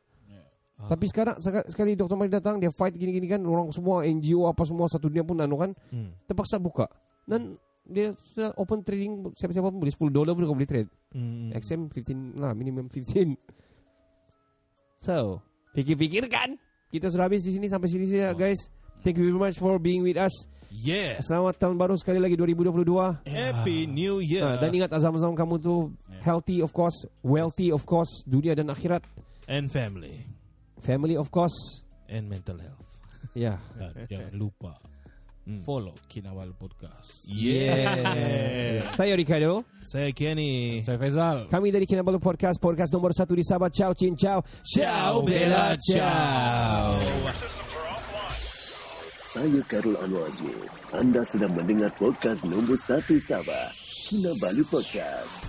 Ah. 0.78 0.86
tapi 0.88 1.10
sekarang 1.10 1.36
seka- 1.42 1.66
sekali 1.66 1.98
Dr. 1.98 2.14
Mari 2.14 2.30
datang 2.30 2.56
dia 2.56 2.70
fight 2.70 2.94
gini-gini 2.94 3.26
kan 3.26 3.42
orang 3.42 3.66
semua 3.70 4.06
NGO 4.06 4.46
apa 4.46 4.62
semua 4.62 4.86
satu 4.86 5.10
dunia 5.10 5.26
pun 5.26 5.34
anu 5.36 5.58
kan 5.58 5.74
Hmm. 5.90 6.14
terpaksa 6.24 6.56
buka 6.56 6.86
dan 7.26 7.58
dia 7.82 8.14
sudah 8.30 8.54
open 8.54 8.86
trading 8.86 9.34
siapa-siapa 9.34 9.68
pun 9.68 9.80
boleh 9.80 9.90
10 9.90 10.14
dolar 10.14 10.32
pun 10.32 10.46
kau 10.46 10.54
boleh 10.54 10.70
trade 10.70 10.90
Hmm. 11.10 11.50
XM 11.50 11.90
15 11.90 12.38
lah 12.38 12.54
minimum 12.54 12.86
15 12.86 13.34
so 15.06 15.42
fikir-fikir 15.74 16.26
kan 16.26 16.54
kita 16.88 17.10
sudah 17.10 17.26
habis 17.26 17.42
di 17.42 17.52
sini 17.52 17.66
sampai 17.66 17.88
sini 17.88 18.06
saja 18.06 18.30
guys 18.32 18.70
thank 19.02 19.18
you 19.18 19.26
very 19.26 19.36
much 19.36 19.56
for 19.56 19.76
being 19.76 20.02
with 20.02 20.14
us 20.14 20.32
Yeah. 20.68 21.16
selamat 21.18 21.56
tahun 21.56 21.80
baru 21.80 21.96
sekali 21.96 22.20
lagi 22.20 22.36
2022 22.36 23.24
Happy 23.24 23.88
New 23.88 24.20
Year. 24.20 24.44
Nah, 24.44 24.60
dan 24.60 24.68
ingat 24.68 24.92
azam-azam 24.92 25.32
kamu 25.32 25.56
tu 25.56 25.96
healthy 26.20 26.60
of 26.60 26.76
course 26.76 26.92
wealthy 27.24 27.72
of 27.72 27.88
course 27.88 28.20
dunia 28.22 28.52
dan 28.52 28.68
akhirat 28.68 29.00
And 29.48 29.72
family. 29.72 30.27
Family 30.80 31.16
of 31.16 31.30
course 31.30 31.82
And 32.08 32.24
mental 32.28 32.56
health. 32.56 32.88
ya 33.36 33.60
Dan 33.76 33.92
jangan 34.08 34.32
lupa 34.34 34.72
Hmm. 35.48 35.64
follow 35.64 35.96
Kinawal 36.12 36.52
Podcast. 36.52 37.24
Yeah. 37.24 38.92
saya 39.00 39.16
Ricardo 39.16 39.64
Saya 39.80 40.12
Kenny. 40.12 40.84
Saya 40.84 41.00
Faisal. 41.00 41.48
kami 41.48 41.72
dari 41.72 41.88
Kinabalu 41.88 42.20
Podcast 42.20 42.60
podcast 42.60 42.92
nomor 42.92 43.16
satu 43.16 43.32
di 43.32 43.40
Sabah 43.40 43.72
ciao 43.72 43.96
cin 43.96 44.12
ciao 44.12 44.44
ciao 44.60 45.24
bella 45.24 45.72
ciao 45.80 47.00
Saya 49.16 49.60
Karul 49.64 49.96
Anwar 50.04 50.28
Azmi. 50.28 50.52
Anda 50.92 51.24
sedang 51.24 51.56
mendengar 51.56 51.96
podcast 51.96 52.44
nombor 52.44 52.76
1 52.76 53.16
Sabah. 53.24 53.72
Kinabalu 54.12 54.64
Podcast. 54.68 55.48